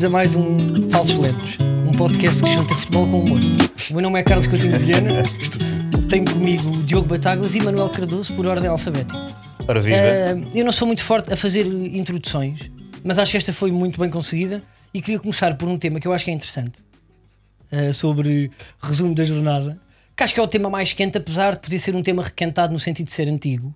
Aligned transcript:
bem-vindos 0.00 0.04
a 0.04 0.08
mais 0.10 0.34
um 0.34 0.88
Falsos 0.88 1.18
Lentos, 1.18 1.58
um 1.86 1.92
podcast 1.92 2.42
que 2.42 2.52
junta 2.54 2.74
futebol 2.74 3.06
com 3.08 3.20
humor. 3.20 3.40
O 3.90 3.92
meu 3.92 4.02
nome 4.02 4.18
é 4.18 4.22
Carlos 4.22 4.46
Coutinho 4.46 4.78
de 4.78 4.84
Viana, 4.84 5.22
tenho 6.08 6.24
comigo 6.24 6.82
Diogo 6.82 7.06
Batáguas 7.08 7.54
e 7.54 7.60
Manuel 7.60 7.88
Cardoso 7.90 8.34
por 8.34 8.46
ordem 8.46 8.68
alfabética. 8.68 9.34
Ora 9.68 9.80
viva. 9.80 9.96
Uh, 9.98 10.48
eu 10.56 10.64
não 10.64 10.72
sou 10.72 10.86
muito 10.86 11.02
forte 11.04 11.32
a 11.32 11.36
fazer 11.36 11.66
introduções, 11.66 12.70
mas 13.04 13.18
acho 13.18 13.32
que 13.32 13.36
esta 13.36 13.52
foi 13.52 13.70
muito 13.70 14.00
bem 14.00 14.08
conseguida 14.08 14.62
e 14.94 15.02
queria 15.02 15.18
começar 15.20 15.54
por 15.56 15.68
um 15.68 15.78
tema 15.78 16.00
que 16.00 16.08
eu 16.08 16.12
acho 16.12 16.24
que 16.24 16.30
é 16.30 16.34
interessante, 16.34 16.82
uh, 17.72 17.92
sobre 17.92 18.50
resumo 18.82 19.14
da 19.14 19.24
jornada, 19.24 19.78
que 20.16 20.22
acho 20.22 20.32
que 20.32 20.40
é 20.40 20.42
o 20.42 20.48
tema 20.48 20.70
mais 20.70 20.92
quente, 20.92 21.18
apesar 21.18 21.52
de 21.56 21.60
poder 21.60 21.78
ser 21.78 21.94
um 21.94 22.02
tema 22.02 22.22
requentado 22.22 22.72
no 22.72 22.78
sentido 22.78 23.06
de 23.06 23.12
ser 23.12 23.28
antigo. 23.28 23.74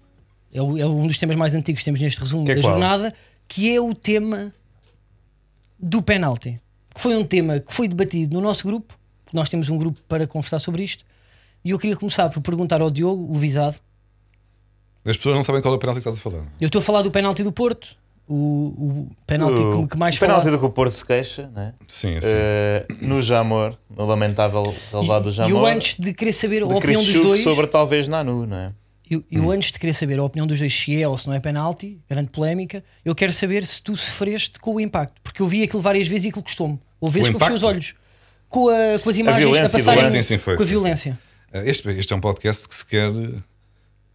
É, 0.53 0.63
o- 0.63 0.79
é 0.79 0.87
um 0.87 1.07
dos 1.07 1.19
temas 1.19 1.37
mais 1.37 1.55
antigos 1.55 1.81
que 1.81 1.85
temos 1.85 2.01
neste 2.01 2.21
resumo 2.21 2.45
Que 2.45 2.53
é 2.53 2.55
da 2.55 2.61
jornada, 2.63 3.13
que 3.49 3.75
é 3.75 3.81
o 3.81 3.93
tema 3.95 4.53
do 5.87 6.03
penalti. 6.03 6.59
Que 6.95 7.01
foi 7.01 7.17
um 7.17 7.25
tema 7.25 7.61
que 7.61 7.73
foi 7.73 7.89
debatido 7.89 8.35
no 8.35 8.41
nosso 8.41 8.67
grupo. 8.67 8.95
Nós 9.33 9.49
temos 9.49 9.69
um 9.69 9.77
grupo 9.77 10.01
para 10.09 10.27
conversar 10.27 10.59
sobre 10.59 10.83
isto. 10.83 11.05
E 11.65 11.71
eu 11.71 11.79
queria 11.79 11.97
começar 11.97 12.29
por 12.31 12.41
perguntar 12.41 12.81
ao 12.81 12.91
Diogo, 12.91 13.31
o 13.31 13.35
visado. 13.35 13.77
As 15.05 15.17
pessoas 15.17 15.35
não 15.37 15.43
sabem 15.43 15.61
qual 15.61 15.75
é 15.75 15.77
o 15.77 15.81
penalti 15.81 16.01
que 16.01 16.09
estás 16.09 16.17
a 16.17 16.21
falar. 16.21 16.45
Eu 16.61 16.67
estou 16.67 16.79
a 16.79 16.83
falar 16.83 17.03
do 17.03 17.11
penalti 17.11 17.43
do 17.43 17.53
Porto, 17.53 17.97
o, 18.29 18.35
o 18.35 19.09
penalti 19.27 19.61
O- 19.61 19.83
que, 19.83 19.89
que 19.91 19.99
mais 19.99 20.17
o 20.17 20.21
penalti 20.21 20.51
do 20.51 20.59
que 20.59 20.65
o 20.65 20.71
Porto 20.71 20.93
se 20.93 21.05
queixa, 21.05 21.51
né? 21.55 21.75
Sim, 21.89 22.21
sim. 22.21 22.29
Eh, 22.31 22.87
no 23.03 23.21
Jamor, 23.21 23.77
no 23.95 24.07
lamentável 24.07 24.75
relevado 24.93 25.25
do 25.25 25.31
E 25.31 25.33
Jamor. 25.33 25.51
eu 25.51 25.67
antes 25.67 25.99
de 25.99 26.15
querer 26.15 26.33
saber 26.33 26.63
a 26.63 26.67
opinião 26.67 27.03
dos 27.03 27.13
dois, 27.13 27.43
sobre 27.43 27.67
talvez 27.67 28.09
Nanu, 28.09 28.47
não 28.47 28.57
é? 28.57 28.69
Eu, 29.11 29.23
eu 29.31 29.51
antes 29.51 29.71
de 29.73 29.79
querer 29.79 29.93
saber 29.93 30.19
a 30.19 30.23
opinião 30.25 30.47
dos 30.47 30.59
dois 30.59 30.73
se 30.73 31.01
é 31.01 31.07
ou 31.07 31.17
se 31.19 31.27
não 31.27 31.35
é 31.35 31.41
penalti, 31.41 31.99
grande 32.09 32.31
polémica, 32.31 32.83
eu 33.05 33.15
quero 33.15 33.33
saber 33.33 33.65
se 33.67 33.83
tu 33.83 33.97
sofreste 33.97 34.59
com 34.59 34.75
o 34.75 34.81
impacto, 34.81 35.21
porque 35.23 35.43
eu 35.43 35.47
vi 35.47 35.63
aquilo 35.63 35.83
várias 35.83 36.07
vezes 36.09 36.27
e 36.27 36.29
aquilo 36.29 36.43
custou-me. 36.43 36.79
Houve 37.01 37.21
vezes 37.21 37.33
fechei 37.33 37.55
os 37.55 37.63
impacto? 37.63 37.67
olhos 37.67 37.95
com, 38.49 38.69
a- 38.69 38.99
com 38.99 39.11
as 39.11 39.17
imagens 39.19 39.57
a, 39.57 39.63
passarem 39.63 39.83
violência. 40.03 40.23
Sim, 40.23 40.29
sim, 40.29 40.39
foi. 40.39 40.57
com 40.57 40.63
a 40.63 40.67
violência. 40.67 41.19
Eh, 41.53 41.69
Este, 41.71 41.89
este 41.91 42.13
é 42.13 42.17
um 42.17 42.21
podcast 42.21 42.67
que 42.69 42.75
se 42.75 42.87
quer 42.87 43.11
eh, 43.11 43.31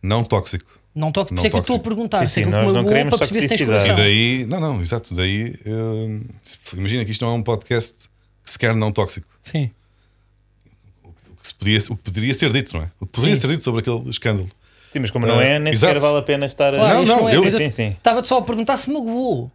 não 0.02 0.24
tóxico. 0.24 0.80
Não 0.96 1.12
toque, 1.12 1.30
por 1.30 1.38
isso 1.38 1.48
é 1.48 1.50
que 1.52 1.56
eu 1.56 1.60
estou 1.60 1.76
a 1.76 1.80
tóxico. 1.80 1.96
perguntar 1.96 2.26
Sim, 2.26 2.44
sim, 2.46 2.50
nós 2.50 2.66
que 2.68 2.74
não 2.74 2.84
queremos 2.84 3.10
para 3.12 3.18
perceber 3.20 3.42
se 3.42 3.48
tens 3.48 3.60
toxicidade. 3.62 3.84
E 3.84 3.86
coração. 3.86 4.04
daí, 4.04 4.46
não, 4.48 4.60
não, 4.60 4.82
exato. 4.82 5.14
Daí, 5.14 5.56
eh, 5.66 6.20
imagina 6.76 7.06
que 7.06 7.12
isto 7.12 7.24
não 7.24 7.32
é 7.34 7.36
um 7.38 7.44
podcast 7.44 8.10
que 8.44 8.52
se 8.52 8.58
quer 8.58 8.76
não 8.76 8.92
tóxico. 8.92 9.28
Sim. 9.44 9.70
O 11.04 11.12
que, 11.42 11.48
se 11.48 11.54
podia, 11.54 11.78
o 11.90 11.96
que 11.96 12.04
poderia 12.04 12.34
ser 12.34 12.52
dito, 12.52 12.74
não 12.76 12.84
é? 12.84 12.92
O 13.00 13.06
que 13.06 13.12
poderia 13.14 13.36
Sim. 13.36 13.42
ser 13.42 13.48
dito 13.50 13.64
sobre 13.64 13.82
aquele 13.82 14.10
escândalo. 14.10 14.50
Sim, 14.92 15.00
mas 15.00 15.12
como 15.12 15.26
não 15.28 15.40
é, 15.42 15.60
nem 15.60 15.72
exato. 15.74 15.94
sequer 15.94 16.00
vale 16.02 16.18
a 16.20 16.22
pena 16.22 16.46
estar 16.46 16.74
Claro, 16.74 16.94
Não, 16.96 17.04
isto 17.04 17.16
não, 17.16 17.30
é, 17.30 17.36
eu- 17.36 17.44
mas 17.44 17.54
Sim, 17.54 17.70
sim. 17.70 17.88
Estava-te 17.98 18.28
só 18.28 18.38
a 18.38 18.42
perguntar 18.42 18.78
se 18.78 18.90
magoou. 18.90 19.52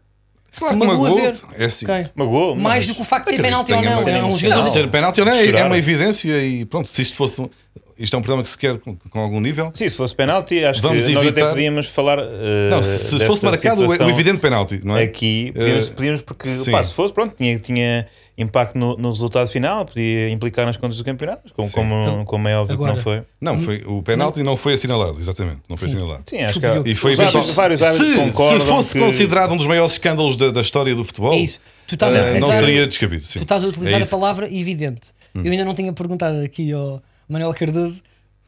Se 0.50 0.64
que 0.64 0.74
magoou 0.76 1.06
a 1.06 1.20
ver. 1.20 1.36
É 1.58 1.64
assim. 1.64 1.84
Ok. 1.84 2.06
Magoou. 2.14 2.54
Mais 2.54 2.86
do 2.86 2.94
que 2.94 3.00
o 3.00 3.04
facto 3.04 3.24
de 3.24 3.36
ser 3.36 3.42
penalti 3.42 3.72
ou 3.72 3.82
não. 3.82 3.92
É 4.08 4.22
um 4.22 4.28
Não, 4.30 4.36
jogador. 4.36 4.64
Não, 4.64 4.72
ser 4.72 4.88
penalti 4.88 5.20
ou 5.20 5.26
não 5.26 5.32
é, 5.32 5.44
é 5.46 5.64
uma 5.64 5.76
evidência 5.78 6.44
e 6.44 6.64
pronto, 6.64 6.88
se 6.88 7.02
isto 7.02 7.16
fosse. 7.16 7.40
um- 7.40 7.50
Isto 7.96 8.16
é 8.16 8.18
um 8.18 8.22
programa 8.22 8.42
que 8.42 8.48
se 8.48 8.58
quer 8.58 8.76
com, 8.78 8.96
com 8.96 9.20
algum 9.20 9.40
nível. 9.40 9.70
Sim, 9.72 9.88
se 9.88 9.96
fosse 9.96 10.12
penalti, 10.16 10.64
acho 10.64 10.82
Vamos 10.82 11.04
que 11.06 11.12
nós 11.12 11.22
até 11.26 11.28
evitar- 11.40 11.50
podíamos 11.50 11.86
falar. 11.86 12.18
eh, 12.18 12.68
Não, 12.70 12.82
se, 12.82 13.24
fosse 13.24 13.44
marcado 13.44 13.82
o, 13.84 13.90
situação 13.90 14.06
o 14.06 14.10
evidente 14.10 14.38
penalti, 14.40 14.80
não 14.84 14.96
é? 14.96 15.04
Aqui, 15.04 15.52
podíamos, 15.54 15.88
Eh, 15.88 15.92
podíamos 15.92 16.22
porque 16.22 16.48
pá, 16.72 16.82
se 16.82 16.92
fosse, 16.92 17.14
pronto, 17.14 17.36
tinha, 17.36 17.56
tinha 17.60 18.06
impacto 18.36 18.76
no, 18.76 18.96
no 18.96 19.10
resultado 19.10 19.46
final, 19.48 19.84
podia 19.84 20.28
implicar 20.30 20.66
nas 20.66 20.76
contas 20.76 20.98
do 20.98 21.04
campeonato, 21.04 21.52
como, 21.54 21.68
Sim. 21.68 21.74
como, 21.74 22.24
como 22.24 22.48
é 22.48 22.56
óbvio 22.58 22.74
Agora- 22.74 22.90
que 22.92 22.96
não 22.96 23.02
foi. 23.02 23.22
Não, 23.40 23.60
foi, 23.60 23.82
o 23.86 24.02
penalti 24.02 24.42
não 24.42 24.56
foi 24.56 24.74
assinalado, 24.74 25.18
exatamente. 25.20 25.60
Não 25.68 25.76
foi 25.76 25.88
Sim. 25.88 25.96
assinalado. 25.96 26.24
Sim, 26.28 26.38
acho 26.38 26.54
Super 26.54 26.82
que. 26.82 26.90
E 26.90 26.94
foi 26.96 27.14
vários, 27.14 27.50
vários 27.50 27.82
árbitros 27.82 28.08
se, 28.12 28.16
concordam 28.18 28.60
se 28.60 28.66
fosse 28.66 28.92
que- 28.92 28.98
considerado 28.98 29.52
um 29.52 29.56
dos 29.56 29.66
maiores 29.66 29.92
escândalos 29.92 30.36
da, 30.36 30.50
da 30.50 30.60
história 30.60 30.94
do 30.94 31.04
futebol, 31.04 31.32
É 31.32 31.38
isso. 31.38 31.60
Tu 31.86 31.94
estás 31.94 32.14
a 32.14 32.18
eh, 32.18 32.22
utilizar- 32.30 32.48
não 32.50 32.60
seria 32.60 32.86
descabido. 32.86 33.24
Sim. 33.24 33.38
Tu 33.38 33.42
estás 33.42 33.62
a 33.62 33.66
utilizar 33.68 34.00
É 34.00 34.02
a. 34.02 34.06
Hum. 34.06 34.08
palavra 34.10 34.46
evidente. 34.46 35.08
Eu 35.34 35.50
ainda 35.50 35.64
não 35.64 35.74
tinha 35.74 35.92
perguntado 35.92 36.38
aqui 36.40 36.72
ao 36.72 37.02
Manuel 37.28 37.52
Cardoso. 37.54 38.02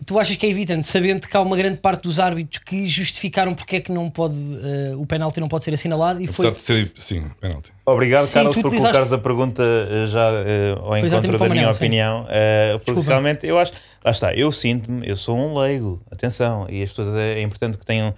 Tu 0.05 0.19
achas 0.21 0.37
que 0.37 0.45
é 0.45 0.51
evidente, 0.51 0.87
sabendo 0.87 1.27
que 1.27 1.35
há 1.35 1.41
uma 1.41 1.57
grande 1.57 1.79
parte 1.79 2.03
dos 2.03 2.21
árbitros 2.21 2.63
que 2.63 2.87
justificaram 2.87 3.55
porque 3.55 3.77
é 3.77 3.81
que 3.81 3.91
não 3.91 4.11
pode, 4.11 4.35
eh, 4.63 4.95
o 4.95 5.07
penalti 5.07 5.41
não 5.41 5.49
pode 5.49 5.65
ser 5.65 5.73
assinalado 5.73 6.21
e 6.23 6.27
foi. 6.27 6.49
Apesar 6.49 6.59
de 6.59 6.63
ser, 6.85 6.93
sim, 6.95 7.25
penalti. 7.41 7.73
Obrigado, 7.85 8.27
Sim, 8.27 8.35
Carlos, 8.35 8.55
por 8.57 8.67
utilizaste- 8.67 8.83
colocares 8.93 9.13
a 9.15 9.19
pergunta 9.19 9.63
eh, 9.63 10.07
já 10.07 10.31
eh, 10.33 10.75
ao 10.79 10.89
Foi 10.89 10.99
encontro 11.01 11.39
da 11.39 11.49
minha 11.49 11.63
Manel, 11.63 11.71
opinião. 11.71 12.27
eh, 12.29 12.73
porque 12.75 12.85
Desculpa. 12.93 13.09
realmente 13.09 13.47
eu 13.47 13.59
acho, 13.59 13.73
lá 14.05 14.11
está, 14.11 14.35
eu 14.35 14.53
sinto-me, 14.53 15.09
eu 15.09 15.17
sou 15.17 15.35
um 15.37 15.59
leigo, 15.59 15.99
atenção, 16.11 16.67
e 16.69 16.83
as 16.83 16.91
pessoas 16.91 17.17
é, 17.17 17.39
é 17.39 17.43
importante 17.43 17.79
que 17.79 17.87
tenham, 17.87 18.09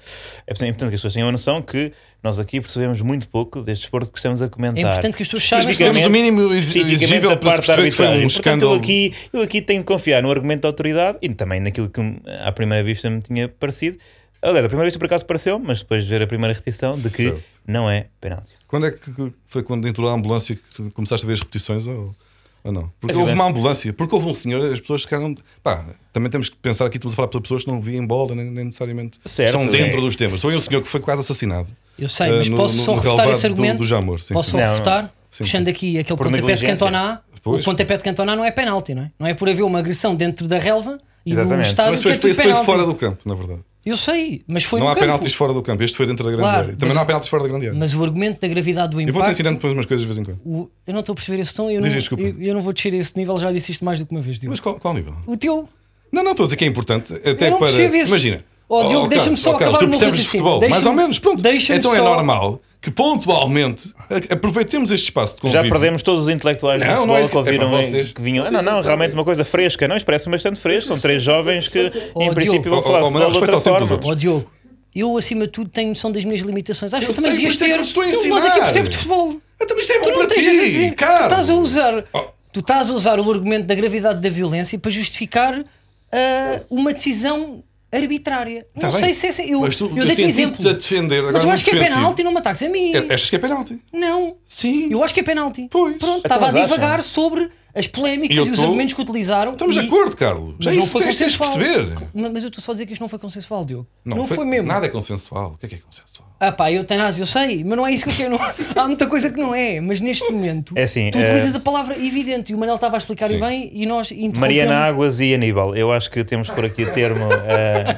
é 0.49 0.53
importante 0.53 0.79
que 0.79 0.85
as 0.87 0.91
pessoas 0.91 1.15
tenham 1.15 1.29
a 1.29 1.33
noção 1.33 1.63
que 1.63 1.93
nós 2.23 2.39
aqui 2.41 2.61
percebemos 2.61 3.01
muito 3.01 3.29
pouco 3.29 3.63
deste 3.63 3.83
desporto 3.83 4.11
que 4.11 4.19
estamos 4.19 4.43
a 4.43 4.49
comentar. 4.49 4.79
É 4.79 4.87
importante 4.87 5.17
que 5.17 5.23
as 5.23 5.29
pessoas 5.29 5.49
saibam. 5.49 5.75
Temos 5.75 5.97
o 5.99 6.11
mínimo 6.11 6.53
exigível 6.53 7.37
para 7.37 7.51
parte 7.51 7.67
perceber 7.67 7.91
que 7.91 7.97
foi 7.97 8.07
um. 8.07 8.11
Portanto, 8.11 8.31
escândalo. 8.31 8.73
eu 8.73 8.79
aqui, 8.79 9.15
eu 9.33 9.43
aqui 9.43 9.63
tenho 9.63 9.81
de 9.81 9.87
confiar 9.87 10.23
no 10.23 10.31
argumento 10.31 10.63
da 10.63 10.69
autoridade 10.69 11.19
e 11.23 11.29
também 11.29 11.61
naquilo 11.61 11.89
que 11.89 12.01
à 12.45 12.51
primeira 12.51 12.83
vista 12.83 13.09
me 13.09 13.21
tinha 13.21 13.49
parecido. 13.49 13.99
Aliás, 14.43 14.65
a 14.65 14.69
primeira 14.69 14.87
vista 14.87 14.99
por 14.99 15.07
acaso 15.07 15.25
pareceu, 15.27 15.59
mas 15.59 15.81
depois 15.81 16.05
de 16.05 16.11
ver 16.11 16.23
a 16.23 16.27
primeira 16.27 16.53
repetição 16.53 16.93
de 16.93 17.11
que 17.11 17.29
Certo. 17.29 17.45
não 17.67 17.91
é 17.91 18.07
penalti. 18.21 18.53
Quando 18.69 18.87
é 18.87 18.91
que 18.93 19.33
foi 19.47 19.63
quando 19.63 19.87
entrou 19.89 20.09
a 20.09 20.13
ambulância 20.13 20.57
que 20.57 20.91
começaste 20.91 21.25
a 21.25 21.27
ver 21.27 21.33
as 21.35 21.41
repetições 21.41 21.87
ou, 21.87 22.15
ou 22.63 22.73
não? 22.73 22.93
Porque 23.01 23.17
houve 23.17 23.33
uma 23.33 23.47
ambulância, 23.47 23.93
porque 23.93 24.15
houve 24.15 24.29
um 24.29 24.35
senhor, 24.35 24.73
as 24.73 24.79
pessoas 24.79 25.03
ficaram. 25.03 25.35
Pá, 25.63 25.85
também 26.13 26.31
temos 26.31 26.49
que 26.49 26.57
pensar 26.57 26.87
aqui, 26.87 26.99
estamos 26.99 27.15
a 27.15 27.17
falar 27.17 27.29
para 27.29 27.41
pessoas 27.41 27.65
que 27.65 27.71
não 27.71 27.81
vêem 27.81 28.05
bola, 28.07 28.35
nem, 28.35 28.45
nem 28.45 28.65
necessariamente 28.67 29.19
Certo, 29.25 29.59
dentro 29.71 30.01
dos 30.01 30.15
temas. 30.15 30.41
Foi 30.41 30.57
um 30.57 30.61
senhor 30.61 30.83
que 30.83 30.89
foi 30.89 31.01
quase 31.01 31.21
assassinado. 31.23 31.69
Eu 31.99 32.09
sei, 32.09 32.31
mas 32.31 32.49
no- 32.49 32.57
posso 32.57 32.77
no- 32.77 32.83
só 32.85 32.95
no 32.95 33.01
refutar 33.01 33.29
esse 33.31 33.41
do- 33.43 33.47
argumento. 33.47 33.79
Do, 33.79 33.85
Jamor. 33.85 34.21
Sim, 34.23 34.35
posso 34.35 34.51
sim. 34.51 34.57
só 34.59 34.63
Não, 34.65 34.71
refutar, 34.71 35.13
Sim, 35.31 35.45
puxando 35.45 35.69
aqui 35.69 35.99
aquele 35.99 36.17
Por 36.17 36.31
pontapé 36.31 36.55
de. 36.57 36.67
Cantona. 36.67 37.23
Pois. 37.43 37.61
O 37.63 37.65
pontapé 37.65 37.97
de 37.97 38.05
Cantona 38.05 38.37
não 38.37 38.45
é 38.45 38.51
penalti, 38.51 38.95
não 38.95 39.03
é? 39.03 39.11
Não 39.19 39.27
é 39.27 39.35
por 39.35 39.49
haver 39.49 39.63
uma 39.63 39.79
agressão 39.79 40.15
dentro 40.15 40.47
da 40.49 40.59
relva 40.59 40.99
e 41.25 41.33
do 41.35 41.41
Exatamente. 41.41 41.67
estádio 41.67 41.91
Mas 41.93 42.01
que 42.01 42.03
foi, 42.05 42.13
é 42.13 42.15
foi, 42.15 42.21
tudo 42.21 42.31
isso 42.31 42.55
foi 42.55 42.65
fora 42.65 42.85
do 42.87 42.95
campo, 42.95 43.23
na 43.25 43.35
verdade. 43.35 43.61
Eu 43.87 43.97
sei, 43.97 44.43
mas 44.47 44.65
foi 44.65 44.81
não 44.81 44.87
há 44.89 44.91
campo. 44.91 45.01
penaltis 45.07 45.33
fora 45.33 45.55
do 45.55 45.63
campo. 45.63 45.83
Este 45.83 45.97
foi 45.97 46.05
dentro 46.05 46.23
da 46.25 46.31
grande 46.31 46.43
Claro, 46.45 46.59
área. 46.59 46.73
Também 46.73 46.89
mas- 46.89 46.95
não 46.95 47.03
há 47.03 47.07
penaltis 47.07 47.29
fora 47.31 47.43
da 47.45 47.49
grande 47.49 47.67
área. 47.69 47.79
Mas 47.79 47.95
o 47.95 48.03
argumento 48.05 48.41
da 48.41 48.49
gravidade 48.49 48.91
do 48.91 49.01
eu 49.01 49.07
vou-te 49.07 49.17
impacto. 49.17 49.31
ensinando 49.33 49.57
depois 49.57 49.73
umas 49.73 49.87
coisas 49.87 50.07
de 50.07 50.13
vez 50.13 50.19
em 50.19 50.25
quando. 50.25 50.41
o- 50.45 50.71
eu 50.87 50.93
não 50.93 51.01
estou 51.01 51.13
a 51.13 51.17
perceber 51.17 51.41
esse 51.41 51.55
tom. 51.55 51.71
Eu 51.71 51.81
Diz, 51.81 52.11
não, 52.11 52.19
eu, 52.19 52.37
eu 52.39 52.55
não 52.55 52.61
vou 52.61 52.73
descer 52.75 52.93
a 52.93 52.97
esse 52.99 53.17
nível. 53.17 53.39
Já 53.39 53.51
disse 53.51 53.73
isto 53.73 53.85
mais 53.85 53.99
do 54.01 54.05
que 54.07 54.13
uma 54.15 54.21
vez. 54.21 54.39
Diogo. 54.39 54.51
Mas 54.53 54.61
qual, 54.61 54.79
qual 54.79 54.93
nível? 54.93 55.15
O 55.27 55.37
teu. 55.37 55.67
Não, 56.13 56.23
não, 56.23 56.33
estou 56.33 56.45
a 56.45 56.47
dizer 56.49 56.57
que 56.57 56.65
é 56.65 56.69
importante. 56.69 57.15
Até 57.15 57.47
Eu 57.47 57.51
não 57.53 57.59
para. 57.59 57.71
Imagina. 57.71 58.45
Oh, 58.69 58.85
Diogo, 58.85 59.09
deixa-me 59.09 59.37
só 59.37 59.53
oh, 59.53 59.57
acabar 59.57 59.79
tu 59.79 59.89
percebes 59.89 60.15
de 60.15 60.21
raciocínio. 60.23 60.45
futebol, 60.47 60.69
mais 60.69 60.85
ou 60.87 60.93
menos. 60.93 61.19
Pronto. 61.19 61.43
deixa-me 61.43 61.79
Então 61.79 61.93
é 61.95 61.97
só- 61.97 62.05
normal 62.05 62.61
que 62.81 62.91
pontualmente 62.91 63.93
aproveitemos 64.31 64.91
este 64.91 65.05
espaço 65.05 65.37
de 65.37 65.41
convívio. 65.43 65.65
Já 65.65 65.71
perdemos 65.71 66.03
todos 66.03 66.25
os 66.25 66.29
intelectuais 66.29 66.79
Não, 66.81 66.87
do 66.87 66.91
não 66.91 66.97
futebol 66.99 67.17
é 67.17 67.21
isso 67.23 67.31
que 67.31 67.33
que- 67.33 67.37
é 67.37 67.41
ouviram 67.41 67.71
vocês. 67.71 68.13
que 68.13 68.21
vinham. 68.23 68.47
Ah, 68.47 68.51
não, 68.51 68.63
não, 68.63 68.81
realmente 68.83 69.15
uma 69.15 69.25
coisa 69.25 69.45
fresca, 69.45 69.89
não? 69.89 69.97
Isto 69.97 70.05
parece 70.07 70.29
bastante 70.29 70.61
fresco. 70.61 70.89
São 70.89 70.99
três 70.99 71.23
jovens 71.23 71.67
que, 71.67 71.91
Oh, 72.15 72.23
em 72.23 72.33
princípio, 72.35 72.63
Diogo. 72.63 72.77
vão 72.77 72.83
falar 72.83 73.03
Oh, 73.05 73.07
oh, 73.09 73.31
de 73.31 73.39
outra 73.39 73.59
forma. 73.61 74.01
Ó 74.05 74.15
Diogo, 74.15 74.51
eu 74.95 75.17
acima 75.17 75.47
de 75.47 75.53
tudo 75.53 75.71
tenho 75.71 75.89
noção 75.89 76.13
das 76.13 76.25
minhas 76.25 76.43
limitações. 76.43 76.93
Acho 76.95 77.07
Eu 77.07 77.11
que 77.11 77.17
também 77.17 77.33
devias 77.33 77.55
isso 77.55 77.65
é 77.65 77.67
ter. 77.69 77.73
eu 77.75 77.83
te 77.83 77.85
estou 77.87 78.03
a 78.03 78.07
Eu- 78.09 78.29
Nós 78.29 78.45
aqui 78.45 78.59
percebemos 78.61 78.91
de 78.91 78.97
futebol. 78.97 79.37
Então 79.61 79.79
isto 79.79 79.93
é 79.93 79.99
Tu 79.99 80.03
bom 80.05 80.11
não 80.11 80.17
para 80.19 80.27
tens 80.29 80.47
a 80.47 80.51
dizer. 80.51 80.73
ti, 80.85 80.91
Tu 80.91 80.95
Carlos. 80.97 81.23
estás 81.23 81.51
a 81.51 81.55
usar. 81.55 82.05
Tu 82.53 82.61
estás 82.61 82.91
a 82.91 82.95
usar 82.95 83.19
o 83.19 83.31
argumento 83.31 83.67
da 83.67 83.75
gravidade 83.75 84.21
da 84.21 84.29
violência 84.31 84.79
para 84.79 84.91
justificar 84.91 85.65
ah, 86.13 86.61
uma 86.71 86.93
decisão 86.93 87.63
arbitrária. 87.93 88.67
Tá 88.79 88.87
não 88.89 88.91
bem. 88.93 89.01
sei 89.01 89.15
se 89.15 89.27
é. 89.27 89.33
se- 89.33 89.51
Eu, 89.51 89.61
Mas 89.61 89.77
tu, 89.77 89.91
eu 89.97 90.05
dei-te 90.07 90.25
um 90.25 90.29
exemplo. 90.29 90.69
a 90.69 90.73
defender. 90.73 91.19
Agora 91.19 91.33
Mas 91.35 91.45
eu 91.45 91.51
acho 91.51 91.65
que 91.65 91.71
é 91.71 91.79
penalti, 91.79 92.23
não 92.23 92.33
me 92.33 92.39
ataques 92.39 92.63
a 92.63 92.69
mim. 92.69 92.93
É- 92.95 93.15
Achas 93.15 93.31
que 93.31 93.37
é 93.37 93.39
penalti? 93.39 93.79
Não. 93.93 94.37
Sim. 94.47 94.89
Eu 94.93 95.03
acho 95.03 95.15
que 95.15 95.21
é 95.21 95.23
penalti. 95.23 95.69
Pois. 95.71 95.97
Pronto, 95.97 96.19
Então, 96.25 96.37
estava 96.37 96.49
a 96.59 96.63
divagar 96.63 97.03
sobre 97.03 97.51
as 97.75 97.87
polémicas 97.87 98.37
E 98.37 98.41
e 98.41 98.51
os 98.51 98.57
tô- 98.59 98.65
argumentos 98.65 98.95
que 98.95 99.01
utilizaram. 99.03 99.53
Estamos 99.53 99.77
e- 99.77 99.81
de 99.81 99.87
acordo, 99.87 100.17
Carlos. 100.17 100.55
Já 100.61 100.71
Mas 100.71 100.77
não 100.77 100.83
isso 100.85 100.93
foi 100.93 101.03
tens, 101.03 101.17
tens 101.17 101.33
de 101.33 101.39
consensual. 101.39 101.65
perceber. 101.65 102.09
Mas 102.15 102.33
mas 102.33 102.43
eu 102.43 102.49
estou 102.49 102.63
só 102.63 102.73
a 102.73 102.75
dizer 102.75 102.87
que 102.87 102.93
isto 102.93 103.01
não 103.01 103.09
foi 103.09 103.19
consensual, 103.19 103.65
Diogo. 103.65 103.87
Não, 104.05 104.27
foi, 104.27 104.45
mesmo. 104.45 104.67
Nada 104.69 104.87
é 104.87 104.89
consensual. 104.89 105.53
O 105.55 105.59
que 105.59 105.67
é 105.67 105.69
que 105.69 105.75
é 105.77 105.79
consensual? 105.79 106.28
Ah 106.41 106.53
pá, 106.53 106.71
eu 106.71 106.85
tenho 106.85 107.03
eu 107.03 107.27
sei, 107.27 107.65
mas 107.65 107.77
não 107.77 107.85
é 107.85 107.91
isso 107.91 108.05
que 108.05 108.11
eu 108.11 108.15
quero. 108.15 108.31
não- 108.31 108.83
Há 108.83 108.87
muita 108.87 109.09
coisa 109.09 109.29
que 109.29 109.41
não 109.41 109.53
é, 109.53 109.81
mas 109.81 110.01
neste 110.01 110.31
momento 110.31 110.73
É 110.77 110.85
assim, 110.85 111.11
tu 111.11 111.19
eh, 111.19 111.23
utilizas 111.25 111.55
a 111.57 111.61
palavra 111.61 111.97
evidente 111.97 112.53
e 112.53 112.55
o 112.55 112.59
Manel 112.59 112.77
estava 112.77 112.97
a 112.97 112.99
explicar 112.99 113.27
Sim. 113.29 113.41
bem 113.41 113.71
e 113.75 113.85
nós. 113.87 114.13
Mariana 114.39 114.77
Águas 114.87 115.19
e 115.19 115.35
Aníbal, 115.35 115.75
eu 115.75 115.91
acho 115.93 116.09
que 116.09 116.23
temos 116.23 116.49
por 116.49 116.65
aqui 116.65 116.87
termo 116.87 117.27
eh, 117.45 117.97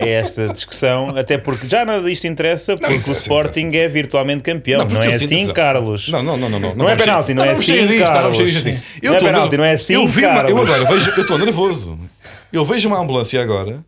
a 0.00 0.06
esta 0.06 0.46
discussão, 0.48 1.16
até 1.16 1.36
porque 1.38 1.68
já 1.68 1.84
nada 1.84 2.04
disto 2.08 2.24
interessa, 2.26 2.76
porque 2.76 2.92
o 2.92 2.96
interessa, 2.96 3.20
Sporting 3.20 3.70
é 3.74 3.88
virtualmente 3.88 4.44
campeão, 4.44 4.80
não, 4.80 4.86
porque 4.86 5.08
é 5.08 5.14
assim, 5.14 5.48
Carlos? 5.48 6.08
Não, 6.08 6.22
não, 6.22 6.36
não, 6.36 6.48
não. 6.48 6.60
Não, 6.60 6.74
Não 6.76 6.88
é 6.88 6.94
penalti, 6.94 7.34
não 7.34 7.44
é 7.44 7.50
assim, 7.50 7.84
disto, 7.86 8.04
Carlos. 8.04 8.38
Não 9.02 9.14
é 9.14 9.18
penalti, 9.18 9.56
não 9.56 9.64
é 9.64 9.72
assim, 9.72 9.94
Eu 9.94 10.06
vi 10.06 10.24
uma, 10.24 10.40
eu 10.42 10.54
Carlos. 10.56 10.70
agora 10.74 10.84
vejo, 10.94 11.10
eu 11.16 11.22
estou 11.22 11.38
nervoso. 11.38 11.98
Eu 12.52 12.64
vejo 12.64 12.86
uma 12.86 12.98
ambulância 13.00 13.42
agora 13.42 13.84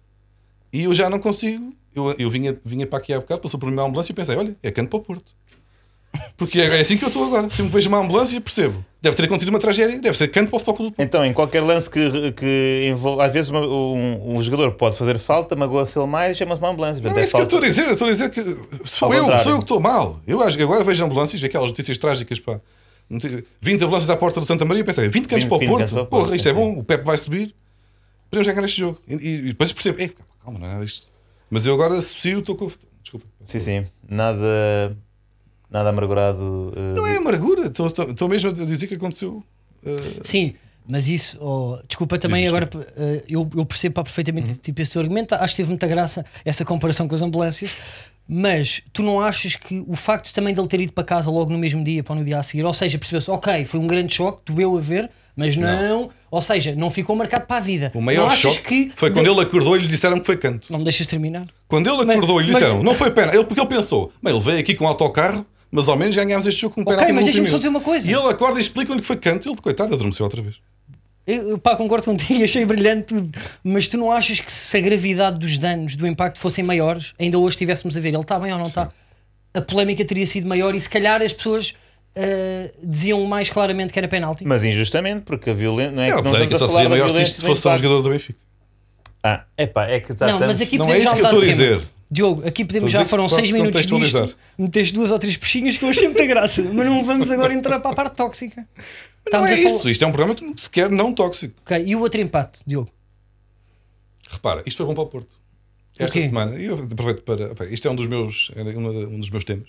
e 0.72 0.82
eu 0.84 0.94
já 0.94 1.08
não 1.08 1.20
consigo. 1.20 1.72
Eu, 1.94 2.14
eu 2.18 2.30
vinha, 2.30 2.56
vinha 2.64 2.86
para 2.86 2.98
aqui 2.98 3.12
há 3.12 3.20
bocado, 3.20 3.40
passou 3.40 3.58
por 3.60 3.66
mim 3.70 3.74
uma 3.74 3.84
ambulância 3.84 4.12
e 4.12 4.14
pensei, 4.14 4.36
olha, 4.36 4.56
é 4.62 4.70
canto 4.70 4.88
para 4.90 4.98
o 4.98 5.02
Porto. 5.02 5.32
Porque 6.36 6.60
é, 6.60 6.76
é 6.76 6.80
assim 6.80 6.96
que 6.96 7.04
eu 7.04 7.08
estou 7.08 7.24
agora. 7.26 7.48
Se 7.50 7.62
me 7.62 7.68
vejo 7.68 7.88
uma 7.88 7.98
ambulância, 7.98 8.40
percebo. 8.40 8.84
Deve 9.02 9.16
ter 9.16 9.24
acontecido 9.24 9.48
uma 9.50 9.58
tragédia, 9.58 9.98
deve 9.98 10.16
ser 10.16 10.28
canto 10.28 10.48
para 10.50 10.56
o 10.56 10.60
Futebol 10.60 10.86
do 10.90 10.92
Porto. 10.92 11.06
Então, 11.06 11.24
em 11.24 11.32
qualquer 11.32 11.60
lance 11.60 11.90
que, 11.90 12.32
que 12.32 12.88
envolve, 12.90 13.20
às 13.22 13.32
vezes 13.32 13.50
uma- 13.50 13.66
um, 13.66 14.36
um 14.36 14.42
jogador 14.42 14.72
pode 14.72 14.96
fazer 14.96 15.18
falta, 15.18 15.54
magoa-se 15.56 15.98
ele 15.98 16.06
mais, 16.06 16.36
chama-se 16.36 16.60
uma 16.62 16.70
ambulância. 16.70 17.02
Não 17.02 17.10
Portanto, 17.12 17.20
é 17.20 17.24
isso 17.24 17.32
que 17.32 17.36
eu 17.36 17.40
falta- 17.40 17.54
estou 17.56 17.66
a 17.66 17.68
dizer. 17.68 17.86
Eu 17.86 17.92
estou 17.92 18.08
a 18.08 18.10
dizer 18.12 18.30
que 18.30 18.88
sou 18.88 19.06
Ao 19.08 19.14
eu, 19.14 19.20
contrário. 19.22 19.42
sou 19.44 19.52
eu 19.52 19.58
que 19.58 19.64
estou 19.64 19.80
mal. 19.80 20.20
Eu 20.26 20.40
acho 20.42 20.56
que 20.56 20.62
agora 20.62 20.82
vejo 20.84 21.04
ambulâncias, 21.04 21.42
aquelas 21.44 21.68
notícias 21.70 21.98
trágicas 21.98 22.38
pá, 22.40 22.60
20 23.60 23.82
ambulâncias 23.84 24.08
à 24.10 24.16
porta 24.16 24.40
do 24.40 24.46
Santa 24.46 24.64
Maria, 24.64 24.84
pensei, 24.84 25.08
20 25.08 25.26
cantos 25.28 25.44
20 25.44 25.48
para 25.48 25.56
o 25.56 25.68
Porto, 25.68 25.90
porra, 25.90 26.06
Porto, 26.06 26.34
isto 26.34 26.48
é 26.48 26.52
sim. 26.52 26.56
bom, 26.58 26.78
o 26.78 26.84
Pepe 26.84 27.04
vai 27.04 27.16
subir, 27.18 27.54
podemos 28.30 28.46
ganhar 28.52 28.64
este 28.64 28.78
jogo. 28.80 28.98
E, 29.08 29.14
e 29.14 29.42
depois 29.48 29.72
percebo, 29.72 30.00
"Ei, 30.00 30.12
calma, 30.44 30.58
não 30.58 30.80
é 30.80 30.84
disto. 30.84 31.06
Mas 31.54 31.64
eu 31.66 31.74
agora 31.74 31.96
associo, 31.98 32.40
estou 32.40 32.56
com. 32.56 32.68
Desculpa. 33.00 33.26
Sim, 33.44 33.60
sim. 33.60 33.86
Nada, 34.08 34.96
nada 35.70 35.88
amargurado. 35.90 36.72
eh, 36.76 36.94
Não 36.96 37.06
é 37.06 37.16
amargura, 37.16 37.68
estou- 37.68 37.86
estou 37.86 38.10
estou 38.10 38.28
mesmo 38.28 38.50
a 38.50 38.52
dizer 38.52 38.88
que 38.88 38.94
aconteceu. 38.94 39.40
eh, 39.86 40.20
Sim, 40.24 40.54
mas 40.84 41.08
isso, 41.08 41.38
oh, 41.40 41.78
desculpa 41.86 42.18
também 42.18 42.42
Diz, 42.42 42.48
agora, 42.52 42.68
eh, 42.96 43.22
eu, 43.28 43.48
eu 43.56 43.64
percebo 43.64 43.94
pá, 43.94 44.02
perfeitamente 44.02 44.56
tipo, 44.56 44.82
esse 44.82 44.90
teu 44.90 45.00
argumento, 45.00 45.32
acho 45.36 45.52
que 45.54 45.58
teve 45.58 45.68
muita 45.70 45.86
graça 45.86 46.24
essa 46.44 46.64
comparação 46.64 47.06
com 47.06 47.14
as 47.14 47.22
ambulâncias, 47.22 47.76
mas 48.26 48.82
tu 48.92 49.04
não 49.04 49.20
achas 49.20 49.54
que 49.54 49.78
o 49.86 49.94
facto 49.94 50.32
também 50.34 50.52
de 50.54 50.58
ele 50.60 50.66
ter 50.66 50.80
ido 50.80 50.92
para 50.92 51.04
casa 51.04 51.30
logo 51.30 51.52
no 51.52 51.58
mesmo 51.58 51.84
dia, 51.84 52.02
para 52.02 52.16
no 52.16 52.24
dia 52.24 52.36
a 52.40 52.42
seguir, 52.42 52.64
ou 52.64 52.72
seja, 52.72 52.98
percebeu-se, 52.98 53.30
ok, 53.30 53.64
foi 53.64 53.78
um 53.78 53.86
grande 53.86 54.12
choque, 54.12 54.52
doeu 54.52 54.76
a 54.76 54.80
ver, 54.80 55.08
mas 55.36 55.56
não, 55.56 56.10
ou 56.30 56.40
seja, 56.42 56.74
não 56.74 56.90
ficou 56.90 57.16
marcado 57.16 57.46
para 57.46 57.56
a 57.56 57.60
vida. 57.60 57.90
O 57.94 58.00
maior 58.00 58.28
não 58.28 58.36
choque 58.36 58.62
que 58.62 58.92
foi 58.94 59.10
quando 59.10 59.28
ele 59.30 59.40
acordou 59.40 59.76
e 59.76 59.80
lhe 59.80 59.88
disseram 59.88 60.18
que 60.20 60.26
foi 60.26 60.36
canto. 60.36 60.70
Não 60.72 60.78
me 60.78 60.84
deixas 60.84 61.06
terminar? 61.06 61.46
Quando 61.68 61.88
ele 61.88 62.04
Mas- 62.04 62.16
acordou 62.16 62.40
e 62.40 62.44
lhe 62.44 62.52
mas- 62.52 62.60
disseram, 62.62 62.82
não 62.82 62.94
foi 62.94 63.10
pena, 63.10 63.34
ele, 63.34 63.44
porque 63.44 63.60
ele 63.60 63.68
pensou, 63.68 64.12
ele 64.24 64.40
veio 64.40 64.58
aqui 64.58 64.74
com 64.74 64.84
um 64.84 64.88
autocarro, 64.88 65.44
mas 65.70 65.88
ao 65.88 65.96
menos 65.96 66.14
ganhámos 66.14 66.46
este 66.46 66.60
jogo 66.60 66.74
com 66.76 66.80
um 66.82 66.84
Ok, 66.84 66.94
penalti 66.96 67.12
mas 67.14 67.24
deixa-me 67.24 67.48
só 67.48 67.56
dizer 67.56 67.68
uma 67.68 67.80
coisa. 67.80 68.08
E 68.08 68.12
ele 68.12 68.28
acorda 68.28 68.58
e 68.58 68.62
explica-lhe 68.62 69.00
que 69.00 69.06
foi 69.06 69.16
canto, 69.16 69.48
ele, 69.48 69.56
coitado, 69.60 69.92
adormeceu 69.94 70.24
outra 70.24 70.40
vez. 70.40 70.56
Eu, 71.26 71.48
eu, 71.50 71.58
pá, 71.58 71.74
concordo 71.74 72.04
contigo, 72.04 72.44
achei 72.44 72.64
brilhante 72.66 73.06
tudo. 73.06 73.30
Mas 73.64 73.88
tu 73.88 73.96
não 73.96 74.12
achas 74.12 74.40
que 74.40 74.52
se 74.52 74.76
a 74.76 74.80
gravidade 74.80 75.38
dos 75.38 75.56
danos, 75.56 75.96
do 75.96 76.06
impacto 76.06 76.38
fossem 76.38 76.62
maiores, 76.62 77.14
ainda 77.18 77.38
hoje 77.38 77.54
estivéssemos 77.56 77.96
a 77.96 78.00
ver, 78.00 78.10
ele 78.10 78.18
está 78.18 78.38
bem 78.38 78.52
ou 78.52 78.58
não 78.58 78.66
está, 78.66 78.90
a 79.54 79.60
polémica 79.62 80.04
teria 80.04 80.26
sido 80.26 80.46
maior 80.46 80.74
e 80.74 80.80
se 80.80 80.88
calhar 80.88 81.22
as 81.22 81.32
pessoas 81.32 81.74
ah, 82.16 82.70
diziam 82.82 83.24
mais 83.24 83.50
claramente 83.50 83.92
que 83.92 83.98
era 83.98 84.08
penalti. 84.08 84.44
Mas 84.44 84.64
injustamente, 84.64 85.22
porque 85.22 85.50
a 85.50 85.54
violência. 85.54 85.92
Não 85.92 86.02
é 86.02 86.08
Não, 86.10 86.16
que 86.18 86.22
não 86.22 86.56
a 86.56 86.58
só 86.58 86.68
seria 86.68 86.88
maior 86.88 87.10
se 87.10 87.22
isto 87.22 87.42
fosse 87.44 87.66
um 87.68 87.76
jogador 87.76 88.02
do 88.02 88.10
Benfica. 88.10 88.38
Ah, 89.22 89.44
epá, 89.56 89.86
é 89.88 90.00
que 90.00 90.12
está 90.12 90.26
não, 90.26 90.34
tanto- 90.38 90.48
mas 90.48 90.60
aqui 90.60 90.76
Não 90.76 90.86
podemos 90.86 91.06
é 91.06 91.10
já 91.10 91.16
isso 91.16 91.16
que 91.16 91.20
eu 91.22 91.24
estou 91.24 91.38
a 91.38 91.42
tema. 91.42 91.52
dizer. 91.78 91.88
Diogo, 92.10 92.46
aqui 92.46 92.64
podemos 92.64 92.92
já 92.92 93.04
foram 93.04 93.24
que 93.24 93.30
6 93.30 93.40
podes 93.50 93.52
minutos 93.52 93.86
disto, 93.86 94.36
meteste 94.58 94.92
duas 94.94 95.10
ou 95.10 95.18
três 95.18 95.36
peixinhas 95.36 95.76
que 95.78 95.84
eu 95.84 95.88
achei 95.88 96.06
muita 96.06 96.24
graça, 96.26 96.62
mas 96.72 96.86
não 96.86 97.02
vamos 97.04 97.30
agora 97.30 97.52
entrar 97.54 97.80
para 97.80 97.90
a 97.90 97.94
parte 97.94 98.14
tóxica. 98.16 98.60
Não 98.60 98.66
Estamos 99.24 99.50
é 99.50 99.54
a 99.54 99.56
falar- 99.56 99.76
isso, 99.78 99.88
isto 99.90 100.04
é 100.04 100.06
um 100.06 100.12
programa 100.12 100.34
que 100.34 100.60
sequer 100.60 100.90
não 100.90 101.12
tóxico. 101.14 101.54
Ok, 101.64 101.82
E 101.86 101.96
o 101.96 102.00
outro 102.00 102.20
empate, 102.20 102.60
Diogo? 102.66 102.90
Repara, 104.30 104.62
isto 104.66 104.76
foi 104.76 104.86
bom 104.86 104.94
para 104.94 105.02
o 105.04 105.06
Porto. 105.06 105.36
Esta 105.98 106.12
quê? 106.12 106.20
semana, 106.26 106.56
e 106.58 106.64
eu 106.66 106.74
aproveito 106.90 107.22
para. 107.22 107.52
opa, 107.52 107.64
Isto 107.66 107.88
é 107.88 107.90
um 107.90 107.94
dos 107.96 108.06
meus, 108.06 108.50
é 108.54 108.62
um 108.62 109.18
dos 109.20 109.30
meus 109.30 109.44
temas. 109.44 109.68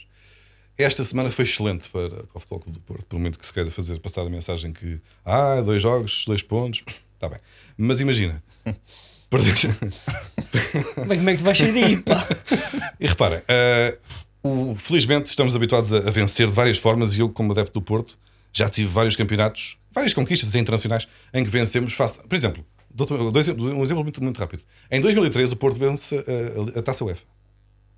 Esta 0.78 1.04
semana 1.04 1.32
foi 1.32 1.46
excelente 1.46 1.90
para, 1.90 2.10
para 2.10 2.26
o 2.36 2.40
Futebol 2.40 2.60
Clube 2.60 2.80
do 2.80 2.84
Porto. 2.84 3.06
Pelo 3.06 3.22
muito 3.22 3.40
que 3.40 3.46
se 3.46 3.54
queira 3.54 3.72
fazer 3.72 4.00
passar 4.00 4.22
a 4.22 4.30
mensagem 4.30 4.74
que 4.74 5.00
ah, 5.24 5.62
dois 5.62 5.82
jogos, 5.82 6.26
dois 6.26 6.42
pontos, 6.44 6.84
está 7.14 7.30
bem. 7.30 7.40
Mas 7.78 8.02
imagina, 8.02 8.44
perder- 9.30 9.56
Bem, 11.08 11.18
como 11.20 11.30
é 11.30 11.34
que 11.34 11.40
tu 11.40 11.44
vais 11.46 11.58
sair 11.58 11.74
daí, 11.74 11.98
pá? 11.98 12.28
E 13.00 13.08
reparem, 13.08 13.42
eh, 13.48 13.98
o- 14.44 14.76
felizmente 14.76 15.30
estamos 15.30 15.56
habituados 15.56 15.94
a, 15.94 15.98
a 15.98 16.12
vencer 16.12 16.48
de 16.48 16.54
várias 16.54 16.78
formas 16.78 17.18
e 17.18 17.22
eu, 17.22 17.30
como 17.30 17.52
adepto 17.54 17.80
do 17.80 17.82
Porto, 17.82 18.18
já 18.52 18.70
tive 18.70 18.90
vários 18.90 19.16
campeonatos, 19.16 19.78
várias 19.94 20.14
conquistas 20.14 20.54
internacionais 20.56 21.08
em 21.34 21.44
que 21.44 21.50
vencemos 21.50 21.94
face. 21.94 22.22
Por 22.28 22.36
exemplo, 22.36 22.66
um 22.98 23.84
exemplo 23.84 24.04
muito, 24.04 24.22
muito 24.24 24.38
rápido. 24.40 24.64
Em 24.92 25.00
2013 25.02 25.54
o 25.54 25.58
Porto 25.58 25.78
vence 25.80 26.16
a, 26.76 26.80
a 26.80 26.82
Taça 26.82 27.04
UEFA. 27.06 27.24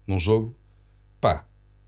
Num 0.08 0.20
jogo, 0.20 0.56
pá, 1.22 1.46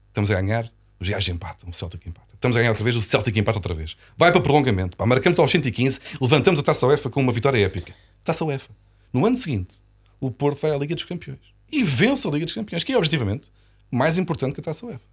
estamos 0.09 0.29
a 0.31 0.35
ganhar, 0.41 0.71
os 0.99 1.07
gajos 1.09 1.27
empatam, 1.29 1.69
o 1.69 1.73
Celtic 1.73 2.05
empata. 2.07 2.27
Estamos 2.33 2.55
a 2.57 2.59
ganhar 2.59 2.71
outra 2.71 2.83
vez, 2.83 2.95
o 2.95 3.01
Celtic 3.01 3.35
empata 3.37 3.57
outra 3.57 3.73
vez. 3.73 3.95
Vai 4.17 4.31
para 4.31 4.41
prolongamento, 4.41 4.95
pá, 4.97 5.05
marcamos 5.05 5.37
aos 5.39 5.49
115, 5.51 5.99
levantamos 6.21 6.59
a 6.59 6.63
Taça 6.63 6.85
UEFA 6.87 7.09
com 7.09 7.21
uma 7.21 7.31
vitória 7.31 7.63
épica. 7.63 7.93
Taça 8.23 8.43
UEFA. 8.45 8.69
No 9.13 9.25
ano 9.25 9.37
seguinte, 9.37 9.77
o 10.19 10.29
Porto 10.31 10.59
vai 10.61 10.71
à 10.71 10.77
Liga 10.77 10.93
dos 10.95 11.05
Campeões 11.05 11.39
e 11.71 11.83
vence 11.83 12.27
a 12.27 12.31
Liga 12.31 12.45
dos 12.45 12.53
Campeões, 12.53 12.83
que 12.83 12.91
é 12.93 12.97
objetivamente 12.97 13.49
mais 13.91 14.17
importante 14.17 14.53
que 14.53 14.59
a 14.59 14.63
Taça 14.63 14.85
UEFA. 14.85 15.05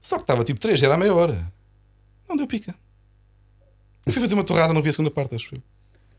Só 0.00 0.16
que 0.16 0.22
estava 0.22 0.44
tipo 0.44 0.60
3, 0.60 0.82
era 0.82 0.94
a 0.94 0.98
meia 0.98 1.14
hora. 1.14 1.52
Não 2.28 2.36
deu 2.36 2.46
pica. 2.46 2.74
Eu 4.06 4.12
fui 4.12 4.20
fazer 4.22 4.34
uma 4.34 4.44
torrada, 4.44 4.72
não 4.72 4.80
vi 4.82 4.88
a 4.88 4.92
segunda 4.92 5.10
parte, 5.10 5.34
acho 5.34 5.54
eu. 5.54 5.62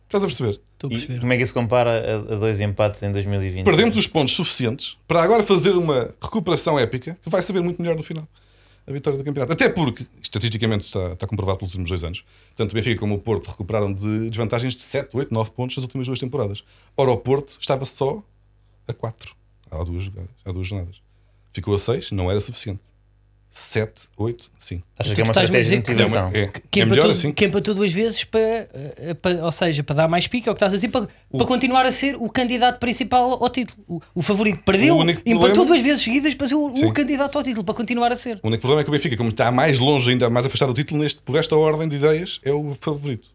Estás 0.06 0.24
a 0.24 0.28
perceber? 0.28 0.60
Estou 0.74 0.90
a 0.90 0.94
E 0.94 0.98
perceber. 0.98 1.20
como 1.20 1.34
é 1.34 1.38
que 1.38 1.44
isso 1.44 1.54
compara 1.54 1.92
a, 1.92 2.16
a 2.34 2.36
dois 2.38 2.60
empates 2.60 3.02
em 3.04 3.12
2020? 3.12 3.64
Perdemos 3.64 3.96
os 3.96 4.08
pontos 4.08 4.34
suficientes 4.34 4.98
para 5.08 5.22
agora 5.24 5.44
fazer 5.44 5.72
uma 5.78 6.14
recuperação 6.22 6.80
épica 6.80 7.18
que 7.24 7.30
vai 7.30 7.42
saber 7.44 7.62
muito 7.62 7.82
melhor 7.82 7.96
no 7.96 8.02
final. 8.04 8.28
A 8.88 8.92
vitória 8.92 9.18
do 9.18 9.24
campeonato. 9.24 9.54
Até 9.54 9.70
porque, 9.70 10.06
estatisticamente, 10.22 10.86
está, 10.86 11.14
está 11.14 11.28
comprovado 11.28 11.60
pelos 11.60 11.72
últimos 11.74 11.90
dois 11.90 12.04
anos, 12.04 12.24
tanto 12.56 12.72
o 12.72 12.74
Benfica 12.74 13.00
como 13.00 13.16
o 13.16 13.20
Porto 13.20 13.48
recuperaram 13.48 13.94
de 13.94 14.30
desvantagens 14.30 14.76
de 14.76 14.82
7, 14.82 15.10
8, 15.16 15.34
9 15.34 15.52
pontos 15.52 15.78
nas 15.78 15.84
últimas 15.84 16.08
duas 16.08 16.20
temporadas. 16.20 16.64
Ora, 16.98 17.12
o 17.12 17.18
Porto 17.18 17.58
estava 17.60 17.86
só 17.86 18.24
a 18.88 18.94
4 18.94 19.40
há 19.72 19.84
duas, 19.84 20.10
há 20.46 20.52
duas 20.52 20.68
jornadas. 20.68 21.02
Ficou 21.54 21.76
a 21.76 21.80
6, 21.80 22.12
não 22.12 22.30
era 22.30 22.40
suficiente. 22.40 22.82
7, 23.52 24.08
8, 24.18 24.52
5. 24.58 24.84
Acho 24.98 25.10
Tu 25.10 25.16
que 25.16 25.22
é 25.22 25.24
uma 25.24 25.32
estás-me 25.32 25.58
a 25.58 25.60
estratégia 25.60 25.78
de 25.80 25.84
que- 25.84 25.92
motivação. 25.92 26.32
É, 26.34 26.52
que 26.72 26.82
é 26.82 26.86
melhor 26.86 26.98
empatou, 26.98 27.12
assim. 27.12 27.32
que 27.34 27.46
empatou 27.46 27.74
duas 27.76 27.92
vezes 27.92 28.24
para, 28.24 28.40
eh, 28.42 29.14
para- 29.22 29.44
ou 29.44 29.52
seja, 29.52 29.84
para 29.84 29.96
dar 29.96 30.08
mais 30.08 30.28
pique, 30.28 30.48
é 30.48 30.52
o 30.52 30.56
que 30.56 30.58
estás 30.58 30.72
a 30.72 30.76
dizer, 30.76 30.90
para, 30.90 31.08
para 31.32 31.46
continuar 31.46 31.86
a 31.86 31.92
ser 31.92 32.16
o 32.16 32.30
candidato 32.30 32.80
principal 32.80 33.42
ao 33.44 33.50
título. 33.50 33.84
O, 33.88 34.02
o 34.16 34.22
favorito 34.22 34.64
perdeu, 34.64 34.98
O 34.98 35.02
empatou 35.02 35.24
problema- 35.40 35.66
duas 35.66 35.82
vezes 35.82 36.02
seguidas 36.04 36.34
para 36.36 36.48
ser 36.48 36.56
o, 36.56 36.72
o 36.72 36.78
Sim. 36.78 36.94
candidato 36.94 37.38
ao 37.38 37.44
título, 37.44 37.64
para 37.64 37.76
continuar 37.76 38.12
a 38.12 38.16
ser. 38.16 38.40
O 38.44 38.48
único 38.48 38.62
problema 38.62 38.82
é 38.82 38.84
que 38.84 38.90
o 38.90 38.94
Benfica, 38.94 39.18
como 39.18 39.30
está 39.30 39.52
mais 39.52 39.80
longe, 39.80 40.10
ainda 40.12 40.30
mais 40.30 40.46
afastado 40.46 40.72
do 40.72 40.76
título, 40.76 41.02
neste, 41.02 41.20
por 41.22 41.36
esta 41.36 41.56
ordem 41.56 41.90
de 41.90 41.96
ideias, 41.96 42.40
é 42.46 42.52
o 42.54 42.76
favorito. 42.80 43.30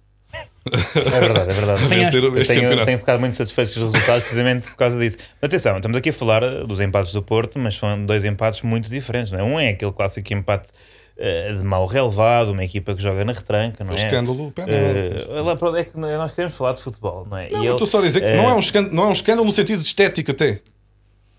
É 0.72 1.20
verdade, 1.20 1.50
é 1.50 1.52
verdade. 1.52 1.82
Eu 2.16 2.36
este 2.38 2.48
tenho, 2.48 2.62
campeonato. 2.62 2.86
tenho 2.86 2.98
ficado 2.98 3.20
muito 3.20 3.36
satisfeito 3.36 3.74
com 3.74 3.80
os 3.80 3.86
resultados 3.92 4.22
precisamente 4.24 4.70
por 4.70 4.76
causa 4.76 4.98
disso. 4.98 5.18
Atenção, 5.42 5.76
estamos 5.76 5.96
aqui 5.98 6.08
a 6.08 6.12
falar 6.12 6.42
eh, 6.42 6.64
dos 6.64 6.80
empates 6.80 7.12
do 7.12 7.22
Porto, 7.22 7.58
mas 7.58 7.76
são 7.76 8.06
dois 8.06 8.24
empates 8.24 8.62
muito 8.62 8.88
diferentes. 8.88 9.30
Não 9.32 9.38
é? 9.40 9.42
Um 9.42 9.60
é 9.60 9.68
aquele 9.68 9.92
clássico 9.92 10.32
empate 10.32 10.70
eh, 11.16 11.52
de 11.52 11.62
mau 11.62 11.84
relevado, 11.86 12.50
uma 12.50 12.64
equipa 12.64 12.94
que 12.94 13.02
joga 13.02 13.24
na 13.24 13.32
retranca, 13.32 13.84
não 13.84 13.92
O 13.92 13.94
é? 13.94 13.98
escândalo, 13.98 14.46
o 14.48 14.52
penalti. 14.52 15.28
Eh, 15.30 15.40
lá 15.42 15.54
para 15.54 15.68
onde 15.68 15.78
é 15.80 15.84
que 15.84 15.96
nós 15.98 16.32
queremos 16.32 16.56
falar 16.56 16.72
de 16.72 16.82
futebol, 16.82 17.26
não 17.30 17.36
é? 17.36 17.50
Não, 17.50 17.62
E 17.62 17.66
eu 17.66 17.72
estou 17.72 17.86
só 17.86 17.98
a 17.98 18.02
dizer 18.02 18.20
que 18.20 18.26
eh, 18.26 18.36
não, 18.36 18.48
é 18.48 18.54
um 18.54 18.58
escândalo, 18.58 18.94
não 18.94 19.04
é 19.04 19.08
um 19.08 19.12
escândalo 19.12 19.46
no 19.46 19.52
sentido 19.52 19.80
estético 19.82 20.30
até. 20.30 20.60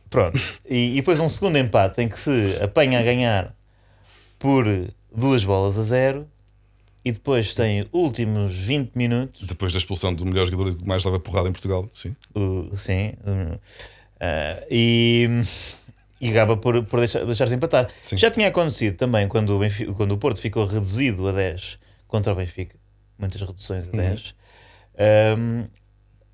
Pronto. 0.10 0.39
E, 0.69 0.94
e 0.94 0.95
depois 0.98 1.19
um 1.19 1.27
segundo 1.27 1.57
empate 1.57 2.01
em 2.01 2.07
que 2.07 2.18
se 2.19 2.57
apanha 2.62 3.00
a 3.00 3.01
ganhar 3.03 3.53
por 4.39 4.65
duas 5.13 5.44
bolas 5.44 5.77
a 5.79 5.82
zero 5.82 6.27
e 7.06 7.12
depois 7.12 7.54
tem 7.54 7.88
últimos 7.94 8.54
20 8.56 8.96
minutos 8.96 9.46
Depois 9.48 9.72
da 9.72 9.78
expulsão 9.78 10.12
do 10.14 10.26
melhor 10.26 10.48
jogador 10.48 10.76
que 10.76 10.84
mais 10.86 11.04
leva 11.06 11.20
porrada 11.20 11.48
em 11.48 11.52
Portugal, 11.52 11.88
sim. 11.94 12.16
o- 12.34 12.76
sim 12.76 13.14
ah, 14.20 14.64
e, 14.72 15.30
e 16.20 16.30
acaba 16.32 16.58
por, 16.58 16.84
por 16.86 17.00
deixar, 17.00 17.24
deixar-se 17.26 17.54
empatar. 17.56 17.90
Sim. 18.02 18.18
Já 18.18 18.32
tinha 18.32 18.48
acontecido 18.48 18.98
também 18.98 19.28
quando 19.28 19.52
o, 19.56 19.60
Benfica- 19.60 19.94
quando 19.94 20.14
o 20.14 20.18
Porto 20.18 20.40
ficou 20.42 20.66
reduzido 20.66 21.28
a 21.28 21.32
10 21.32 21.78
contra 22.08 22.34
o 22.34 22.36
Benfica, 22.36 22.76
muitas 23.20 23.40
reduções 23.42 23.88
a 23.88 23.92
10, 23.92 24.34
ahm, 24.98 25.66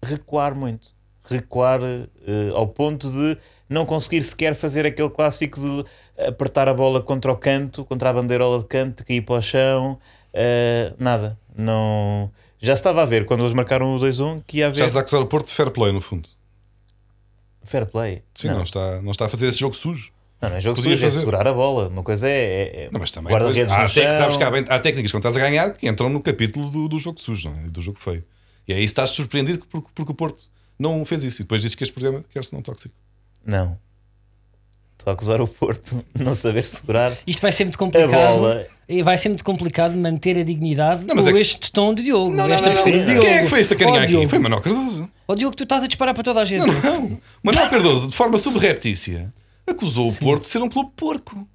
recuar 0.03 0.55
muito. 0.55 0.89
Recuar 1.23 1.79
eh, 1.83 2.49
ao 2.53 2.67
ponto 2.67 3.09
de 3.09 3.37
não 3.69 3.85
conseguir 3.85 4.21
sequer 4.23 4.53
fazer 4.55 4.85
aquele 4.85 5.09
clássico 5.09 5.59
de 5.61 5.85
apertar 6.27 6.67
a 6.67 6.73
bola 6.73 7.01
contra 7.01 7.31
o 7.31 7.37
canto, 7.37 7.85
contra 7.85 8.09
a 8.09 8.13
bandeirola 8.13 8.59
de 8.59 8.65
canto, 8.65 9.05
cair 9.05 9.21
para 9.21 9.35
o 9.35 9.41
chão, 9.41 9.99
eh, 10.33 10.93
nada. 10.99 11.37
Não... 11.55 12.31
Já 12.59 12.75
se 12.75 12.79
estava 12.81 13.01
a 13.01 13.05
ver 13.05 13.25
quando 13.25 13.41
eles 13.41 13.53
marcaram 13.53 13.95
o 13.95 13.99
2-1 13.99 14.43
que 14.45 14.57
ia 14.59 14.67
haver 14.67 14.75
Estás 14.75 14.95
a 14.95 14.99
acusar 14.99 15.19
o 15.21 15.25
Porto 15.25 15.47
de 15.47 15.53
fair 15.53 15.71
play, 15.71 15.91
no 15.91 15.99
fundo. 15.99 16.29
fair 17.63 17.85
play. 17.87 18.21
Sim, 18.35 18.49
não, 18.49 18.55
não. 18.57 18.63
está, 18.63 19.01
não 19.01 19.11
está 19.11 19.25
a 19.25 19.29
fazer 19.29 19.47
esse 19.47 19.57
jogo 19.57 19.75
sujo. 19.75 20.11
Não, 20.41 20.49
não 20.49 20.57
é 20.57 20.61
jogo 20.61 20.75
Podia 20.75 20.91
sujo, 20.91 21.05
é 21.05 21.07
fazer. 21.09 21.19
segurar 21.19 21.47
a 21.47 21.53
bola. 21.53 21.87
Uma 21.87 22.03
coisa 22.03 22.27
é, 22.27 22.31
é- 22.31 22.83
é 22.85 22.89
Não, 22.91 22.99
mas 22.99 23.11
também 23.11 23.33
depois, 23.33 23.55
guarda-redes 23.57 23.95
há, 24.01 24.37
tec- 24.37 24.51
bem- 24.51 24.65
há 24.75 24.79
técnicas 24.79 25.11
quando 25.11 25.25
estás 25.27 25.37
a 25.37 25.39
ganhar 25.39 25.71
que 25.73 25.87
entram 25.87 26.09
no 26.09 26.21
capítulo 26.21 26.69
do, 26.69 26.87
do 26.87 26.99
jogo 26.99 27.19
sujo, 27.19 27.49
não 27.49 27.57
é? 27.59 27.63
do 27.69 27.81
jogo 27.81 27.99
feio. 27.99 28.23
E 28.67 28.73
aí 28.73 28.83
estás 28.83 29.09
surpreendido 29.11 29.65
porque, 29.69 29.89
porque 29.93 30.11
o 30.11 30.15
Porto 30.15 30.43
não 30.77 31.03
fez 31.05 31.23
isso. 31.23 31.41
E 31.41 31.43
depois 31.43 31.61
dizes 31.61 31.75
que 31.75 31.83
este 31.83 31.93
programa 31.93 32.23
quer-se 32.31 32.53
não 32.53 32.61
tóxico. 32.61 32.93
Não. 33.45 33.77
Estou 34.97 35.11
a 35.11 35.13
acusar 35.13 35.41
o 35.41 35.47
Porto 35.47 36.03
de 36.13 36.23
não 36.23 36.35
saber 36.35 36.63
segurar 36.63 37.15
Isto 37.25 37.41
vai 37.41 37.51
ser 37.51 37.63
muito 37.65 37.75
a 37.75 37.79
complicado. 37.79 38.11
bola. 38.11 38.65
Vai 39.03 39.17
ser 39.17 39.29
muito 39.29 39.43
complicado 39.43 39.95
manter 39.95 40.37
a 40.37 40.43
dignidade 40.43 41.05
Não, 41.05 41.15
mas 41.15 41.23
com 41.25 41.37
é 41.37 41.41
este 41.41 41.71
tom 41.71 41.93
de 41.93 42.03
Diogo. 42.03 42.29
Não, 42.29 42.47
não, 42.47 42.53
esta 42.55 42.67
não, 42.69 42.75
não. 42.75 42.81
postura 42.83 42.99
de 42.99 43.05
Diogo. 43.05 43.21
Quem 43.25 43.33
é 43.33 43.41
que 43.43 43.47
foi 43.47 43.59
esse 43.61 43.73
a 43.73 43.77
carinha 43.77 43.99
Oh, 43.99 44.03
aqui? 44.03 44.07
Diogo. 44.11 44.27
Foi 44.29 44.39
Manuel 44.39 44.61
Cardoso. 44.61 45.09
Oh, 45.27 45.35
Diogo, 45.35 45.55
tu 45.55 45.63
estás 45.63 45.83
a 45.83 45.87
disparar 45.87 46.13
para 46.13 46.23
toda 46.23 46.41
a 46.41 46.45
gente. 46.45 46.65
Não, 46.65 46.73
não. 46.81 47.17
Manuel 47.43 47.69
Cardoso, 47.69 48.09
de 48.09 48.15
forma 48.15 48.37
subreptícia, 48.37 49.33
acusou 49.67 50.09
o 50.09 50.13
Porto 50.15 50.43
de 50.43 50.49
ser 50.49 50.61
um 50.61 50.69
clube 50.69 50.89
porco. 50.95 51.47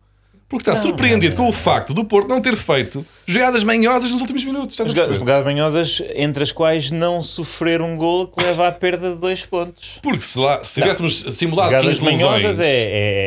Porque 0.49 0.71
está 0.71 0.81
surpreendido 0.81 1.35
com 1.35 1.49
o 1.49 1.52
facto 1.52 1.93
do 1.93 2.05
Porto 2.05 2.28
não 2.28 2.40
ter 2.40 2.55
feito 2.55 3.05
jogadas 3.26 3.64
manhosas 3.64 4.12
nos 4.12 4.21
últimos 4.21 4.45
minutos. 4.45 4.76
Jogadas 4.76 5.45
manhosas, 5.45 6.00
entre 6.14 6.45
as 6.45 6.52
quais 6.52 6.88
não 6.88 7.21
sofrer 7.21 7.83
um 7.83 7.97
gol 7.97 8.28
que 8.28 8.40
leva 8.40 8.69
à 8.69 8.71
perda 8.71 9.11
de 9.12 9.16
dois 9.21 9.45
pontos. 9.45 9.99
Porque 10.00 10.21
se, 10.21 10.38
lá, 10.38 10.62
se 10.62 10.75
tivéssemos 10.81 11.19
simulado 11.37 11.73
Jogadas 11.73 11.99
15 11.99 12.05
lesões, 12.05 12.23
manhosas 12.23 12.61
é. 12.61 12.66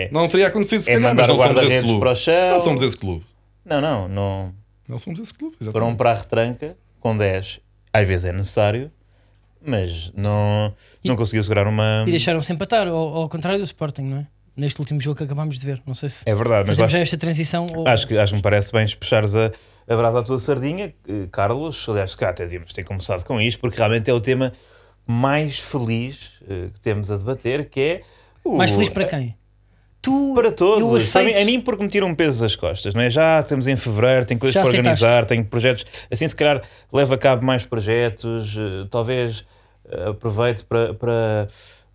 é- 0.05 0.09
não 0.13 0.29
teria 0.29 0.47
acontecido 0.47 0.79
se 0.81 0.89
É 0.89 0.93
calhar, 0.93 1.13
mas 1.13 1.27
não 1.27 1.35
somos 1.35 1.63
esse 1.63 1.79
clube. 1.81 2.05
Não 2.51 2.59
somos 2.61 2.81
esse 2.83 2.97
clube. 2.97 3.25
Não, 3.69 3.79
não, 3.79 4.07
não. 4.07 4.53
Nós 4.87 5.03
somos 5.03 5.19
esse 5.19 5.33
clube, 5.33 5.55
Foram 5.57 5.71
exatamente. 5.71 5.97
para 5.97 6.11
a 6.11 6.15
retranca 6.15 6.77
com 6.99 7.15
10. 7.15 7.59
Às 7.93 8.07
vezes 8.07 8.25
é 8.25 8.31
necessário, 8.31 8.91
mas 9.63 10.11
não, 10.15 10.73
não 11.03 11.15
conseguiu 11.15 11.43
segurar 11.43 11.67
uma. 11.67 12.03
E 12.07 12.11
deixaram-se 12.11 12.51
empatar, 12.51 12.87
ao, 12.87 12.95
ao 12.95 13.29
contrário 13.29 13.59
do 13.59 13.65
Sporting, 13.65 14.01
não 14.01 14.17
é? 14.17 14.27
Neste 14.57 14.79
último 14.79 14.99
jogo 14.99 15.17
que 15.17 15.23
acabámos 15.23 15.57
de 15.59 15.65
ver. 15.65 15.81
Não 15.85 15.93
sei 15.93 16.09
se 16.09 16.27
É 16.27 16.33
verdade, 16.35 16.67
mas 16.67 16.79
acho, 16.79 16.93
já 16.93 16.99
esta 16.99 17.17
transição 17.17 17.65
ou... 17.73 17.87
acho, 17.87 18.07
que, 18.07 18.17
acho 18.17 18.33
que 18.33 18.37
me 18.37 18.41
parece 18.41 18.71
bem 18.71 18.83
despechares 18.83 19.33
a, 19.35 19.51
a 19.87 19.95
brasa 19.95 20.19
à 20.19 20.23
tua 20.23 20.37
sardinha, 20.39 20.93
eh, 21.07 21.27
Carlos. 21.31 21.87
Aliás, 21.87 22.15
calhar 22.15 22.33
até 22.33 22.43
devíamos 22.43 22.73
ter 22.73 22.83
começado 22.83 23.23
com 23.23 23.39
isto, 23.39 23.59
porque 23.61 23.77
realmente 23.77 24.09
é 24.09 24.13
o 24.13 24.19
tema 24.19 24.51
mais 25.05 25.59
feliz 25.59 26.33
eh, 26.49 26.69
que 26.73 26.79
temos 26.79 27.09
a 27.09 27.17
debater, 27.17 27.69
que 27.69 27.79
é. 27.79 28.01
O, 28.43 28.57
Mais 28.57 28.71
feliz 28.71 28.89
para 28.89 29.05
quem? 29.05 29.35
Tu, 30.01 30.33
Para 30.33 30.51
todos. 30.51 30.97
aceito. 30.97 31.35
A 31.35 31.37
mim, 31.37 31.41
a 31.41 31.45
mim 31.45 31.61
porque 31.61 31.83
me 31.83 31.89
tiram 31.89 32.07
um 32.07 32.15
peso 32.15 32.39
das 32.41 32.55
costas, 32.55 32.93
não 32.93 33.01
é? 33.01 33.09
Já 33.09 33.39
estamos 33.39 33.67
em 33.67 33.75
fevereiro, 33.75 34.25
tenho 34.25 34.39
coisas 34.39 34.53
Já 34.53 34.61
para 34.61 34.69
aceitaste. 34.69 35.03
organizar, 35.03 35.25
tenho 35.25 35.43
projetos. 35.45 35.85
Assim, 36.09 36.27
se 36.27 36.35
calhar, 36.35 36.61
levo 36.91 37.13
a 37.13 37.17
cabo 37.17 37.45
mais 37.45 37.65
projetos, 37.65 38.55
eh, 38.57 38.87
talvez 38.89 39.43
eh, 39.91 40.09
aproveito 40.09 40.65
para, 40.65 40.93
para 40.93 41.47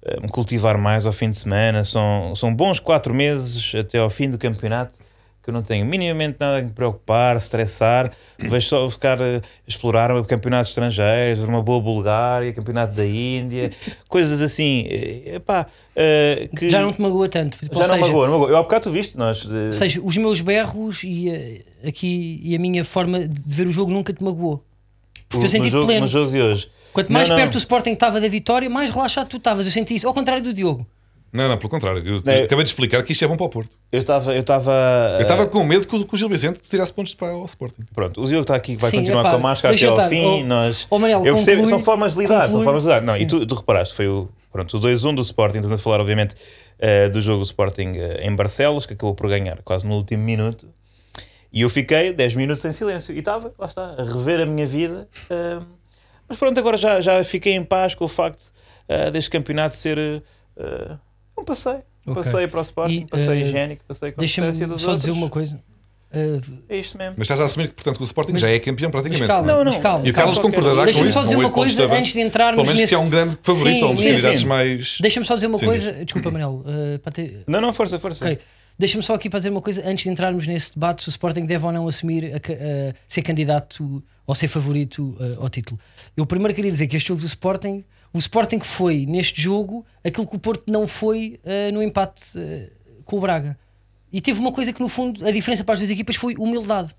eh, 0.05 0.21
me 0.21 0.29
cultivar 0.29 0.77
mais 0.77 1.07
ao 1.07 1.13
fim 1.15 1.31
de 1.31 1.37
semana. 1.37 1.83
São, 1.83 2.35
são 2.37 2.55
bons 2.55 2.79
quatro 2.79 3.15
meses 3.15 3.73
até 3.75 3.99
ao 3.99 4.11
fim 4.11 4.29
do 4.29 4.37
campeonato 4.37 4.99
que 5.45 5.51
eu 5.51 5.55
não 5.55 5.63
tenho 5.63 5.85
minimamente 5.85 6.37
nada 6.41 6.59
a 6.59 6.63
me 6.63 6.71
preocupar, 6.71 7.37
estressar. 7.37 8.11
Vejo 8.39 8.67
só 8.67 8.89
ficar 8.89 9.23
a 9.23 9.43
explorar 9.69 10.11
campeonatos 10.25 10.71
estrangeiros, 10.71 11.41
uma 11.47 11.63
boa 11.63 11.81
Bulgária, 11.81 12.51
campeonato 12.53 12.95
da 12.95 13.05
Índia, 13.07 13.71
coisas 14.09 14.41
assim. 14.41 14.87
Epá, 15.27 15.67
eh, 15.95 16.49
que 16.57 16.71
Já 16.71 16.81
não 16.81 16.93
te 16.93 17.01
magoa 17.03 17.29
tanto. 17.29 17.59
Tipo, 17.59 17.75
já 17.75 17.81
não 17.87 17.95
seja, 17.95 18.01
magoa, 18.07 18.27
não 18.27 18.33
magoa. 18.39 18.49
Eu 18.51 18.57
há 18.57 18.63
bocado 18.63 18.85
tu 18.85 18.91
viste, 18.91 19.17
nós. 19.19 19.47
eh, 19.51 19.67
Ou 19.67 19.73
seja, 19.73 20.01
os 20.03 20.17
meus 20.17 20.41
berros 20.41 21.05
e, 21.05 21.29
eh, 21.29 21.89
aqui, 21.89 22.41
e 22.43 22.57
a 22.57 22.59
minha 22.59 22.83
forma 22.83 23.21
de 23.29 23.41
ver 23.55 23.67
o 23.67 23.73
jogo 23.73 23.93
nunca 23.93 24.13
te 24.15 24.25
magoou. 24.25 24.65
Porque 25.29 25.39
eu 25.39 25.43
no 25.43 25.49
senti-te 25.49 25.71
jogo, 25.73 25.87
pleno. 25.87 26.01
no 26.03 26.07
jogo 26.07 26.31
de 26.31 26.41
hoje. 26.41 26.69
Quanto 26.93 27.09
Não, 27.11 27.15
mais 27.15 27.29
não. 27.29 27.37
perto 27.37 27.57
o 27.57 27.59
Sporting 27.59 27.91
estava 27.93 28.21
da 28.21 28.29
vitória, 28.29 28.71
mais 28.71 28.91
relaxado 28.91 29.29
tu 29.29 29.37
estavas. 29.37 29.67
Eu 29.67 29.73
senti 29.73 29.95
isso. 29.97 30.07
Ao 30.07 30.15
contrário 30.15 30.43
do 30.43 30.53
Diogo. 30.55 30.87
Não, 31.35 31.49
não, 31.49 31.59
pelo 31.59 31.69
contrário. 31.69 32.01
Eu 32.07 32.23
É. 32.33 32.45
acabei 32.45 32.63
de 32.63 32.71
explicar 32.71 33.03
que 33.03 33.11
isto 33.13 33.25
é 33.25 33.27
bom 33.29 33.37
para 33.37 33.47
o 33.47 33.49
Porto. 33.49 33.77
Eu 33.91 33.99
estava. 34.01 34.33
Eu 34.33 34.41
estava. 34.41 34.73
Eu 35.17 35.23
estava 35.23 35.47
com 35.47 35.65
medo 35.65 35.85
que 35.85 35.97
o, 35.97 36.07
que 36.07 36.15
o 36.15 36.17
Gil 36.17 36.29
Vicente 36.29 36.61
tirasse 36.61 36.93
pontos 36.93 37.13
para 37.17 37.37
o 37.37 37.45
Sporting. 37.45 37.83
Pronto, 37.93 38.23
o 38.23 38.25
Diogo 38.25 38.43
está 38.43 38.55
aqui 38.55 38.77
que 38.77 38.81
vai 38.81 38.91
Sim, 38.91 38.99
continuar 38.99 39.23
epá, 39.23 39.31
com 39.31 39.37
a 39.37 39.41
máscara 39.41 39.75
até 39.75 39.85
ao 39.87 40.09
fim. 40.09 40.25
Oh, 40.25 40.45
nós, 40.47 40.87
oh, 40.89 40.99
Manel, 41.01 41.25
eu 41.27 41.35
percebo, 41.35 41.63
conclui- 41.63 41.71
são 41.71 41.81
formas 41.85 42.15
de 42.15 42.21
lidar. 42.21 42.43
São 42.43 42.47
conclui. 42.51 42.65
formas 42.65 42.83
de 42.85 42.89
lidar. 42.89 43.03
Não, 43.03 43.15
Sim. 43.15 43.21
e 43.21 43.27
tu, 43.27 43.45
tu 43.45 43.55
reparaste, 43.57 43.95
foi 43.97 44.07
o, 44.07 44.29
pronto, 44.53 44.77
o 44.77 44.81
2-1 44.81 45.13
do 45.17 45.23
Sporting. 45.23 45.59
Estamos 45.59 45.81
a 45.81 45.83
falar, 45.83 46.01
obviamente, 46.01 46.37
eh, 46.79 47.09
do 47.09 47.21
jogo 47.21 47.41
do 47.41 47.45
Sporting 47.47 47.95
eh, 47.97 48.21
em 48.29 48.35
Barcelos, 48.37 48.87
que 48.87 48.93
acabou 48.95 49.15
por 49.17 49.29
ganhar 49.29 49.61
quase 49.63 49.85
no 49.85 49.95
último 49.97 50.23
minuto. 50.23 50.69
E 51.53 51.63
eu 51.63 51.69
fiquei 51.71 52.13
10 52.13 52.35
minutos 52.37 52.65
em 52.65 52.73
silêncio. 52.73 53.13
E 53.13 53.19
estava, 53.19 53.53
lá 53.59 53.67
está, 53.67 53.95
a 53.99 54.05
rever 54.05 54.41
a 54.41 54.47
minha 54.47 54.67
vida. 54.69 55.09
eh, 55.31 55.59
mas 56.29 56.39
pronto, 56.39 56.59
agora 56.61 56.77
já, 56.77 57.01
já 57.01 57.23
fiquei 57.25 57.55
em 57.55 57.65
paz 57.65 57.95
com 57.97 58.05
o 58.05 58.09
facto 58.09 58.53
eh, 58.89 59.11
deste 59.11 59.31
campeonato 59.31 59.75
ser 59.75 59.99
eh, 60.57 60.97
um 61.39 61.45
passeio. 61.45 61.83
Um 62.07 62.13
Ok. 62.13 62.23
passeio 62.23 62.49
para 62.49 62.59
o 62.59 62.63
Sporting, 62.63 62.95
E, 62.95 63.05
um 63.05 63.07
passeio 63.07 63.31
eh, 63.33 63.41
higiênico, 63.41 63.85
passeio 63.89 64.13
com 64.13 64.19
Deixa-me 64.19 64.47
distância 64.49 64.67
dos 64.73 64.83
só 64.83 64.91
outros. 64.91 65.07
dizer 65.07 65.19
uma 65.19 65.31
coisa. 65.31 65.61
Eh, 66.13 66.39
É 66.69 66.77
isto 66.79 66.97
mesmo. 66.99 67.15
Mas 67.17 67.25
estás 67.25 67.41
a 67.41 67.45
assumir 67.47 67.69
que, 67.69 67.75
portanto, 67.75 67.97
que 67.97 68.03
o 68.03 68.05
Sporting 68.05 68.33
Mas- 68.33 68.41
já 68.43 68.51
é 68.51 68.59
campeão 68.61 68.91
praticamente. 68.91 69.27
calma, 69.27 69.47
Não, 69.53 69.65
mas 69.65 69.75
não. 69.75 69.81
calma. 69.83 70.07
E 70.07 70.11
o. 70.11 70.15
Carlos 70.15 70.39
concordará 70.39 70.77
com 70.77 70.85
Deixa-me 70.85 71.09
isso. 71.09 71.15
só 71.19 71.23
dizer 71.25 71.35
com 71.35 71.41
uma 71.41 71.51
coisa 71.51 71.85
avanço. 71.85 71.99
antes 72.01 72.13
de 72.13 72.21
entrarmos 72.21 72.55
Pelo 72.57 72.67
menos 72.67 72.81
nesse... 72.81 72.91
que 72.91 72.95
é 72.95 72.99
um 72.99 73.09
grande 73.11 73.39
favorito, 73.43 73.79
Sim, 73.79 73.85
ou 73.85 73.91
um 73.91 73.95
dos 73.95 74.05
candidatos 74.05 74.45
mais. 74.45 74.99
Deixa-me 75.01 75.27
só 75.27 75.35
dizer 75.35 75.47
uma 75.49 75.59
Sim, 75.59 75.67
coisa. 75.67 75.93
Desculpa, 76.05 76.31
Manel. 76.31 76.63
eh, 76.67 76.99
para 76.99 77.11
ter- 77.13 77.43
Não, 77.49 77.61
não, 77.61 77.73
força, 77.73 77.99
força. 77.99 78.25
Ok. 78.27 78.39
Deixa-me 78.79 79.03
só 79.03 79.15
aqui 79.15 79.31
fazer 79.31 79.51
uma 79.51 79.61
coisa 79.63 79.83
antes 79.87 80.05
de 80.05 80.11
entrarmos 80.11 80.47
nesse 80.47 80.73
debate 80.75 81.03
se 81.03 81.09
o 81.09 81.11
Sporting 81.11 81.47
deve 81.47 81.65
ou 81.65 81.73
não 81.73 81.89
assumir 81.89 82.33
a 82.35 82.37
a 82.37 82.95
ser 83.09 83.23
candidato 83.23 84.03
ou 84.27 84.35
ser 84.35 84.49
favorito 84.49 85.17
ao 85.41 85.49
título. 85.49 85.81
Eu 86.17 86.27
primeiro 86.27 86.53
queria 86.55 86.71
dizer 86.71 86.87
que 86.87 86.97
este 86.97 87.09
jogo 87.09 87.21
do 87.21 87.27
Sporting, 87.27 87.83
o 88.15 88.19
Sporting 88.19 88.61
foi 88.61 89.05
neste 89.07 89.43
jogo 89.43 89.85
aquilo 90.05 90.27
que 90.27 90.37
o 90.37 90.39
Porto 90.39 90.63
não 90.71 90.87
foi 90.87 91.39
eh, 91.45 91.71
no 91.73 91.83
empate 91.83 92.23
eh, 92.39 92.71
com 93.05 93.19
o 93.19 93.21
Braga. 93.21 93.59
E 94.13 94.21
teve 94.21 94.39
uma 94.41 94.53
coisa 94.53 94.73
que 94.73 94.81
no 94.81 94.89
fundo 94.89 95.27
a 95.27 95.31
diferença 95.33 95.65
para 95.65 95.73
as 95.75 95.81
duas 95.81 95.91
equipas 95.91 96.15
foi 96.17 96.35
humildade. 96.39 96.95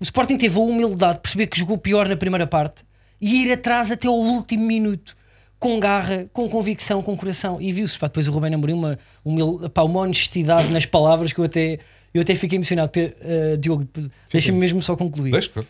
O 0.00 0.02
Sporting 0.02 0.36
teve 0.36 0.58
a 0.58 0.62
humildade 0.62 1.14
de 1.14 1.20
perceber 1.20 1.46
que 1.46 1.58
jogou 1.58 1.78
pior 1.78 2.08
na 2.08 2.16
primeira 2.16 2.46
parte 2.46 2.84
e 3.20 3.44
ir 3.44 3.52
atrás 3.52 3.90
até 3.90 4.06
ao 4.08 4.14
último 4.14 4.64
minuto, 4.64 5.16
com 5.58 5.78
garra, 5.80 6.26
com 6.32 6.48
convicção, 6.48 7.02
com 7.02 7.16
coração. 7.16 7.60
E 7.60 7.70
viu-se, 7.72 7.98
depois 8.00 8.26
o 8.28 8.32
Rubén 8.32 8.54
Amorim, 8.54 8.74
uma, 8.74 8.98
humil- 9.24 9.70
pá, 9.70 9.82
uma 9.82 10.00
honestidade 10.00 10.68
nas 10.72 10.86
palavras 10.86 11.32
que 11.32 11.38
eu 11.40 11.44
até, 11.44 11.78
eu 12.14 12.22
até 12.22 12.34
fiquei 12.34 12.56
emocionado. 12.58 12.90
Eh, 12.96 13.56
Diogo, 13.58 13.86
deixa-me 14.32 14.58
mesmo 14.58 14.82
só 14.82 14.96
concluir. 14.96 15.30
Deixa. 15.32 15.64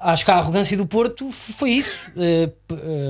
Acho 0.00 0.24
que 0.24 0.30
a 0.30 0.36
arrogância 0.36 0.76
do 0.76 0.86
Porto 0.86 1.30
foi 1.30 1.70
isso. 1.70 1.96
eh, 2.16 2.50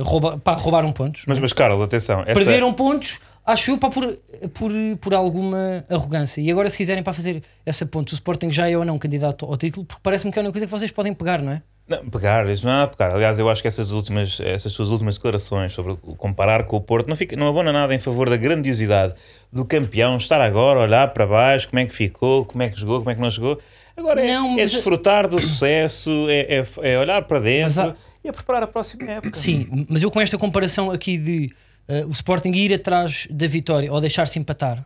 rouba, 0.03 0.39
pá, 0.39 0.53
roubaram 0.53 0.93
pontos. 0.93 1.23
Mas, 1.27 1.39
mas 1.39 1.53
Carlos, 1.53 1.83
atenção. 1.83 2.21
Essa... 2.23 2.35
Perderam 2.35 2.73
pontos, 2.73 3.19
acho 3.45 3.71
eu, 3.73 3.79
pá, 3.79 3.91
por, 3.91 4.17
por, 4.53 4.71
por 5.01 5.15
alguma 5.15 5.85
arrogância. 5.91 6.41
E 6.41 6.51
agora, 6.51 6.71
se 6.71 6.77
quiserem 6.77 7.03
para 7.03 7.13
fazer 7.13 7.43
essa 7.67 7.85
ponte, 7.85 8.13
o 8.13 8.15
Sporting 8.15 8.51
já 8.51 8.71
é 8.71 8.77
ou 8.77 8.85
não 8.85 8.99
candidato 8.99 9.45
ao 9.45 9.57
título, 9.57 9.85
porque 9.85 10.01
parece-me 10.03 10.33
que 10.33 10.39
é 10.39 10.43
uma 10.43 10.53
coisa 10.53 10.67
que 10.67 10.71
vocês 10.71 10.91
podem 10.91 11.13
pegar, 11.13 11.43
não 11.43 11.53
é? 11.53 11.63
Não, 11.87 12.09
pegar, 12.09 12.49
isso 12.49 12.67
não 12.67 12.83
é 12.83 12.87
pegar. 12.87 13.15
Aliás, 13.15 13.39
eu 13.39 13.47
acho 13.49 13.61
que 13.61 13.69
essas 13.69 13.91
últimas, 13.91 14.41
essas 14.41 14.73
suas 14.73 14.89
últimas 14.89 15.17
declarações 15.17 15.73
sobre 15.73 15.97
comparar 16.17 16.65
com 16.65 16.77
o 16.77 16.81
Porto 16.81 17.09
não, 17.09 17.17
fica, 17.17 17.37
não 17.37 17.47
abona 17.47 17.73
nada 17.73 17.95
em 17.95 17.99
favor 17.99 18.31
da 18.31 18.39
grandiosidade 18.39 19.15
do 19.53 19.67
campeão, 19.67 20.17
estar 20.17 20.41
agora, 20.41 20.81
olhar 20.81 21.13
para 21.13 21.27
baixo, 21.27 21.69
como 21.69 21.81
é 21.81 21.85
que 21.85 21.95
ficou, 21.95 22.47
como 22.47 22.63
é 22.63 22.71
que 22.71 22.81
jogou, 22.81 23.01
como 23.01 23.11
é 23.11 23.15
que 23.15 23.21
não 23.21 23.31
jogou. 23.31 23.61
Agora 23.97 24.21
é, 24.25 24.29
Não, 24.35 24.59
é 24.59 24.67
desfrutar 24.67 25.29
do 25.29 25.41
sucesso, 25.41 26.11
é, 26.29 26.59
é, 26.59 26.67
é 26.83 26.99
olhar 26.99 27.23
para 27.25 27.39
dentro 27.41 27.81
há- 27.81 27.97
e 28.25 28.29
é 28.29 28.33
preparar 28.33 28.63
a 28.65 28.67
próxima 28.67 29.09
época. 29.11 29.39
Sim, 29.39 29.87
mas 29.89 30.03
eu 30.03 30.11
com 30.11 30.21
esta 30.21 30.37
comparação 30.37 30.91
aqui 30.91 31.17
de 31.17 31.51
eh, 31.87 32.05
o 32.07 32.11
Sporting 32.11 32.51
ir 32.53 32.73
atrás 32.75 33.29
da 33.31 33.47
vitória 33.47 33.93
ou 33.93 34.01
deixar-se 34.01 34.39
empatar, 34.39 34.85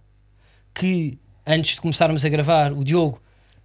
que 0.74 1.18
antes 1.46 1.76
de 1.76 1.80
começarmos 1.80 2.24
a 2.24 2.28
gravar, 2.28 2.72
o 2.72 2.84
Diogo 2.84 3.20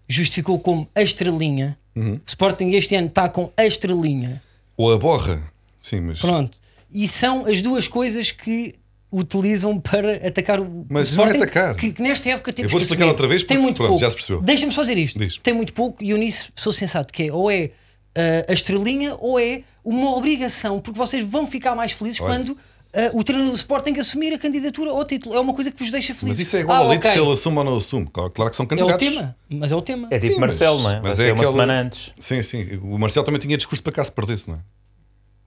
justificou 0.08 0.60
como 0.60 0.88
a 0.96 1.02
estrelinha. 1.02 1.78
Uhum. 1.96 2.14
O 2.16 2.22
Sporting 2.26 2.70
este 2.72 2.96
ano 2.96 3.08
está 3.08 3.28
com 3.28 3.52
a 3.58 3.66
estrelinha. 3.66 4.42
Ou 4.78 4.94
a 4.94 4.98
borra. 4.98 5.42
Sim, 5.80 6.02
mas. 6.02 6.20
Pronto. 6.20 6.58
E 6.92 7.08
são 7.08 7.46
as 7.46 7.60
duas 7.62 7.88
coisas 7.88 8.32
que 8.32 8.76
utilizam 9.14 9.80
para 9.80 10.28
atacar 10.28 10.60
o 10.60 10.86
Mas 10.90 11.14
o 11.14 11.18
não 11.18 11.24
é 11.26 11.28
Sporting, 11.28 11.44
atacar. 11.44 11.76
Que, 11.76 11.92
que 11.94 12.02
nesta 12.02 12.30
época 12.30 12.52
temos 12.52 12.72
vou 12.72 12.80
que 12.80 12.84
explicar 12.86 13.06
outra 13.08 13.28
vez 13.28 13.44
Tem 13.44 13.58
porque, 13.58 13.62
muito 13.64 13.76
pronto, 13.78 13.90
pouco. 13.90 14.02
já 14.02 14.10
se 14.10 14.16
percebeu. 14.16 14.42
Deixa-me 14.42 14.72
só 14.72 14.82
dizer 14.82 14.98
isto. 14.98 15.20
Diz. 15.20 15.38
Tem 15.38 15.54
muito 15.54 15.74
pouco 15.74 16.04
e 16.04 16.10
eu 16.10 16.18
nisso 16.18 16.52
sou 16.56 16.74
sensato, 16.74 17.14
que 17.14 17.24
é 17.28 17.32
ou 17.34 17.50
é 17.52 17.72
ah, 18.16 18.46
a 18.50 18.54
estrelinha 18.54 19.16
ou 19.20 19.40
é 19.40 19.62
uma 19.86 20.16
obrigação, 20.16 20.80
porque 20.80 20.98
vocês 20.98 21.24
vão 21.24 21.46
ficar 21.46 21.76
mais 21.76 21.92
felizes 21.92 22.20
Olha. 22.22 22.36
quando 22.38 22.58
ah, 22.96 23.10
o 23.14 23.24
treinador 23.24 23.52
do 23.52 23.58
Sporting 23.58 23.98
assumir 24.00 24.34
a 24.34 24.38
candidatura 24.38 24.92
ao 24.92 25.04
título. 25.06 25.36
É 25.36 25.40
uma 25.40 25.54
coisa 25.54 25.72
que 25.72 25.80
vos 25.80 25.92
deixa 25.92 26.14
felizes. 26.14 26.40
Mas 26.40 26.48
isso 26.48 26.56
é 26.58 26.60
igual 26.62 26.78
ah, 26.78 26.86
ao 26.86 26.92
litro 26.92 27.08
ok. 27.10 27.12
se 27.20 27.26
ele 27.26 27.32
assume 27.34 27.58
ou 27.58 27.64
não 27.64 27.76
assume. 27.78 28.08
Claro, 28.12 28.30
claro 28.32 28.50
que 28.52 28.56
são 28.56 28.64
É 28.64 28.66
o 28.66 28.70
candidatos. 28.70 29.08
tema, 29.08 29.36
mas 29.50 29.72
é 29.72 29.76
o 29.76 29.82
tema. 29.82 30.08
É 30.12 30.20
tipo 30.20 30.34
Sim, 30.34 30.40
Marcelo, 30.40 30.80
mas- 30.80 30.84
não 30.84 30.92
é? 30.92 31.02
mas 31.02 31.18
Vai 31.18 31.30
é 31.30 31.34
uma 31.34 31.42
aquela- 31.42 31.52
semana 31.52 31.82
antes. 31.82 32.14
Sim, 32.20 32.42
sim. 32.44 32.80
O 32.84 32.98
Marcelo 33.00 33.26
também 33.26 33.40
tinha 33.40 33.58
discurso 33.58 33.82
para 33.84 33.92
caso 33.94 34.12
perdesse, 34.12 34.50
não 34.50 34.58
é? 34.58 34.60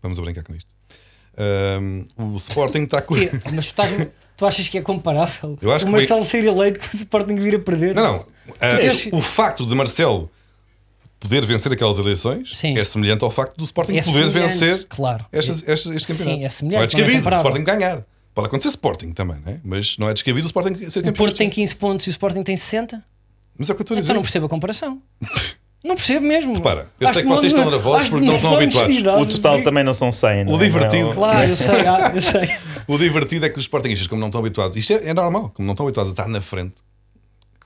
Vamos 0.02 0.18
a 0.18 0.22
brincar 0.22 0.42
com 0.44 0.54
isto. 0.54 0.74
Ahm, 1.38 2.04
o 2.16 2.36
Sporting 2.36 2.82
está 2.82 3.02
com. 3.02 3.14
Mas 3.52 3.66
tu, 3.66 3.82
estás- 3.82 4.06
tu 4.36 4.46
achas 4.46 4.68
que 4.68 4.78
é 4.78 4.82
comparável? 4.82 5.58
Eu 5.60 5.72
acho 5.72 5.84
o 5.84 5.88
que 5.88 5.92
Marcelo 5.92 6.24
ser 6.24 6.44
eleito 6.44 6.80
com 6.80 6.86
o 6.96 7.00
Sporting 7.00 7.34
vir 7.36 7.54
a 7.56 7.58
perder? 7.58 7.94
Não, 7.94 8.02
não. 8.18 8.26
Ah, 8.60 8.76
o 9.16 9.20
facto 9.20 9.66
de 9.66 9.74
Marcelo 9.74 10.30
poder 11.18 11.44
vencer 11.44 11.72
aquelas 11.72 11.98
eleições 11.98 12.50
Sim. 12.56 12.78
é 12.78 12.84
semelhante 12.84 13.24
ao 13.24 13.30
facto 13.30 13.56
do 13.56 13.64
Sporting 13.64 13.96
É 13.96 14.02
poder 14.02 14.28
vencer 14.28 14.86
claro. 14.88 15.24
estas, 15.32 15.66
estas, 15.68 15.94
este 15.96 16.12
Sim, 16.12 16.18
campeonato. 16.18 16.44
é 16.44 16.48
semelhante, 16.48 16.74
Não 16.76 16.80
é 16.80 16.84
é 16.84 16.86
descabido 16.86 17.12
o 17.12 17.18
comparável. 17.20 17.44
Sporting 17.50 17.64
ganhar. 17.64 18.02
Pode 18.34 18.48
acontecer 18.48 18.68
Sporting 18.68 19.12
também, 19.12 19.40
né? 19.44 19.60
mas 19.64 19.96
não 19.98 20.08
é 20.08 20.14
descabido 20.14 20.46
o 20.46 20.48
Sporting 20.48 20.74
ser 20.90 21.00
O 21.00 21.02
campeão. 21.02 21.14
Porto 21.14 21.36
tem 21.38 21.48
15 21.50 21.74
pontos 21.76 22.06
e 22.06 22.10
o 22.10 22.12
Sporting 22.12 22.42
tem 22.42 22.56
60? 22.56 23.02
Mas 23.58 23.68
é 23.68 23.72
o 23.72 23.74
que 23.74 23.80
eu 23.80 23.84
estou 23.84 23.96
a 23.96 24.00
dizer. 24.00 24.06
Então 24.12 24.14
não 24.16 24.22
percebo 24.22 24.46
a 24.46 24.48
comparação. 24.48 25.00
Não 25.86 25.94
percebo 25.94 26.26
mesmo. 26.26 26.54
Repara, 26.54 26.88
eu 27.00 27.06
Acho 27.06 27.14
sei 27.14 27.22
que 27.22 27.28
vocês 27.28 27.52
estão 27.52 27.70
nervosos 27.70 28.10
porque 28.10 28.26
não 28.26 28.36
estão 28.36 28.54
habituados. 28.56 28.96
O 28.98 29.26
total 29.26 29.62
também 29.62 29.84
não 29.84 29.94
são 29.94 30.10
100. 30.10 30.44
não 30.44 30.54
O 30.54 30.56
é? 30.56 30.64
divertido. 30.66 31.10
É? 31.10 31.14
Claro, 31.14 31.48
eu 31.48 31.56
sei, 31.56 31.86
ah, 31.86 32.12
eu 32.14 32.22
sei. 32.22 32.50
O 32.88 32.96
divertido 32.98 33.44
é 33.44 33.48
que 33.48 33.58
os 33.58 33.64
Sportingistas, 33.64 34.06
como 34.06 34.20
não 34.20 34.28
estão 34.28 34.40
habituados, 34.40 34.76
isto 34.76 34.92
é, 34.92 35.08
é 35.08 35.14
normal, 35.14 35.50
como 35.54 35.66
não 35.66 35.72
estão 35.72 35.86
habituados 35.86 36.10
a 36.10 36.12
estar 36.12 36.28
na 36.28 36.40
frente, 36.40 36.74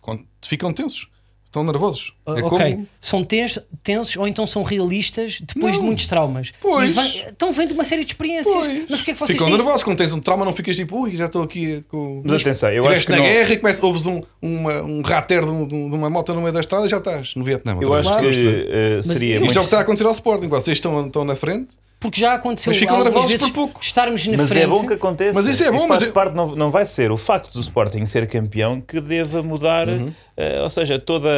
quando 0.01 0.25
ficam 0.43 0.73
tensos, 0.73 1.09
estão 1.51 1.65
nervosos. 1.65 2.13
É 2.27 2.31
Ah, 2.31 2.47
ok, 2.47 2.49
como. 2.73 2.89
são 3.01 3.25
tens- 3.25 3.59
tensos 3.83 4.17
ou 4.17 4.29
então 4.29 4.47
são 4.47 4.63
realistas 4.63 5.41
depois 5.43 5.75
Não. 5.75 5.81
de 5.81 5.87
muitos 5.87 6.07
traumas. 6.07 6.53
Pois. 6.61 6.91
E 6.91 6.93
vem- 6.93 7.27
Estão 7.29 7.51
vendo 7.51 7.73
uma 7.73 7.85
série 7.85 8.05
de 8.05 8.13
experiências. 8.13 8.55
Pois. 8.55 8.87
Mas 8.89 9.01
o 9.01 9.05
que 9.05 9.11
é 9.11 9.15
que 9.15 9.19
vocês 9.19 9.31
Ficam 9.33 9.49
têm? 9.49 9.57
nervosos 9.57 9.83
quando 9.83 9.99
tens 9.99 10.13
um 10.13 10.21
trauma, 10.21 10.45
não 10.45 10.53
ficas 10.53 10.77
tipo, 10.77 10.97
ui, 11.03 11.17
já 11.17 11.27
estou 11.27 11.43
aqui 11.43 11.85
com. 11.89 12.23
Mas 12.25 12.41
atenção, 12.43 12.69
eu 12.71 12.77
Estiveste 12.81 12.99
acho 12.99 13.07
que 13.07 13.13
na 13.13 13.19
não- 13.19 13.25
guerra 13.25 13.53
e 13.53 13.57
começa, 13.59 13.85
ouves 13.85 14.07
um, 14.07 14.21
uma, 14.41 14.83
um 14.83 15.03
rater 15.03 15.43
de, 15.45 15.51
um- 15.51 15.67
de 15.67 15.75
uma 15.75 16.09
moto 16.09 16.33
no 16.35 16.41
meio 16.41 16.53
da 16.53 16.61
estrada 16.61 16.87
e 16.87 16.89
já 16.89 16.99
estás 16.99 17.35
no 17.35 17.45
Vietnã. 17.45 17.77
Eu 17.81 17.93
acho 17.95 18.17
que 18.19 18.27
eh, 18.71 19.01
seria 19.03 19.41
muito 19.41 19.49
Isto 19.51 19.59
é 19.59 19.61
o 19.61 19.65
que 19.65 19.67
está 19.67 19.79
a 19.79 19.81
acontecer 19.83 20.07
ao 20.07 20.13
Sporting. 20.13 20.47
Vocês 20.49 20.77
estão, 20.79 21.07
estão 21.07 21.25
na 21.25 21.35
frente, 21.35 21.75
Porque 21.99 22.19
já 22.19 22.33
aconteceu 22.33 22.71
Mas 22.71 22.79
ficam 22.79 23.03
nervosos 23.05 23.31
vezes 23.31 23.47
por 23.49 23.55
pouco. 23.55 23.81
estarmos 23.83 24.27
na 24.27 24.39
Mas 24.39 24.49
frente. 24.49 24.63
é 24.63 24.67
bom 24.67 24.87
que 24.87 24.95
aconteça. 24.95 25.35
Mas 25.39 25.47
isso 25.47 25.63
é 25.63 25.71
bom, 25.71 25.81
faz 25.81 25.89
mas 26.01 26.03
é- 26.05 26.11
parte, 26.13 26.35
não, 26.35 26.47
não 26.57 26.71
vai 26.71 26.87
ser 26.87 27.11
o 27.13 27.17
facto 27.19 27.53
do 27.53 27.61
Sporting 27.61 28.07
ser 28.07 28.27
campeão 28.27 28.81
que 28.81 29.03
deva 29.03 29.43
mudar, 29.43 29.87
Uhum. 29.87 30.11
Eh, 30.41 30.63
ou 30.63 30.71
seja, 30.71 30.99
toda, 30.99 31.29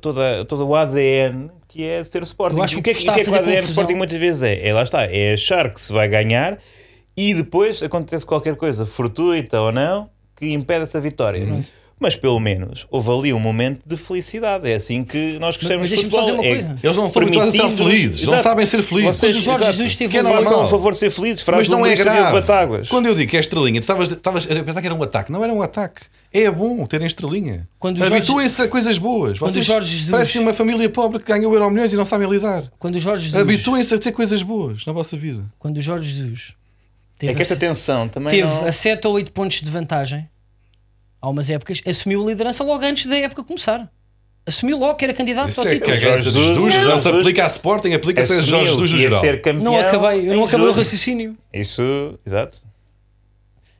toda, 0.00 0.44
todo 0.44 0.66
o 0.66 0.76
ADN 0.76 1.50
que 1.68 1.84
é 1.84 2.04
ser 2.04 2.22
o 2.22 2.24
Sporting. 2.24 2.60
O 2.60 2.82
que 2.82 2.82
que 2.82 2.90
é 2.90 2.94
que, 2.94 3.20
é 3.20 3.24
que 3.24 3.30
o 3.30 3.34
ADR 3.34 3.44
confusão. 3.44 3.70
Sporting 3.70 3.94
muitas 3.94 4.18
vezes 4.20 4.42
é? 4.42 4.68
é? 4.68 4.74
Lá 4.74 4.82
está, 4.82 5.04
é 5.04 5.32
achar 5.32 5.72
que 5.72 5.80
se 5.80 5.92
vai 5.92 6.06
ganhar 6.06 6.58
e 7.16 7.34
depois 7.34 7.82
acontece 7.82 8.26
qualquer 8.26 8.56
coisa, 8.56 8.84
fortuita 8.84 9.60
ou 9.60 9.72
não, 9.72 10.10
que 10.36 10.52
impede 10.52 10.84
essa 10.84 11.00
vitória. 11.00 11.64
Mas 12.02 12.16
pelo 12.16 12.40
menos 12.40 12.84
houve 12.90 13.10
ali 13.10 13.32
um 13.32 13.38
momento 13.38 13.80
de 13.86 13.96
felicidade. 13.96 14.68
É 14.68 14.74
assim 14.74 15.04
que 15.04 15.38
nós 15.38 15.56
crescemos 15.56 15.82
mas 15.82 15.90
de 15.90 15.96
futebol. 15.96 16.20
dizer 16.20 16.32
uma 16.32 16.44
É 16.44 16.48
coisa. 16.50 16.78
Eles 16.82 16.96
não 16.96 17.06
estão 17.06 17.22
habituados 17.22 17.54
a 17.54 17.56
estar 17.56 17.70
felizes, 17.70 18.22
não 18.24 18.32
Exato. 18.34 18.42
sabem 18.48 18.66
ser 18.66 18.82
felizes. 18.82 19.16
Vocês, 19.16 19.32
Quando 19.32 19.38
o 19.40 19.44
Jorge 19.44 19.62
exato, 19.62 19.76
Jesus 19.76 19.96
teve 19.96 20.16
é 20.18 20.22
um- 20.22 20.66
favor 20.66 20.92
de 20.92 20.98
ser 20.98 21.10
felizes, 21.10 21.44
Mas 21.46 21.68
não 21.68 21.86
é 21.86 21.94
grave. 21.94 22.42
Quando 22.88 23.06
eu 23.06 23.14
digo 23.14 23.30
que 23.30 23.36
é 23.36 23.40
estrelinha, 23.40 23.80
tu 23.80 23.84
estavas 23.84 24.46
a 24.50 24.64
pensar 24.64 24.80
que 24.80 24.86
era 24.86 24.94
um 24.94 25.02
ataque. 25.02 25.30
Não 25.30 25.44
era 25.44 25.52
um 25.52 25.62
ataque. 25.62 26.02
É 26.32 26.50
bom 26.50 26.84
terem 26.86 27.06
estrelinha. 27.06 27.68
Jorge- 27.98 28.14
Habituem-se 28.14 28.62
a 28.62 28.66
coisas 28.68 28.98
boas. 28.98 29.38
Vocês 29.38 29.64
Jorge 29.64 29.88
Jesus- 29.94 30.10
parecem 30.10 30.40
uma 30.42 30.52
família 30.54 30.88
pobre 30.88 31.18
que 31.20 31.26
ganhou 31.30 31.52
euro 31.52 31.70
milhões 31.70 31.92
e 31.92 31.96
não 31.96 32.04
sabem 32.04 32.28
lidar. 32.28 32.64
Quando 32.78 32.98
Jorge 32.98 33.24
Jesus, 33.26 33.40
Habituem-se 33.40 33.94
a 33.94 33.98
ter 33.98 34.12
coisas 34.12 34.42
boas 34.42 34.84
na 34.86 34.92
vossa 34.92 35.16
vida. 35.16 35.44
quando 35.58 35.76
o 35.76 35.80
Jorge 35.80 36.08
Jesus 36.10 36.54
teve, 37.18 37.32
É 37.32 37.36
que 37.36 37.42
essa 37.42 37.54
tensão 37.54 38.08
também 38.08 38.30
teve 38.30 38.42
não... 38.48 38.64
a 38.66 38.72
7 38.72 39.06
ou 39.06 39.14
8 39.14 39.30
pontos 39.30 39.60
de 39.60 39.70
vantagem, 39.70 40.26
há 41.22 41.30
umas 41.30 41.48
épocas, 41.48 41.80
assumiu 41.86 42.22
a 42.24 42.30
liderança 42.30 42.64
logo 42.64 42.84
antes 42.84 43.06
da 43.06 43.16
época 43.16 43.44
começar. 43.44 43.90
Assumiu 44.44 44.76
logo 44.76 44.96
que 44.96 45.04
era 45.04 45.14
candidato 45.14 45.50
Isso 45.50 45.60
ao 45.60 45.66
é 45.68 45.70
título. 45.70 45.92
que 45.92 45.96
de 45.96 46.02
Jorge 46.02 46.24
Jesus 46.24 46.34
Jesus- 46.48 46.56
não 46.74 46.98
se 46.98 47.04
Jesus- 47.04 47.06
aplica 47.20 47.44
a 47.44 47.46
Sporting, 47.46 47.92
aplica-se 47.92 48.32
a 48.32 48.42
Jorge 48.42 48.72
Jesus 48.72 48.90
no 48.90 48.98
geral. 48.98 49.20
ser 49.20 49.40
campeão 49.40 49.62
Não 49.72 49.78
acabei, 49.80 50.28
eu 50.28 50.34
não 50.34 50.44
acabei 50.44 50.66
o 50.66 50.72
raciocínio. 50.72 51.38
Isso, 51.54 52.18
exato. 52.26 52.56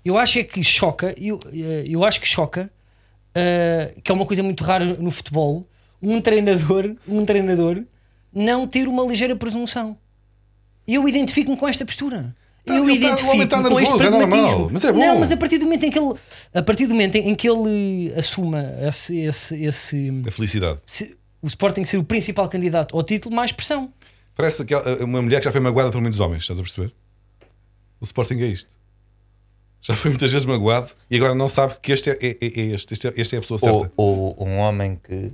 Eu 0.05 0.17
acho 0.17 0.39
é 0.39 0.45
que 0.45 0.63
choca, 0.63 1.15
eu, 1.21 1.41
eh, 1.53 1.85
eu 1.89 2.05
acho 2.05 2.21
que 2.21 2.27
choca, 2.29 2.71
eh, 3.35 3.93
que 4.05 4.11
é 4.13 4.15
uma 4.15 4.25
coisa 4.25 4.43
muito 4.43 4.63
rara 4.63 4.85
no 4.85 5.11
futebol, 5.11 5.67
um 6.01 6.21
treinador, 6.21 6.95
um 7.09 7.25
treinador 7.25 7.83
não 8.33 8.67
ter 8.67 8.87
uma 8.89 9.05
ligeira 9.05 9.35
presunção. 9.37 9.97
Eu 10.87 11.09
identifico-me 11.09 11.57
com 11.57 11.67
esta 11.69 11.85
postura. 11.85 12.35
Tá, 12.65 12.75
Eu 12.77 12.89
identifico 12.89 13.31
homem 13.33 13.47
tá 13.49 13.61
com 13.61 13.81
este 13.81 13.91
nervoso, 13.91 14.05
é 14.07 14.11
normal, 14.11 14.29
pragmatismo. 14.29 14.71
mas 14.73 14.85
é 14.85 14.93
bom. 14.93 14.99
Não, 15.01 15.19
mas 15.19 15.33
a 15.33 15.37
partir 15.37 15.59
do 15.59 15.65
momento 15.65 15.83
em 15.85 15.91
que 15.91 15.99
ele, 15.99 16.15
a 16.55 16.63
partir 16.63 16.87
do 16.87 16.95
momento 16.95 17.17
em 17.17 17.35
que 17.35 17.49
ele 17.49 18.13
assuma 18.17 18.65
esse, 18.87 19.17
esse, 19.19 19.65
esse, 19.65 20.23
A 20.27 20.31
felicidade. 20.31 20.79
se- 20.87 21.17
o 21.43 21.47
Sporting 21.49 21.85
ser 21.85 21.97
o 21.99 22.05
principal 22.05 22.49
candidato 22.49 22.97
ao 22.97 23.03
título, 23.03 23.35
mais 23.35 23.51
pressão. 23.51 23.93
Parece 24.37 24.65
que 24.65 24.75
uma 25.03 25.21
mulher 25.21 25.41
que 25.41 25.45
já 25.47 25.51
foi 25.53 25.61
magoada 25.61 25.91
por 25.91 26.01
muitos 26.01 26.21
homens, 26.21 26.43
estás 26.43 26.61
a 26.61 26.63
perceber? 26.63 26.93
O 28.01 28.05
Sporting 28.05 28.39
é 28.41 28.47
isto. 28.47 28.73
Já 29.81 29.97
foi 29.97 30.13
muitas 30.13 30.31
vezes 30.31 30.47
magoado 30.47 30.93
e 31.11 31.17
agora 31.17 31.35
não 31.35 31.49
sabe 31.49 31.75
que 31.83 31.91
este 31.91 32.11
é, 32.11 32.19
é- 32.23 32.37
é- 32.41 32.61
é 32.61 32.67
este, 32.75 32.93
este 32.95 33.09
é, 33.09 33.13
este 33.17 33.35
é 33.35 33.39
a 33.39 33.43
pessoa 33.43 33.59
Ou, 33.61 33.81
certa. 33.81 33.93
ou 33.97 34.37
um 34.47 34.59
homem 34.59 35.01
que. 35.03 35.33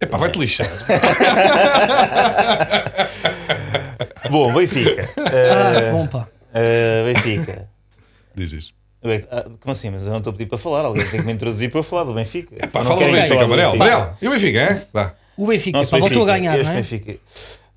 Epá, 0.00 0.16
vai-te 0.16 0.38
lixar. 0.38 0.68
Bom, 4.30 4.52
Benfica. 4.54 5.08
Ah, 5.18 5.72
Eh, 5.80 5.92
bom 5.92 6.06
pá. 6.06 6.28
Eh, 6.58 7.12
Benfica. 7.12 7.68
Diz 8.34 8.52
isto. 8.52 8.74
Ué, 9.04 9.26
ah, 9.30 9.44
Como 9.60 9.72
assim? 9.72 9.90
Mas 9.90 10.02
eu 10.02 10.10
não 10.10 10.18
estou 10.18 10.32
a 10.32 10.34
pedir 10.34 10.48
para 10.48 10.58
falar. 10.58 10.84
Alguém 10.84 11.08
tem 11.08 11.20
que 11.20 11.26
me 11.26 11.32
introduzir 11.32 11.70
para 11.70 11.78
eu 11.78 11.82
falar 11.82 12.04
do 12.04 12.14
Benfica. 12.14 12.54
Epá, 12.56 12.80
Não 12.80 12.86
fala 12.86 13.06
do 13.06 13.12
Benfica, 13.12 13.28
falar 13.28 13.42
do 13.42 13.48
Manel. 13.48 13.72
Benfica. 13.72 13.96
Manel, 13.96 14.16
e 14.20 14.28
o 14.28 14.30
Benfica, 14.30 14.58
é? 14.58 14.86
Vá. 14.92 15.14
O 15.36 15.46
Benfica 15.46 15.78
Nosso 15.78 15.90
pá, 15.90 15.98
voltou 15.98 16.22
a 16.22 16.32
Benfica, 16.32 16.50
ganhar, 16.50 16.64
não 16.64 16.70
é? 16.72 16.74
Benfica 16.74 17.18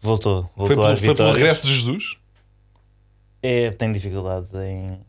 voltou. 0.01 0.41
Foi 0.41 0.67
Voltou 0.67 0.75
pelo, 0.75 0.87
às 0.87 0.99
foi 0.99 1.15
pelo 1.15 1.31
regresso 1.31 1.67
de 1.67 1.73
Jesus? 1.73 2.17
É, 3.41 3.71
tenho 3.71 3.93
dificuldade 3.93 4.49
em 4.57 4.99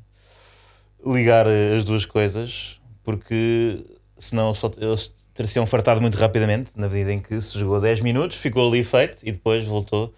ligar 1.04 1.46
eh, 1.46 1.76
as 1.76 1.84
duas 1.84 2.04
coisas, 2.04 2.78
porque 3.02 3.84
senão 4.18 4.54
só, 4.54 4.70
eles 4.78 5.14
teriam 5.34 5.66
fartado 5.66 6.00
muito 6.00 6.16
rapidamente, 6.16 6.72
na 6.76 6.88
medida 6.88 7.12
em 7.12 7.20
que 7.20 7.40
se 7.40 7.58
jogou 7.58 7.80
10 7.80 8.02
minutos, 8.02 8.36
ficou 8.36 8.68
ali 8.68 8.84
feito 8.84 9.18
e 9.22 9.32
depois 9.32 9.66
voltou 9.66 10.14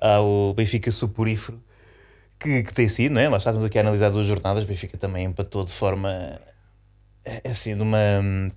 ao 0.00 0.54
Benfica 0.54 0.90
suporífero 0.90 1.60
que, 2.44 2.62
que 2.62 2.74
tem 2.74 2.88
sido, 2.88 3.12
não 3.12 3.20
é? 3.20 3.28
Lá 3.28 3.38
estávamos 3.38 3.64
aqui 3.66 3.78
a 3.78 3.80
analisar 3.80 4.10
duas 4.10 4.26
jornadas, 4.26 4.64
o 4.64 4.66
Benfica 4.66 4.98
também 4.98 5.24
empatou 5.24 5.64
de 5.64 5.72
forma 5.72 6.38
é, 7.24 7.50
assim, 7.50 7.74
de 7.74 7.82
uma 7.82 8.52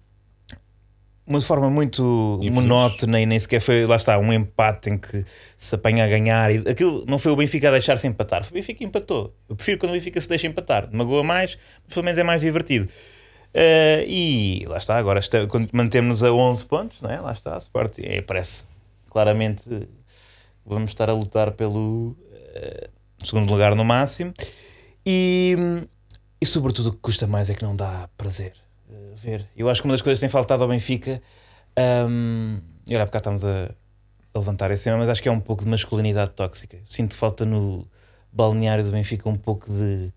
uma 1.25 1.41
forma 1.41 1.69
muito 1.69 2.39
Infeliz. 2.41 2.53
monótona 2.53 3.19
e 3.19 3.25
nem 3.25 3.37
sequer 3.37 3.59
foi, 3.59 3.85
lá 3.85 3.97
está, 3.97 4.17
um 4.17 4.31
empate 4.31 4.89
em 4.89 4.97
que 4.97 5.25
se 5.57 5.75
apanha 5.75 6.05
a 6.05 6.07
ganhar. 6.07 6.53
E 6.53 6.59
aquilo 6.69 7.05
não 7.05 7.17
foi 7.17 7.31
o 7.33 7.35
Benfica 7.35 7.67
a 7.67 7.71
deixar-se 7.71 8.07
empatar, 8.07 8.43
foi 8.43 8.51
o 8.51 8.53
Benfica 8.61 8.77
que 8.79 8.85
empatou. 8.85 9.35
Eu 9.49 9.55
prefiro 9.55 9.77
quando 9.77 9.91
o 9.91 9.93
Benfica 9.93 10.21
se 10.21 10.29
deixa 10.29 10.47
empatar, 10.47 10.89
magoa 10.91 11.23
mais, 11.23 11.57
mas 11.85 11.93
pelo 11.93 12.05
menos 12.05 12.17
é 12.17 12.23
mais 12.23 12.41
divertido. 12.41 12.87
Eh, 13.53 14.05
e 14.07 14.65
lá 14.67 14.77
está, 14.77 14.97
agora 14.97 15.19
está, 15.19 15.45
quando 15.47 15.69
mantemos 15.73 16.23
a 16.23 16.31
11 16.31 16.65
pontos, 16.65 17.01
não 17.01 17.09
é? 17.09 17.19
lá 17.19 17.31
está, 17.33 17.57
Sporting, 17.57 18.03
é, 18.03 18.21
parece 18.21 18.65
claramente 19.09 19.63
vamos 20.65 20.91
estar 20.91 21.09
a 21.09 21.13
lutar 21.13 21.51
pelo 21.53 22.15
eh, 22.55 22.89
segundo 23.23 23.51
lugar 23.51 23.75
no 23.75 23.83
máximo. 23.85 24.33
E, 25.05 25.55
e 26.41 26.45
sobretudo 26.45 26.89
o 26.89 26.91
que 26.91 26.99
custa 26.99 27.27
mais 27.27 27.49
é 27.49 27.53
que 27.53 27.63
não 27.63 27.75
dá 27.75 28.09
prazer 28.17 28.53
eh, 28.89 29.13
ver. 29.15 29.47
Eu 29.55 29.69
acho 29.69 29.81
que 29.81 29.87
uma 29.87 29.93
das 29.93 30.01
coisas 30.01 30.19
que 30.19 30.25
tem 30.25 30.29
faltado 30.29 30.63
ao 30.63 30.69
Benfica, 30.69 31.21
um, 32.09 32.59
e 32.89 32.95
olha, 32.95 33.05
bocado 33.05 33.21
estamos 33.29 33.45
a, 33.45 33.71
a 34.33 34.39
levantar 34.39 34.71
esse 34.71 34.83
tema, 34.85 34.97
mas 34.97 35.09
acho 35.09 35.21
que 35.21 35.29
é 35.29 35.31
um 35.31 35.39
pouco 35.39 35.63
de 35.63 35.69
masculinidade 35.69 36.31
tóxica. 36.31 36.77
Sinto 36.85 37.15
falta 37.15 37.45
no 37.45 37.87
balneário 38.31 38.83
do 38.83 38.91
Benfica 38.91 39.27
um 39.29 39.37
pouco 39.37 39.71
de. 39.71 40.11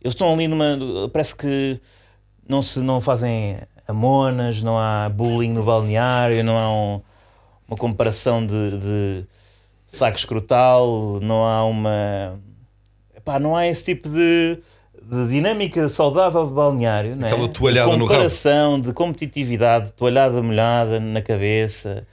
Eles 0.00 0.12
estão 0.14 0.32
ali 0.32 0.46
numa. 0.46 0.78
Parece 1.12 1.34
que 1.34 1.80
não 2.48 2.60
se 2.62 2.80
não 2.80 3.00
fazem 3.00 3.58
amonas, 3.88 4.62
não 4.62 4.78
há 4.78 5.08
bullying 5.08 5.52
no 5.52 5.64
balneário, 5.64 6.42
não 6.44 6.58
há 6.58 6.70
um- 6.72 7.00
uma 7.66 7.76
comparação 7.76 8.46
de, 8.46 8.78
de 8.78 9.26
saco 9.94 10.18
escrotal, 10.18 11.18
não 11.22 11.44
há 11.44 11.64
uma. 11.64 12.40
Epá, 13.16 13.38
não 13.38 13.56
há 13.56 13.66
esse 13.66 13.84
tipo 13.84 14.08
de, 14.08 14.58
de 15.02 15.28
dinâmica 15.28 15.88
saudável 15.88 16.46
de 16.46 16.52
balneário, 16.52 17.16
não 17.16 17.26
é? 17.26 17.30
Aquela 17.30 17.48
toalhada 17.48 17.90
de 17.90 17.96
no 17.96 18.06
comparação, 18.06 18.80
de 18.80 18.92
competitividade, 18.92 19.92
toalhada 19.92 20.42
molhada 20.42 21.00
na 21.00 21.22
cabeça. 21.22 22.06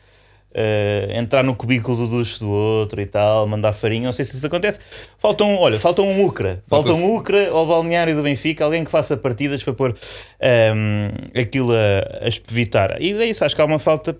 eh, 0.53 1.13
entrar 1.15 1.43
no 1.43 1.55
cubículo 1.55 1.95
do 1.95 2.07
duche 2.07 2.39
do 2.39 2.49
outro 2.49 2.99
e 2.99 3.05
tal, 3.05 3.47
mandar 3.47 3.71
farinha, 3.71 4.05
não 4.05 4.11
sei 4.11 4.25
se 4.25 4.35
isso 4.35 4.45
acontece. 4.45 4.79
Falta 5.17 5.43
um, 5.45 5.57
olha, 5.57 5.79
falta 5.79 6.01
um 6.01 6.25
Ucra, 6.25 6.61
falta 6.67 6.91
um 6.93 7.15
Ucra 7.15 7.49
ao 7.49 7.65
balneário 7.65 8.13
do 8.15 8.21
Benfica, 8.21 8.65
alguém 8.65 8.83
que 8.83 8.91
faça 8.91 9.15
partidas 9.15 9.63
para 9.63 9.73
pôr 9.73 9.95
ehm, 10.39 11.09
aquilo 11.39 11.71
a, 11.71 12.25
a 12.25 12.27
espevitar. 12.27 13.01
E 13.01 13.13
daí 13.13 13.29
isso 13.29 13.45
acho 13.45 13.55
que 13.55 13.61
há 13.61 13.65
uma 13.65 13.79
falta 13.79 14.17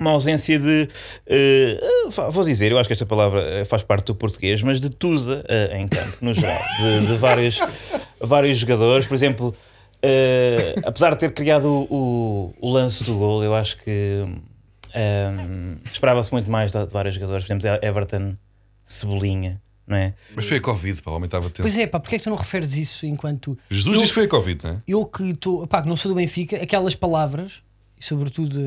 uma 0.00 0.10
ausência 0.10 0.58
de. 0.58 0.88
eh, 1.26 1.78
vou 2.30 2.42
dizer, 2.44 2.72
eu 2.72 2.78
acho 2.78 2.88
que 2.88 2.92
esta 2.94 3.06
palavra 3.06 3.40
eh, 3.42 3.64
faz 3.64 3.82
parte 3.82 4.06
do 4.06 4.14
português, 4.14 4.62
mas 4.62 4.80
de 4.80 4.88
tusa 4.90 5.44
eh, 5.48 5.78
em 5.78 5.86
campo, 5.86 6.16
no 6.20 6.32
geral. 6.34 6.60
De, 6.80 7.06
de 7.06 7.14
vários, 7.16 7.58
vários 8.20 8.58
jogadores. 8.58 9.06
Por 9.06 9.14
exemplo, 9.14 9.54
eh, 10.02 10.74
apesar 10.84 11.10
de 11.10 11.18
ter 11.20 11.32
criado 11.32 11.66
o, 11.68 12.54
o, 12.60 12.68
o 12.68 12.70
lance 12.72 13.04
do 13.04 13.14
gol, 13.16 13.44
eu 13.44 13.54
acho 13.54 13.76
que 13.78 14.24
ehm, 14.94 15.76
esperava-se 15.92 16.32
muito 16.32 16.50
mais 16.50 16.72
de, 16.72 16.86
de 16.86 16.92
vários 16.92 17.14
jogadores. 17.14 17.44
Por 17.46 17.52
exemplo, 17.54 17.86
Everton, 17.86 18.36
Cebolinha, 18.84 19.60
não 19.86 19.96
é? 19.96 20.14
Mas 20.34 20.46
foi 20.46 20.56
a 20.56 20.60
Covid, 20.60 21.02
pá, 21.02 21.10
o 21.10 21.14
homem 21.14 21.26
estava 21.26 21.44
tenso. 21.50 21.62
Pois 21.62 21.78
é, 21.78 21.86
pá, 21.86 22.00
porque 22.00 22.16
é 22.16 22.18
que 22.18 22.24
tu 22.24 22.30
não 22.30 22.36
referes 22.36 22.72
isso 22.76 23.06
enquanto. 23.06 23.56
Jesus 23.70 23.94
Eu- 23.94 24.00
disse 24.00 24.12
que 24.12 24.14
foi 24.14 24.24
a 24.24 24.28
Covid, 24.28 24.64
não 24.64 24.70
é? 24.72 24.82
eu 24.88 25.04
que 25.04 25.24
estou, 25.30 25.66
pá, 25.66 25.82
que 25.82 25.88
não 25.88 25.96
sou 25.96 26.10
do 26.10 26.14
Benfica, 26.16 26.56
aquelas 26.56 26.94
palavras 26.94 27.62
e 28.00 28.04
sobretudo 28.04 28.58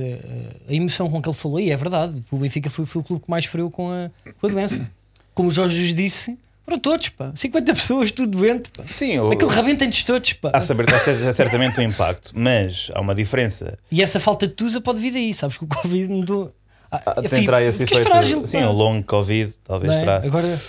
a 0.70 0.74
emoção 0.74 1.10
com 1.10 1.22
que 1.22 1.28
ele 1.28 1.36
falou, 1.36 1.60
e 1.60 1.72
é 1.72 1.76
verdade, 1.76 2.22
o 2.32 2.38
Benfica 2.38 2.70
foi, 2.70 2.86
foi 2.86 3.02
o 3.02 3.04
clube 3.04 3.24
que 3.24 3.30
mais 3.32 3.46
sofreu 3.46 3.70
com 3.72 3.90
a, 3.92 4.10
com 4.40 4.48
a 4.48 4.50
doença. 4.50 4.90
Como 5.34 5.50
o 5.50 5.52
Jorge 5.52 5.92
disse, 5.94 6.38
foram 6.64 6.78
todos, 6.80 7.10
pá, 7.10 7.32
50 7.36 7.74
pessoas, 7.74 8.12
tudo 8.12 8.38
doente, 8.38 8.70
pá. 8.78 8.84
Sim, 8.88 9.18
o, 9.18 9.32
Aquilo 9.32 9.50
rebenta-nos 9.50 10.04
todos, 10.04 10.34
pá. 10.34 10.52
há 10.54 10.62
saber, 10.62 10.94
há 10.94 11.00
cer- 11.00 11.34
certamente 11.34 11.80
um 11.80 11.84
impacto, 11.84 12.32
mas 12.36 12.92
há 12.94 13.02
uma 13.02 13.16
diferença. 13.16 13.80
E 13.92 14.04
essa 14.04 14.20
falta 14.20 14.46
de 14.48 14.54
tusa 14.54 14.80
pode 14.80 15.00
vir 15.02 15.12
daí, 15.12 15.34
sabes 15.34 15.58
que 15.58 15.64
o 15.64 15.68
Covid 15.68 16.08
mudou. 16.08 16.54
Ah, 16.92 17.00
Tem 17.22 17.28
fico- 17.30 17.46
terá 17.46 17.64
esse 17.64 17.80
ficas 17.80 17.98
efeito. 17.98 18.10
frágil, 18.12 18.46
sim, 18.46 18.60
pá. 18.60 18.68
o 18.68 18.72
long 18.72 19.02
Covid, 19.02 19.52
talvez 19.64 19.96
é? 19.96 20.00
terá. 20.00 20.18
Agora, 20.18 20.62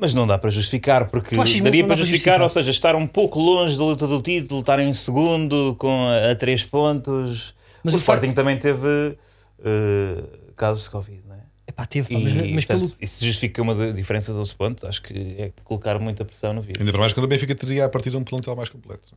Mas 0.00 0.14
não 0.14 0.26
dá 0.26 0.38
para 0.38 0.48
justificar, 0.48 1.06
porque 1.08 1.36
daria 1.36 1.42
para 1.42 1.60
para 1.60 1.96
justificar, 1.96 1.96
justificar? 1.98 2.40
ou 2.42 2.48
seja, 2.48 2.70
estar 2.70 2.96
um 2.96 3.06
pouco 3.06 3.38
longe 3.38 3.76
da 3.76 3.84
luta 3.84 4.06
do 4.06 4.22
título, 4.22 4.60
estar 4.60 4.78
em 4.80 4.92
segundo, 4.94 5.74
com 5.78 6.06
a, 6.08 6.30
a 6.30 6.34
três 6.34 6.64
pontos. 6.64 7.52
Mas 7.84 7.94
o 7.94 7.96
o 7.96 8.00
facto- 8.00 8.18
Sporting 8.24 8.34
também 8.34 8.58
teve 8.58 9.16
eh, 9.64 10.24
casos 10.56 10.84
de 10.84 10.90
Covid, 10.90 11.22
não 11.26 11.34
é? 11.36 11.40
epá, 11.66 11.86
teve, 11.86 12.12
pá, 12.12 12.18
E, 12.18 12.22
mas, 12.22 12.32
mas 12.32 12.64
portanto, 12.64 12.88
pelo. 12.90 13.04
isso 13.04 13.24
justifica 13.24 13.62
uma 13.62 13.92
diferença 13.92 14.32
de 14.32 14.38
12 14.38 14.54
pontos. 14.54 14.84
Acho 14.84 15.02
que 15.02 15.14
é 15.38 15.52
colocar 15.64 15.98
muita 15.98 16.24
pressão 16.24 16.52
no 16.52 16.60
vídeo. 16.62 16.80
Ainda 16.80 16.92
para 16.92 17.00
mais 17.00 17.12
quando 17.12 17.24
o 17.24 17.28
Benfica 17.28 17.54
teria 17.54 17.84
a 17.84 17.88
partir 17.88 18.10
de 18.10 18.16
um 18.16 18.24
plantel 18.24 18.54
mais 18.56 18.68
completo. 18.68 19.14
é? 19.14 19.16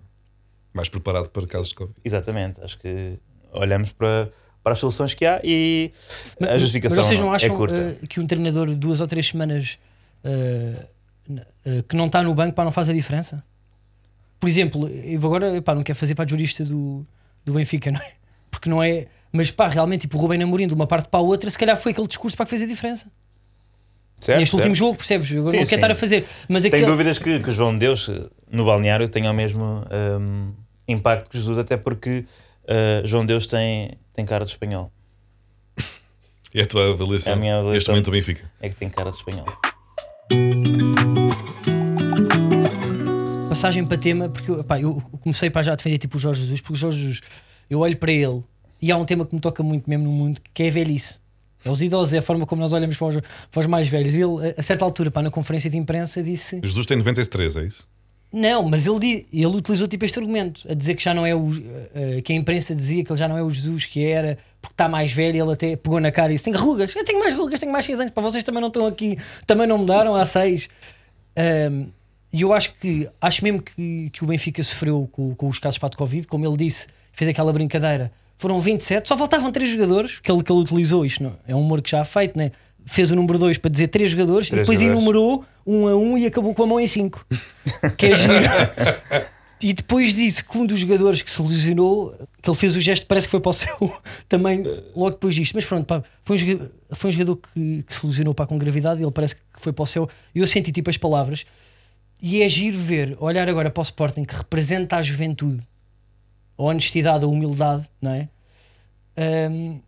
Mais 0.73 0.87
preparado 0.89 1.29
para 1.29 1.45
casos 1.47 1.69
de 1.69 1.75
Covid. 1.75 1.95
Exatamente. 2.03 2.61
Acho 2.61 2.77
que 2.79 3.17
olhamos 3.53 3.91
para, 3.91 4.29
para 4.63 4.73
as 4.73 4.79
soluções 4.79 5.13
que 5.13 5.25
há 5.25 5.39
e 5.43 5.91
Mas- 6.39 6.49
a 6.51 6.57
justificação 6.59 6.97
mas 6.97 7.07
vocês 7.07 7.19
não 7.19 7.31
é 7.31 7.35
acham 7.35 7.55
curta. 7.55 7.97
eh, 8.01 8.07
que 8.07 8.19
um 8.19 8.27
treinador 8.27 8.73
duas 8.75 8.99
ou 9.01 9.07
três 9.07 9.27
semanas 9.27 9.77
n- 11.27 11.41
eh, 11.65 11.83
que 11.87 11.95
não 11.95 12.07
está 12.07 12.21
no 12.23 12.33
banco 12.33 12.53
para 12.53 12.65
não 12.65 12.71
faz 12.71 12.89
a 12.89 12.93
diferença? 12.93 13.43
Por 14.39 14.49
exemplo, 14.49 14.87
eu 14.89 15.17
agora 15.19 15.57
epá, 15.57 15.73
não 15.73 15.81
quero 15.83 15.97
fazer 15.97 16.13
para 16.15 16.25
a 16.25 16.27
jurista 16.27 16.63
do, 16.63 17.05
do 17.43 17.53
Benfica, 17.53 17.89
não 17.91 17.99
é? 17.99 18.11
Porque 18.55 18.69
não 18.69 18.81
é. 18.81 19.07
Mas 19.31 19.51
pá, 19.51 19.67
realmente, 19.67 20.01
tipo, 20.01 20.17
o 20.17 20.21
Rubem 20.21 20.41
Amorim 20.41 20.65
de 20.65 20.73
uma 20.73 20.87
parte 20.87 21.09
para 21.09 21.19
a 21.19 21.23
outra, 21.23 21.49
se 21.49 21.57
calhar 21.57 21.75
foi 21.75 21.91
aquele 21.91 22.07
discurso 22.07 22.37
para 22.37 22.45
que 22.45 22.51
fez 22.51 22.61
a 22.61 22.65
diferença. 22.65 23.11
Certo, 24.19 24.39
Neste 24.39 24.51
certo. 24.51 24.61
último 24.61 24.75
jogo, 24.75 24.95
percebes? 24.95 25.29
Eu 25.29 25.49
Sim, 25.49 25.57
não 25.57 25.65
quero 25.65 25.75
estar 25.75 25.91
a 25.91 25.95
fazer. 25.95 26.25
Mas 26.47 26.63
Tenho 26.63 26.73
aquele. 26.73 26.89
dúvidas 26.89 27.19
que, 27.19 27.39
que 27.41 27.51
João 27.51 27.73
de 27.73 27.79
Deus 27.79 28.09
no 28.49 28.65
balneário 28.65 29.09
tenha 29.09 29.29
o 29.29 29.33
mesmo 29.33 29.85
hum, 30.21 30.53
impacto 30.87 31.29
que 31.29 31.37
Jesus, 31.37 31.57
até 31.57 31.75
porque 31.75 32.25
eh, 32.65 33.01
João 33.03 33.23
de 33.23 33.27
Deus 33.27 33.45
tem, 33.45 33.97
tem 34.13 34.25
cara 34.25 34.45
de 34.45 34.51
espanhol. 34.51 34.91
É 36.53 36.61
a 36.61 36.65
tua 36.65 36.89
avaliação. 36.93 37.33
É 37.33 37.35
a 37.35 37.37
minha 37.37 37.55
avaliação. 37.55 37.77
Este 37.77 37.89
momento 37.89 38.05
também 38.05 38.21
fica. 38.21 38.49
É 38.61 38.69
que 38.69 38.75
tem 38.75 38.87
cara 38.89 39.11
de 39.11 39.17
espanhol. 39.17 39.45
passagem 43.55 43.85
para 43.85 43.97
tema, 43.97 44.27
porque 44.29 44.51
eu, 44.51 44.63
pá, 44.63 44.79
eu 44.79 45.01
comecei 45.21 45.49
para 45.49 45.61
já 45.61 45.73
a 45.73 45.75
defender 45.75 45.97
tipo 45.97 46.17
o 46.17 46.19
Jorge 46.19 46.41
Jesus, 46.41 46.59
porque 46.59 46.73
o 46.73 46.75
Jorge 46.75 46.99
Jesus, 46.99 47.21
eu 47.69 47.79
olho 47.79 47.97
para 47.97 48.11
ele 48.11 48.43
e 48.81 48.91
há 48.91 48.97
um 48.97 49.05
tema 49.05 49.25
que 49.25 49.33
me 49.33 49.41
toca 49.41 49.63
muito 49.63 49.89
mesmo 49.89 50.05
no 50.05 50.11
mundo, 50.11 50.39
que 50.53 50.63
é 50.63 50.67
a 50.67 50.71
velhice. 50.71 51.15
É 51.63 51.71
os 51.71 51.81
idosos, 51.81 52.13
é 52.13 52.19
a 52.19 52.21
forma 52.21 52.45
como 52.45 52.61
nós 52.61 52.73
olhamos 52.73 52.95
para 52.95 53.07
os, 53.07 53.17
para 53.49 53.59
os 53.59 53.65
mais 53.65 53.87
velhos. 53.87 54.13
Ele, 54.13 54.53
a 54.55 54.61
certa 54.61 54.85
altura, 54.85 55.09
pá, 55.09 55.23
na 55.23 55.31
conferência 55.31 55.69
de 55.69 55.77
imprensa, 55.77 56.21
disse: 56.21 56.59
Jesus 56.61 56.85
tem 56.85 56.95
93, 56.97 57.57
é 57.57 57.63
isso? 57.63 57.87
Não, 58.31 58.63
mas 58.63 58.85
ele, 58.85 59.25
ele 59.31 59.45
utilizou 59.45 59.87
tipo 59.87 60.03
este 60.03 60.19
argumento, 60.19 60.61
a 60.69 60.73
dizer 60.73 60.93
que 60.93 61.03
já 61.03 61.13
não 61.13 61.25
é 61.25 61.33
o. 61.33 61.49
eh, 61.95 62.21
que 62.21 62.33
a 62.33 62.35
imprensa 62.35 62.75
dizia 62.75 63.03
que 63.03 63.11
ele 63.11 63.17
já 63.17 63.27
não 63.27 63.37
é 63.37 63.43
o 63.43 63.49
Jesus 63.49 63.85
que 63.85 64.05
era, 64.05 64.37
porque 64.61 64.73
está 64.73 64.87
mais 64.87 65.11
velho. 65.11 65.41
Ele 65.43 65.53
até 65.53 65.75
pegou 65.75 65.99
na 65.99 66.11
cara 66.11 66.31
e 66.31 66.35
disse: 66.35 66.45
Tenho 66.45 66.57
rugas, 66.57 66.95
eu 66.95 67.03
tenho 67.03 67.19
mais 67.19 67.33
rugas, 67.33 67.59
tenho 67.59 67.71
mais 67.71 67.85
6 67.85 67.99
anos. 67.99 68.11
Para 68.11 68.21
vocês 68.21 68.43
também 68.43 68.61
não 68.61 68.67
estão 68.67 68.85
aqui, 68.85 69.17
também 69.47 69.65
não 69.65 69.79
mudaram 69.79 70.15
há 70.15 70.25
6. 70.25 70.67
E 72.31 72.41
eu 72.41 72.51
acho 72.51 72.73
que 72.75 73.07
acho 73.21 73.43
mesmo 73.43 73.61
que, 73.61 74.09
que 74.11 74.23
o 74.23 74.27
Benfica 74.27 74.61
sofreu 74.61 75.07
com, 75.11 75.33
com 75.33 75.47
os 75.47 75.57
casos 75.57 75.77
para 75.77 75.89
de 75.89 75.97
Covid, 75.97 76.27
como 76.27 76.45
ele 76.45 76.57
disse, 76.57 76.87
fez 77.15 77.29
aquela 77.29 77.51
brincadeira. 77.51 78.11
Foram 78.37 78.59
27, 78.59 79.07
só 79.07 79.17
faltavam 79.17 79.51
3 79.51 79.69
jogadores 79.69 80.19
que 80.19 80.31
ele, 80.31 80.43
que 80.43 80.51
ele 80.51 80.59
utilizou. 80.59 81.05
Isto 81.05 81.23
não, 81.23 81.37
é 81.47 81.55
um 81.55 81.61
humor 81.61 81.81
que 81.81 81.89
já 81.89 82.01
há 82.01 82.05
feito, 82.05 82.37
né? 82.37 82.51
Fez 82.85 83.09
o 83.11 83.15
número 83.15 83.39
2 83.39 83.57
para 83.57 83.71
dizer 83.71 83.87
3 83.87 84.11
jogadores 84.11 84.49
Três 84.49 84.59
e 84.59 84.63
depois 84.63 84.79
jogadores. 84.79 85.01
enumerou 85.01 85.45
um 85.65 85.87
a 85.87 85.95
um 85.95 86.17
e 86.17 86.25
acabou 86.25 86.53
com 86.53 86.63
a 86.63 86.67
mão 86.67 86.79
em 86.79 86.85
5. 86.85 87.25
que 87.97 88.07
é 88.07 88.15
giro. 88.15 88.33
E 89.61 89.73
depois 89.73 90.13
disse 90.13 90.43
que 90.43 90.57
um 90.57 90.65
dos 90.65 90.79
jogadores 90.81 91.21
que 91.21 91.31
se 91.31 91.41
lesionou, 91.41 92.13
que 92.41 92.49
ele 92.49 92.57
fez 92.57 92.75
o 92.75 92.79
gesto, 92.79 93.07
parece 93.07 93.25
que 93.25 93.31
foi 93.31 93.39
para 93.39 93.49
o 93.49 93.53
céu 93.53 94.01
também 94.27 94.63
logo 94.95 95.11
depois 95.11 95.33
disto. 95.33 95.53
Mas 95.55 95.65
pronto, 95.65 95.85
pá, 95.85 96.03
foi 96.23 96.35
um 96.35 96.39
jogador, 96.39 96.71
foi 96.91 97.09
um 97.09 97.13
jogador 97.13 97.35
que, 97.37 97.83
que 97.83 97.95
se 97.95 98.05
lesionou 98.05 98.33
pá, 98.35 98.45
com 98.45 98.57
gravidade 98.57 99.01
e 99.01 99.03
ele 99.03 99.11
parece 99.11 99.35
que 99.35 99.41
foi 99.53 99.71
para 99.71 99.83
o 99.83 99.85
céu. 99.87 100.09
E 100.35 100.39
eu 100.39 100.47
senti 100.47 100.71
tipo 100.71 100.89
as 100.89 100.97
palavras. 100.97 101.45
E 102.21 102.41
é 102.41 102.49
giro 102.49 102.77
ver, 102.77 103.15
olhar 103.19 103.47
agora 103.47 103.69
para 103.71 103.81
o 103.81 103.83
Sporting 103.83 104.23
que 104.23 104.35
representa 104.35 104.97
a 104.97 105.01
juventude, 105.01 105.61
a 106.57 106.63
honestidade, 106.63 107.23
a 107.23 107.27
humildade, 107.27 107.87
não 108.01 108.11
é? 108.11 108.29
Um, 109.17 109.79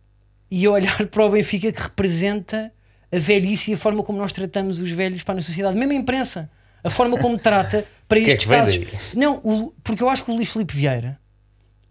e 0.50 0.66
olhar 0.66 1.06
para 1.08 1.24
o 1.24 1.30
Benfica 1.30 1.70
que 1.72 1.80
representa 1.80 2.72
a 3.12 3.18
velhice 3.18 3.70
e 3.70 3.74
a 3.74 3.78
forma 3.78 4.02
como 4.02 4.18
nós 4.18 4.32
tratamos 4.32 4.80
os 4.80 4.90
velhos 4.90 5.22
para 5.22 5.34
na 5.34 5.40
sociedade, 5.40 5.76
mesmo 5.76 5.92
a 5.92 5.96
imprensa, 5.96 6.50
a 6.82 6.90
forma 6.90 7.18
como 7.18 7.36
trata 7.40 7.84
para 8.06 8.18
que 8.20 8.26
é 8.26 8.28
estes 8.28 8.44
que 8.44 8.50
vem 8.50 8.58
casos. 8.58 8.76
daí? 8.78 8.88
Não, 9.14 9.36
o- 9.42 9.72
porque 9.82 10.02
eu 10.02 10.08
acho 10.08 10.24
que 10.24 10.30
o 10.30 10.34
Luís 10.34 10.50
Filipe 10.52 10.74
Vieira 10.74 11.18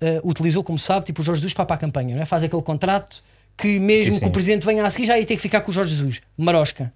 uh, 0.02 0.28
utilizou, 0.28 0.64
como 0.64 0.78
sabe, 0.78 1.06
tipo 1.08 1.22
o 1.22 1.24
Jorge 1.24 1.42
Jesus 1.42 1.54
para, 1.54 1.66
para 1.66 1.76
a 1.76 1.80
campanha, 1.80 2.16
não 2.16 2.22
é? 2.22 2.26
faz 2.26 2.44
aquele 2.44 2.62
contrato 2.62 3.24
que 3.58 3.80
mesmo 3.80 4.14
Sim, 4.14 4.20
que 4.20 4.26
o 4.28 4.32
presidente 4.32 4.66
venha 4.66 4.86
a 4.86 4.90
seguir 4.90 5.08
já 5.08 5.18
ia 5.18 5.26
ter 5.26 5.36
que 5.36 5.42
ficar 5.42 5.62
com 5.62 5.72
o 5.72 5.74
Jorge 5.74 5.92
Jesus, 5.96 6.22
marosca. 6.38 6.92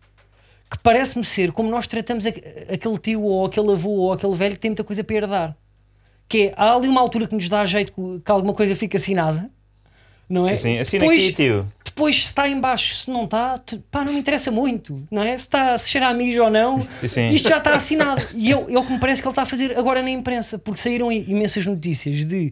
Que 0.70 0.78
parece-me 0.80 1.26
ser 1.26 1.52
como 1.52 1.70
nós 1.70 1.86
tratamos 1.88 2.26
aqu- 2.26 2.42
aquele 2.72 2.98
tio 3.00 3.24
ou 3.24 3.46
aquele 3.46 3.72
avô 3.72 3.90
ou 3.90 4.14
aquele 4.14 4.36
velho 4.36 4.54
que 4.54 4.60
tem 4.62 4.70
muita 4.72 4.84
coisa 4.84 5.04
para 5.04 5.16
herdar. 5.16 5.58
Que 6.32 6.48
é, 6.48 6.54
há 6.56 6.74
ali 6.76 6.88
uma 6.88 7.02
altura 7.02 7.28
que 7.28 7.36
nos 7.36 7.50
dá 7.50 7.66
jeito 7.66 7.92
que- 8.24 8.32
alguma 8.32 8.54
coisa 8.54 8.76
fica 8.76 8.98
assinada, 8.98 9.50
não 10.30 10.48
é? 10.48 10.56
Sim, 10.56 10.78
assina 10.80 11.02
Depois- 11.02 11.24
aqui, 11.26 11.34
tio. 11.34 11.72
depois 11.84 12.16
se 12.16 12.22
está 12.28 12.48
em 12.48 12.58
baixo, 12.60 12.96
se 12.96 13.10
não 13.12 13.26
está, 13.26 13.60
pá, 13.92 14.06
não 14.06 14.14
me 14.14 14.20
interessa 14.20 14.50
muito, 14.50 15.06
não 15.12 15.22
é? 15.22 15.32
Se 15.38 15.44
está 15.44 15.78
se 15.78 15.90
cheira 15.90 16.08
a 16.08 16.14
mijo 16.14 16.42
ou 16.42 16.50
não, 16.50 16.82
Sim. 17.06 17.32
isto 17.32 17.50
já 17.50 17.58
está 17.58 17.76
assinado. 17.76 18.22
E 18.34 18.50
eu, 18.50 18.70
eu 18.70 18.84
que 18.86 18.94
me 18.94 19.00
parece 19.00 19.22
que 19.22 19.28
ele 19.28 19.32
está 19.34 19.42
a 19.42 19.46
fazer 19.46 19.78
agora 19.78 20.02
na 20.02 20.10
imprensa, 20.10 20.58
porque 20.58 20.80
saíram 20.80 21.12
imensas 21.12 21.66
notícias 21.66 22.26
de 22.26 22.52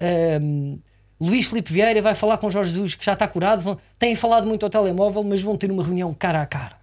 ahm, 0.00 0.76
Luís 1.20 1.46
Filipe 1.46 1.72
Vieira 1.72 2.02
vai 2.02 2.14
falar 2.14 2.36
com 2.36 2.50
Jorge 2.50 2.72
Jesus, 2.72 2.94
que 2.94 3.04
já 3.06 3.14
está 3.14 3.26
curado, 3.26 3.62
vão, 3.62 3.78
têm 3.98 4.14
falado 4.14 4.46
muito 4.46 4.64
ao 4.64 4.68
telemóvel, 4.68 5.22
mas 5.24 5.40
vão 5.40 5.56
ter 5.56 5.70
uma 5.70 5.82
reunião 5.82 6.12
cara 6.12 6.42
a 6.42 6.46
cara. 6.46 6.76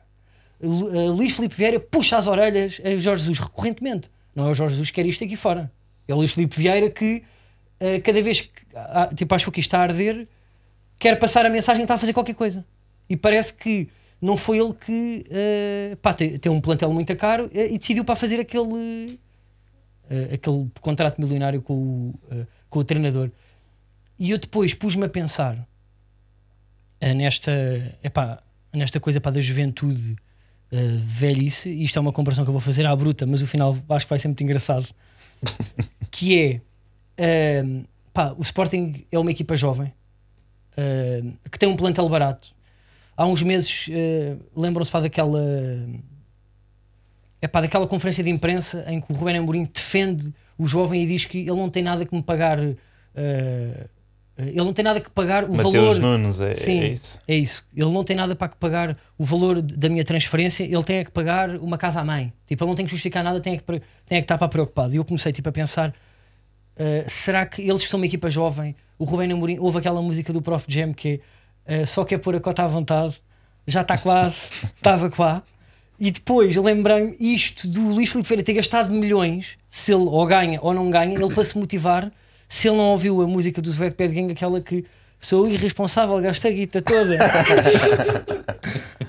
Ah, 0.64 0.66
Luís 1.12 1.36
Filipe 1.36 1.54
Vieira 1.56 1.80
puxa 1.80 2.18
as 2.18 2.26
orelhas 2.26 2.82
a 2.84 2.90
Jorge 2.98 3.22
Jesus 3.26 3.38
recorrentemente. 3.40 4.10
Não 4.36 4.48
é 4.48 4.52
o 4.52 4.54
Jorge 4.56 4.74
Jesus 4.76 4.90
que 4.90 4.96
quer 4.96 5.06
isto 5.08 5.24
aqui 5.24 5.36
fora. 5.36 5.72
É 6.08 6.14
o 6.14 6.18
Luís 6.18 6.34
Filipe 6.34 6.56
Vieira 6.56 6.90
que 6.90 7.24
ah, 7.80 8.00
cada 8.04 8.22
vez 8.22 8.42
que 8.42 8.50
ah, 8.76 9.10
tipo, 9.16 9.34
acho 9.34 9.52
que 9.52 9.60
está 9.60 9.80
a 9.80 9.84
arder, 9.84 10.28
quer 11.00 11.18
passar 11.18 11.46
a 11.46 11.50
mensagem 11.50 11.82
e 11.82 11.84
está 11.84 11.96
a 11.96 11.98
fazer 11.98 12.14
qualquer 12.14 12.36
coisa. 12.36 12.66
E 13.10 13.18
parece 13.18 13.54
que 13.54 13.90
não 14.22 14.38
foi 14.38 14.60
ele 14.60 14.74
que 14.74 15.26
eh, 15.32 15.98
pá, 16.02 16.14
tem, 16.14 16.38
tem 16.38 16.52
um 16.52 16.62
plantel 16.62 16.94
muito 16.94 17.14
caro 17.16 17.50
eh, 17.54 17.74
e 17.74 17.78
decidiu 17.80 18.06
para 18.06 18.16
fazer 18.16 18.40
aquele, 18.40 19.20
eh, 20.10 20.36
aquele 20.36 20.70
contrato 20.80 21.20
milionário 21.20 21.62
com 21.62 21.74
o, 21.74 22.20
com 22.70 22.80
o 22.80 22.84
treinador. 22.84 23.32
E 24.20 24.30
eu 24.30 24.38
depois 24.38 24.76
pus-me 24.76 25.06
a 25.06 25.10
pensar 25.10 25.68
nesta, 27.16 27.52
epá, 28.04 28.44
nesta 28.72 29.00
coisa 29.00 29.20
pá, 29.20 29.32
da 29.32 29.42
juventude 29.42 30.16
velhice. 30.72 31.70
Isto 31.72 31.98
é 31.98 32.00
uma 32.00 32.14
comparação 32.14 32.46
que 32.46 32.50
eu 32.50 32.54
vou 32.54 32.62
fazer 32.62 32.86
à 32.86 32.96
bruta, 32.96 33.26
mas 33.26 33.42
o 33.42 33.48
final 33.48 33.76
acho 33.90 34.06
que 34.06 34.10
vai 34.12 34.20
ser 34.20 34.28
muito 34.28 34.44
engraçado. 34.44 34.88
que 36.12 36.40
é 36.40 36.62
ehm, 37.18 37.84
pá, 38.14 38.34
o 38.38 38.42
Sporting 38.42 39.06
é 39.12 39.20
uma 39.20 39.32
equipa 39.32 39.56
jovem 39.56 39.94
eh, 40.78 41.24
que 41.52 41.60
tem 41.60 41.70
um 41.70 41.76
plantel 41.76 42.08
barato. 42.10 42.54
Há 43.16 43.26
uns 43.26 43.44
meses 43.44 43.88
eh, 43.92 44.36
lembram-se 44.56 44.92
daquela 44.92 45.42
é 47.42 47.48
pá, 47.48 47.62
daquela 47.62 47.88
conferência 47.88 48.24
de 48.24 48.30
imprensa 48.30 48.86
em 48.88 49.02
que 49.02 49.12
o 49.12 49.16
Rubén 49.16 49.38
Amorim 49.38 49.66
defende 49.66 50.34
o 50.58 50.68
jovem 50.68 51.04
e 51.04 51.08
diz 51.08 51.26
que 51.26 51.40
ele 51.40 51.56
não 51.56 51.70
tem 51.70 51.82
nada 51.82 52.06
que 52.06 52.16
me 52.16 52.22
pagar 52.22 52.60
eh, 53.16 53.88
ele 54.48 54.58
não 54.58 54.74
tem 54.74 54.84
nada 54.84 55.00
que 55.00 55.10
pagar 55.10 55.44
o 55.44 55.56
Mateus 55.56 55.74
valor 55.74 56.00
Nunes, 56.00 56.40
é, 56.42 56.54
Sim. 56.54 56.80
é 56.80 56.88
isso. 56.88 57.20
é 57.28 57.36
isso. 57.36 57.66
Ele 57.76 57.92
não 57.92 58.04
tem 58.04 58.16
nada 58.16 58.36
para 58.36 58.50
que 58.50 58.56
pagar 58.56 58.98
o 59.18 59.24
valor 59.24 59.62
da 59.62 59.90
minha 59.90 60.04
transferência, 60.04 60.64
ele 60.64 60.84
tem 60.84 60.98
é 60.98 61.04
que 61.04 61.12
pagar 61.12 61.56
uma 61.58 61.78
casa 61.78 62.00
à 62.00 62.06
mãe. 62.06 62.34
Tipo, 62.48 62.64
ele 62.64 62.70
não 62.70 62.76
tem 62.76 62.86
que 62.86 62.92
justificar 62.92 63.24
nada, 63.24 63.40
tem 63.40 63.54
é 63.54 63.58
que, 63.58 63.64
tem 63.64 63.82
é 64.10 64.16
que 64.16 64.22
estar 64.22 64.38
para 64.38 64.48
preocupado. 64.48 64.94
E 64.94 64.98
eu 64.98 65.06
comecei 65.06 65.32
tipo, 65.32 65.48
a 65.50 65.52
pensar: 65.52 65.90
uh, 65.90 65.94
será 67.08 67.46
que 67.46 67.62
eles 67.62 67.84
que 67.84 67.90
são 67.90 68.00
uma 68.00 68.06
equipa 68.06 68.30
jovem, 68.30 68.76
o 68.98 69.06
Rubén 69.06 69.32
Amorim, 69.32 69.58
houve 69.60 69.78
aquela 69.78 70.02
música 70.02 70.32
do 70.32 70.42
Prof 70.42 70.66
Jam 70.68 70.94
que 70.94 71.22
é 71.66 71.82
uh, 71.82 71.88
só 71.88 72.04
quer 72.04 72.18
pôr 72.18 72.36
a 72.36 72.40
cota 72.40 72.64
à 72.64 72.68
vontade, 72.68 73.22
já 73.68 73.82
está 73.82 73.98
quase, 73.98 74.38
estava 74.76 75.10
quá. 75.10 75.44
E 76.00 76.10
depois 76.10 76.56
lembrei-me 76.56 77.16
isto 77.20 77.68
do 77.68 77.94
Luís 77.94 78.10
Filipe 78.10 78.28
Feira 78.28 78.44
ter 78.44 78.54
gastado 78.54 78.92
milhões, 78.92 79.58
se 79.70 79.94
ele 79.94 80.04
ou 80.04 80.26
ganha 80.26 80.60
ou 80.62 80.74
não 80.74 80.90
ganha, 80.90 81.14
ele 81.14 81.32
para 81.32 81.44
se 81.44 81.56
motivar, 81.56 82.12
se 82.52 82.68
ele 82.68 82.76
não 82.76 82.88
ouviu 82.88 83.22
a 83.22 83.28
música 83.28 83.62
do 83.62 83.70
Svetped 83.70 84.14
Gang, 84.14 84.30
aquela 84.30 84.60
que 84.60 84.84
sou 85.18 85.48
irresponsável, 85.48 86.20
gastei 86.20 86.52
a 86.52 86.54
guita 86.54 86.82
toda. 86.82 87.18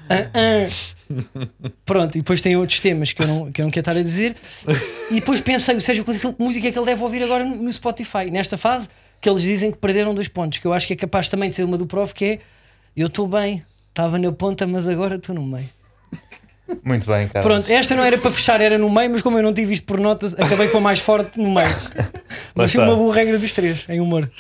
Ah, 0.09 0.31
ah. 0.35 1.71
Pronto, 1.87 2.17
e 2.17 2.21
depois 2.21 2.43
tem 2.43 2.55
outros 2.55 2.81
temas 2.81 3.13
que 3.13 3.23
eu 3.23 3.27
não, 3.27 3.51
que 3.51 3.63
eu 3.63 3.65
não 3.65 3.71
quero 3.71 3.81
estar 3.81 3.97
a 3.97 4.03
dizer. 4.03 4.37
E 5.11 5.15
depois 5.15 5.41
pensei, 5.41 5.75
o 5.75 5.81
Sérgio 5.81 6.05
Conceição, 6.05 6.35
que 6.35 6.43
música 6.43 6.69
é 6.69 6.73
que 6.73 6.79
ele 6.79 6.85
deve 6.85 7.03
ouvir 7.03 7.23
agora 7.23 7.43
no, 7.45 7.57
no 7.57 7.73
Spotify, 7.73 8.31
nesta 8.31 8.59
fase, 8.59 8.89
que 9.21 9.29
eles 9.29 9.41
dizem 9.41 9.71
que 9.71 9.79
perderam 9.79 10.15
dois 10.15 10.29
pontos, 10.29 10.59
que 10.59 10.67
eu 10.67 10.73
acho 10.73 10.87
que 10.87 10.93
é 10.93 10.97
capaz 10.97 11.29
também 11.29 11.49
de 11.49 11.57
ser 11.57 11.65
uma 11.65 11.79
do 11.79 11.87
prof, 11.87 12.13
que 12.13 12.25
é 12.25 12.39
eu 12.95 13.07
estou 13.07 13.27
bem, 13.27 13.65
estava 13.89 14.19
na 14.19 14.31
ponta, 14.33 14.67
mas 14.67 14.87
agora 14.87 15.15
estou 15.15 15.35
no 15.35 15.43
meio. 15.43 15.71
Muito 16.85 17.07
bem, 17.07 17.29
Carlos. 17.29 17.53
Pronto, 17.53 17.73
esta 17.73 17.95
não 17.97 18.05
era 18.05 18.17
para 18.19 18.31
fechar, 18.31 18.61
era 18.61 18.77
no 18.79 18.91
meio, 18.91 19.11
mas 19.11 19.23
como 19.23 19.39
eu 19.39 19.43
não 19.43 19.53
tive 19.53 19.73
isto 19.75 19.85
por 19.87 19.99
notas, 20.01 20.35
acabei 20.35 20.69
com 20.69 20.79
a 20.79 20.81
mais 20.81 20.99
forte 20.99 21.39
no 21.39 21.53
meio. 21.53 21.69
Mas 22.55 22.75
uma 22.75 22.95
boa 22.97 23.15
regra 23.15 23.39
dos 23.39 23.53
três, 23.53 23.85
em 23.89 24.01
humor. 24.01 24.31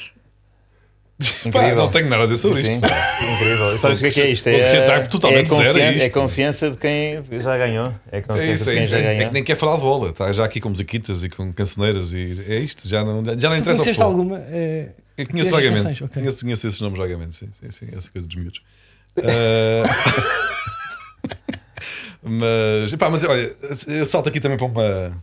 Pá, 1.20 1.48
Incrível. 1.48 1.76
não 1.76 1.88
tenho 1.88 2.08
nada 2.08 2.24
a 2.24 2.26
dizer 2.26 2.38
sobre 2.38 2.62
Sim, 2.62 2.80
isto. 2.80 2.86
incrível. 3.34 3.78
Sabes 3.78 3.98
o 3.98 4.02
que 4.02 4.08
é, 4.08 4.10
que 4.10 4.20
é 4.22 4.28
isto? 4.30 4.46
É, 4.48 4.56
acrescentar 4.56 5.06
totalmente 5.06 5.52
é, 5.52 5.56
zero 5.56 5.68
a 5.68 5.72
confiança, 5.72 5.92
isto. 5.96 6.02
é 6.04 6.10
confiança 6.10 6.70
de 6.70 6.76
quem 6.78 7.40
já 7.40 7.58
ganhou. 7.58 7.94
É 8.10 8.18
É 8.18 8.20
confiança 8.22 8.52
isso, 8.52 8.64
de 8.64 8.70
é 8.70 8.74
quem 8.74 8.82
isso. 8.82 8.90
já 8.92 8.98
É, 8.98 9.02
ganhou. 9.02 9.22
é 9.22 9.26
que 9.26 9.32
nem 9.34 9.44
quer 9.44 9.56
falar 9.56 9.76
de 9.76 9.82
bola, 9.82 10.08
está 10.10 10.32
já 10.32 10.44
aqui 10.44 10.60
com 10.60 10.68
musiquitas 10.70 11.22
e 11.22 11.28
com 11.28 11.52
cancioneiras 11.52 12.12
e 12.12 12.42
é 12.48 12.58
isto, 12.58 12.88
já 12.88 13.04
não, 13.04 13.24
já 13.24 13.30
não 13.50 13.56
Tu 13.56 13.60
interessa 13.60 13.64
conheceste 13.66 14.02
alguma? 14.02 14.38
eh, 14.48 14.88
Eu 15.16 15.26
conheço 15.28 15.50
vagamente. 15.50 15.76
canções, 15.78 16.02
ok. 16.02 16.22
Conheço, 16.22 16.44
conheço 16.44 16.66
esses 16.66 16.80
nomes 16.80 16.98
vagamente, 16.98 17.36
sim, 17.36 17.48
sim, 17.60 17.70
sim, 17.70 17.86
essa 17.96 18.10
coisa 18.10 18.26
dos 18.26 18.36
miúdos. 18.36 18.60
Ah, 19.18 20.51
mas, 22.22 22.92
epá, 22.92 23.10
mas 23.10 23.24
olha, 23.24 23.54
eu 23.88 24.06
salto 24.06 24.28
aqui 24.28 24.40
também 24.40 24.56
para 24.56 24.66
uma. 24.66 25.22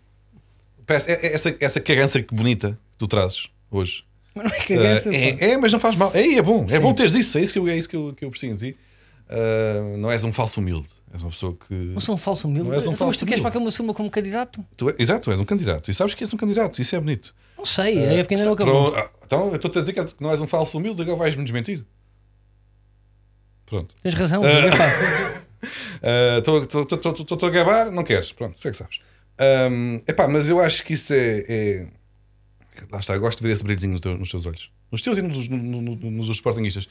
Parece, 0.86 1.12
é- 1.12 1.28
é 1.28 1.34
essa, 1.34 1.56
essa 1.60 1.80
cagança 1.80 2.24
bonita 2.32 2.72
que 2.92 2.98
tu 2.98 3.08
trazes 3.08 3.48
hoje. 3.72 4.04
mas 4.36 4.46
não 4.48 4.52
é 4.52 4.60
Ah, 4.60 4.64
cagança. 4.66 5.10
pá. 5.10 5.16
é, 5.16 5.50
é, 5.52 5.58
mas 5.58 5.72
não 5.74 5.80
faz 5.80 5.96
mal. 5.96 6.12
É, 6.14 6.34
é 6.36 6.42
bom, 6.42 6.66
é 6.66 6.76
Sim. 6.76 6.80
bom 6.80 6.94
teres 6.94 7.16
isso. 7.16 7.38
É 7.38 7.42
isso 7.42 7.54
que 7.54 7.60
eu, 7.60 7.68
é 7.68 7.78
isso 7.78 7.88
que 7.90 7.96
eu, 7.96 8.14
que 8.14 8.26
eu 8.26 8.30
preciso 8.30 8.56
de 8.56 8.72
ti. 8.74 8.78
ah, 9.30 9.96
não 9.98 10.12
és 10.12 10.24
um 10.24 10.34
falso 10.34 10.60
humilde. 10.60 10.88
És 11.14 11.22
uma 11.24 11.32
pessoa 11.32 11.56
que. 11.56 11.74
Não 11.74 12.00
sou 12.00 12.16
um 12.16 12.18
falso 12.18 12.48
humilde. 12.48 12.70
Não 12.70 12.76
és 12.76 12.86
um 12.86 12.92
Então, 12.94 13.08
mas 13.08 13.16
falso 13.16 13.20
tu 13.20 13.26
queres 13.26 13.40
humilde. 13.40 13.42
para 13.44 13.52
que 13.52 13.58
eu 13.58 13.62
me 13.62 13.68
assuma 13.68 13.94
como 13.94 14.10
candidato? 14.12 14.64
Tu, 14.78 14.90
é- 14.90 14.96
exato, 15.00 15.22
tu 15.26 15.32
és 15.32 15.40
um 15.40 15.46
candidato. 15.46 15.90
E 15.90 15.94
sabes 15.94 16.14
que 16.14 16.24
és 16.24 16.34
um 16.34 16.38
candidato. 16.38 16.82
Isso 16.82 16.96
é 16.96 17.00
bonito. 17.00 17.34
Não 17.58 17.66
sei, 17.66 17.98
a 18.00 18.14
época 18.14 18.36
ainda 18.36 18.46
não 18.46 18.54
acabou. 18.54 18.92
Pro- 18.92 19.00
ah, 19.02 19.10
Então, 19.26 19.50
eu 19.50 19.56
estou-te 19.56 19.78
a 19.78 19.82
dizer 19.82 19.94
que 19.94 20.02
não 20.24 20.32
és 20.32 20.42
um 20.42 20.48
falso 20.48 20.78
humilde, 20.78 21.02
agora 21.02 21.18
vais-me 21.18 21.44
desmentir. 21.44 21.84
Pronto. 23.66 23.94
Tens 24.02 24.16
razão. 24.16 24.42
Ah. 24.44 25.42
Estou 26.38 27.48
a 27.48 27.52
gabar, 27.52 27.91
não 27.91 28.04
queres. 28.04 28.32
Pronto, 28.32 28.58
tu 28.60 28.67
é 28.67 28.72
que 28.72 28.78
sabes. 28.78 29.00
Ahm, 29.38 30.02
epá, 30.08 30.28
mas 30.28 30.50
eu 30.50 30.60
acho 30.60 30.84
que 30.84 30.93
isso 30.93 31.13
é. 31.13 31.45
é- 31.48 31.88
Lá 32.91 33.00
está, 33.00 33.17
gosto 33.17 33.39
de 33.39 33.48
ver 33.48 33.54
esse 33.54 33.63
brilhozinho 33.63 33.91
nos, 33.93 34.02
teus- 34.02 34.17
nos 34.19 34.32
teus 34.32 34.45
olhos. 34.45 34.72
Nos 34.91 35.02
teus 35.02 35.17
e 35.17 35.22
nos, 35.22 35.48
no- 35.50 35.58
no- 35.58 35.82
no- 35.82 36.12
nos 36.12 36.28
dos 36.28 36.38
sportinguistas. 36.38 36.88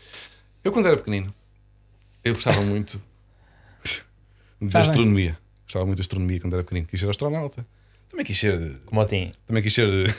Eu, 0.62 0.70
quando 0.70 0.86
era 0.86 0.96
pequenino, 0.96 1.34
eu 2.24 2.34
gostava 2.34 2.60
muito 2.60 3.00
de 4.60 4.68
Tá 4.68 4.80
bem. 4.80 4.90
astronomia. 4.90 5.38
Gostava 5.64 5.86
muito 5.86 5.96
de 5.96 6.02
astronomia 6.02 6.40
quando 6.40 6.52
era 6.54 6.62
pequenino. 6.62 6.86
Quis 6.86 7.00
ser 7.00 7.08
astronauta. 7.08 7.66
Também 8.10 8.24
quis 8.24 8.38
ser, 8.38 8.78
Como 8.86 9.04
Tim. 9.06 9.32
também 9.46 9.62
quis 9.62 9.72
ser 9.74 10.08
eh, 10.10 10.14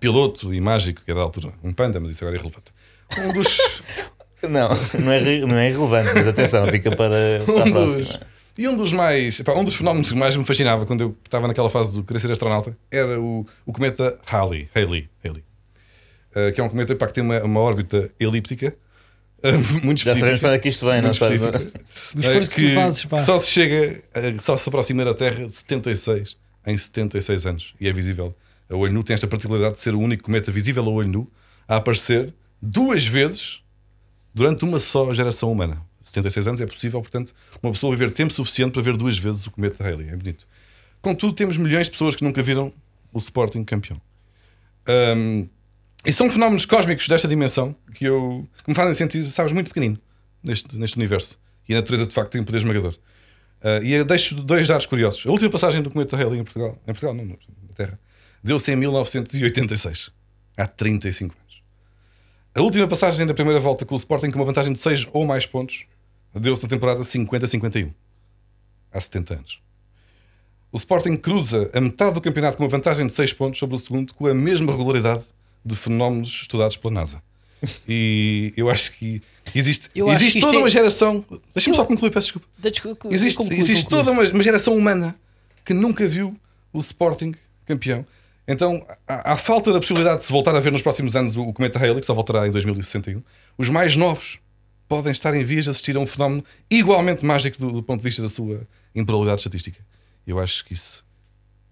piloto 0.00 0.52
e 0.54 0.60
mágico, 0.60 1.02
que 1.04 1.10
era 1.10 1.18
da 1.20 1.24
altura 1.26 1.52
um 1.62 1.72
panda, 1.72 1.98
mas 2.00 2.12
isso 2.12 2.24
agora 2.24 2.36
é 2.36 2.40
irrelevante. 2.40 2.72
Um 3.18 3.32
dos. 3.32 3.56
Não, 4.42 4.68
não 5.04 5.12
é, 5.12 5.38
não 5.40 5.56
é 5.56 5.68
irrelevante, 5.70 6.10
mas 6.14 6.28
atenção, 6.28 6.66
fica 6.68 6.90
para, 6.94 7.40
para 7.44 7.62
a 7.62 7.64
um 7.66 7.96
dos, 7.96 8.20
e 8.56 8.68
um 8.68 8.76
dos 8.76 8.92
mais 8.92 9.40
epá, 9.40 9.54
um 9.54 9.64
dos 9.64 9.74
fenómenos 9.74 10.10
que 10.10 10.16
mais 10.18 10.36
me 10.36 10.44
fascinava 10.44 10.86
quando 10.86 11.00
eu 11.00 11.16
estava 11.24 11.48
naquela 11.48 11.70
fase 11.70 11.96
de 11.98 12.02
querer 12.04 12.20
ser 12.20 12.30
astronauta 12.30 12.76
era 12.90 13.20
o, 13.20 13.46
o 13.66 13.72
cometa 13.72 14.18
Halley, 14.26 14.68
Halley, 14.74 15.08
Halley 15.24 15.44
Uh, 16.30 16.52
que 16.52 16.60
é 16.60 16.64
um 16.64 16.68
cometa 16.68 16.92
epá, 16.92 17.06
que 17.06 17.14
tem 17.14 17.24
uma, 17.24 17.42
uma 17.42 17.58
órbita 17.60 18.12
elíptica 18.20 18.76
uh, 19.42 19.58
muito 19.82 20.04
Já 20.04 20.14
sabemos 20.14 20.34
específica. 20.34 20.40
para 20.40 20.54
é 20.54 20.58
que 20.58 20.68
isto 20.68 20.86
vem, 20.86 21.00
não 21.00 21.12
sabe? 21.14 21.34
específica. 21.36 21.80
O 22.14 22.20
esforço 22.20 22.50
Uh, 22.50 22.54
que 22.54 22.68
tu 22.68 22.74
fazes, 22.74 23.04
pá. 23.06 23.16
que 23.16 23.22
só 23.22 23.38
se 23.38 23.50
chega, 23.50 24.02
uh, 24.14 24.42
só 24.42 24.56
se 24.58 24.68
aproxima 24.68 25.04
da 25.06 25.14
Terra 25.14 25.46
de 25.46 25.54
76 25.54 26.36
em 26.66 26.76
76 26.76 27.46
anos 27.46 27.74
e 27.80 27.88
é 27.88 27.92
visível 27.94 28.36
a 28.68 28.76
olho 28.76 28.92
nu. 28.92 29.02
Tem 29.02 29.14
esta 29.14 29.26
particularidade 29.26 29.76
de 29.76 29.80
ser 29.80 29.94
o 29.94 29.98
único 29.98 30.22
cometa 30.24 30.52
visível 30.52 30.84
a 30.84 30.90
olho 30.90 31.08
nu 31.08 31.32
a 31.66 31.76
aparecer 31.76 32.34
duas 32.60 33.06
vezes 33.06 33.60
durante 34.38 34.64
uma 34.64 34.78
só 34.78 35.12
geração 35.12 35.50
humana. 35.50 35.82
76 36.00 36.46
anos 36.46 36.60
é 36.60 36.66
possível, 36.66 37.00
portanto, 37.02 37.34
uma 37.60 37.72
pessoa 37.72 37.94
viver 37.94 38.12
tempo 38.12 38.32
suficiente 38.32 38.72
para 38.72 38.82
ver 38.82 38.96
duas 38.96 39.18
vezes 39.18 39.46
o 39.46 39.50
cometa 39.50 39.82
Halley. 39.82 40.08
É 40.08 40.16
bonito. 40.16 40.46
Contudo, 41.02 41.32
temos 41.32 41.56
milhões 41.56 41.86
de 41.86 41.92
pessoas 41.92 42.14
que 42.14 42.22
nunca 42.22 42.40
viram 42.40 42.72
o 43.12 43.18
Sporting 43.18 43.64
campeão. 43.64 44.00
Um, 44.88 45.48
e 46.06 46.12
são 46.12 46.30
fenómenos 46.30 46.64
cósmicos 46.64 47.08
desta 47.08 47.26
dimensão 47.26 47.74
que, 47.92 48.04
eu, 48.04 48.48
que 48.62 48.70
me 48.70 48.74
fazem 48.74 48.94
sentir, 48.94 49.26
sabes, 49.26 49.52
muito 49.52 49.68
pequenino 49.68 49.98
neste, 50.42 50.78
neste 50.78 50.96
universo. 50.96 51.36
E 51.68 51.74
a 51.74 51.76
natureza, 51.76 52.06
de 52.06 52.14
facto, 52.14 52.30
tem 52.30 52.40
um 52.40 52.44
poder 52.44 52.58
esmagador. 52.58 52.94
Uh, 53.60 53.84
e 53.84 54.04
deixo 54.04 54.36
dois 54.36 54.68
dados 54.68 54.86
curiosos. 54.86 55.26
A 55.26 55.30
última 55.30 55.50
passagem 55.50 55.82
do 55.82 55.90
cometa 55.90 56.16
Halley 56.16 56.38
em 56.38 56.44
Portugal, 56.44 56.80
em 56.86 56.92
Portugal, 56.92 57.12
não, 57.12 57.24
na 57.24 57.36
Terra, 57.74 57.98
deu-se 58.42 58.70
em 58.70 58.76
1986, 58.76 60.12
há 60.56 60.66
35 60.66 61.34
anos. 61.34 61.47
A 62.54 62.60
última 62.62 62.88
passagem 62.88 63.26
da 63.26 63.34
primeira 63.34 63.60
volta 63.60 63.84
com 63.84 63.94
o 63.94 63.98
Sporting 63.98 64.30
com 64.30 64.38
uma 64.38 64.44
vantagem 64.44 64.72
de 64.72 64.80
6 64.80 65.06
ou 65.12 65.26
mais 65.26 65.46
pontos 65.46 65.84
deu-se 66.34 66.62
na 66.62 66.68
temporada 66.68 67.00
50-51, 67.02 67.92
há 68.92 69.00
70 69.00 69.34
anos. 69.34 69.60
O 70.70 70.76
Sporting 70.76 71.16
cruza 71.16 71.70
a 71.72 71.80
metade 71.80 72.14
do 72.14 72.20
campeonato 72.20 72.56
com 72.56 72.64
uma 72.64 72.68
vantagem 72.68 73.06
de 73.06 73.12
6 73.12 73.32
pontos 73.32 73.58
sobre 73.58 73.76
o 73.76 73.78
segundo 73.78 74.12
com 74.14 74.26
a 74.26 74.34
mesma 74.34 74.70
regularidade 74.72 75.24
de 75.64 75.74
fenómenos 75.76 76.28
estudados 76.42 76.76
pela 76.76 76.94
NASA. 76.94 77.22
E 77.88 78.52
eu 78.56 78.70
acho 78.70 78.92
que 78.92 79.20
existe, 79.54 79.88
Eu 79.94 80.08
existe 80.12 80.34
que 80.34 80.40
toda 80.40 80.56
é- 80.56 80.60
uma 80.60 80.70
geração. 80.70 81.24
Deixa-me 81.54 81.74
só 81.74 81.84
concluir, 81.84 82.10
peço 82.10 82.26
desculpa. 82.26 82.46
Desculpa, 82.58 83.08
Existe, 83.12 83.36
conclui, 83.36 83.58
existe 83.58 83.84
conclui. 83.84 83.98
toda 84.04 84.10
uma, 84.12 84.22
uma 84.30 84.42
geração 84.42 84.76
humana 84.76 85.16
que 85.64 85.74
nunca 85.74 86.06
viu 86.06 86.36
o 86.72 86.78
Sporting 86.78 87.34
campeão. 87.66 88.06
Então, 88.48 88.82
à, 89.06 89.32
à 89.34 89.36
falta 89.36 89.72
da 89.72 89.78
possibilidade 89.78 90.20
de 90.20 90.24
se 90.24 90.32
voltar 90.32 90.54
a 90.56 90.60
ver 90.60 90.72
nos 90.72 90.80
próximos 90.82 91.14
anos 91.14 91.36
o, 91.36 91.42
o 91.42 91.52
Cometa 91.52 91.78
Halley, 91.78 92.00
que 92.00 92.06
só 92.06 92.14
voltará 92.14 92.48
em 92.48 92.50
2061, 92.50 93.22
os 93.58 93.68
mais 93.68 93.94
novos 93.94 94.38
podem 94.88 95.12
estar 95.12 95.34
em 95.36 95.44
vias 95.44 95.64
de 95.66 95.70
assistir 95.70 95.96
a 95.96 96.00
um 96.00 96.06
fenómeno 96.06 96.42
igualmente 96.70 97.24
mágico 97.26 97.58
do, 97.58 97.70
do 97.70 97.82
ponto 97.82 98.00
de 98.00 98.04
vista 98.04 98.22
da 98.22 98.28
sua 98.28 98.66
improbabilidade 98.94 99.40
estatística. 99.42 99.78
Eu 100.26 100.38
acho 100.38 100.64
que 100.64 100.72
isso 100.72 101.04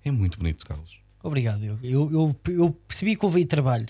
é 0.05 0.11
muito 0.11 0.39
bonito, 0.39 0.67
Carlos. 0.67 0.99
Obrigado. 1.23 1.65
Eu, 1.65 1.79
eu, 2.13 2.37
eu 2.49 2.71
percebi 2.87 3.17
que 3.17 3.25
houve 3.25 3.39
aí 3.39 3.47
trabalho. 3.47 3.87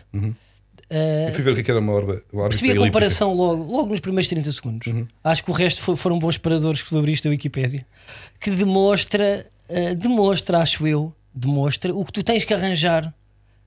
Eu 0.89 1.35
fui 1.35 1.43
ver 1.43 1.51
o 1.53 1.55
que 1.63 1.69
é 1.69 1.75
era 1.75 1.81
uma 1.81 1.93
orba, 1.93 2.23
uma 2.33 2.49
Percebi 2.49 2.71
a 2.71 2.77
comparação 2.77 3.35
logo, 3.35 3.65
logo 3.65 3.91
nos 3.91 3.99
primeiros 4.01 4.29
30 4.29 4.53
segundos. 4.53 4.87
Acho 5.25 5.43
que 5.45 5.51
o 5.51 5.55
resto 5.55 5.83
foi- 5.83 5.97
foram 5.97 6.19
bons 6.19 6.39
paradores 6.39 6.83
que 6.83 6.89
tu 6.89 6.97
abriste 6.99 7.25
da 7.25 7.31
Wikipédia. 7.31 7.85
Que 8.39 8.51
demonstra, 8.53 9.45
eh, 9.69 9.95
demonstra, 9.97 10.59
acho 10.61 10.87
eu, 10.87 11.13
demonstra 11.37 11.95
o 11.95 12.05
que 12.05 12.13
tu 12.13 12.23
tens 12.23 12.45
que 12.45 12.55
arranjar 12.55 13.13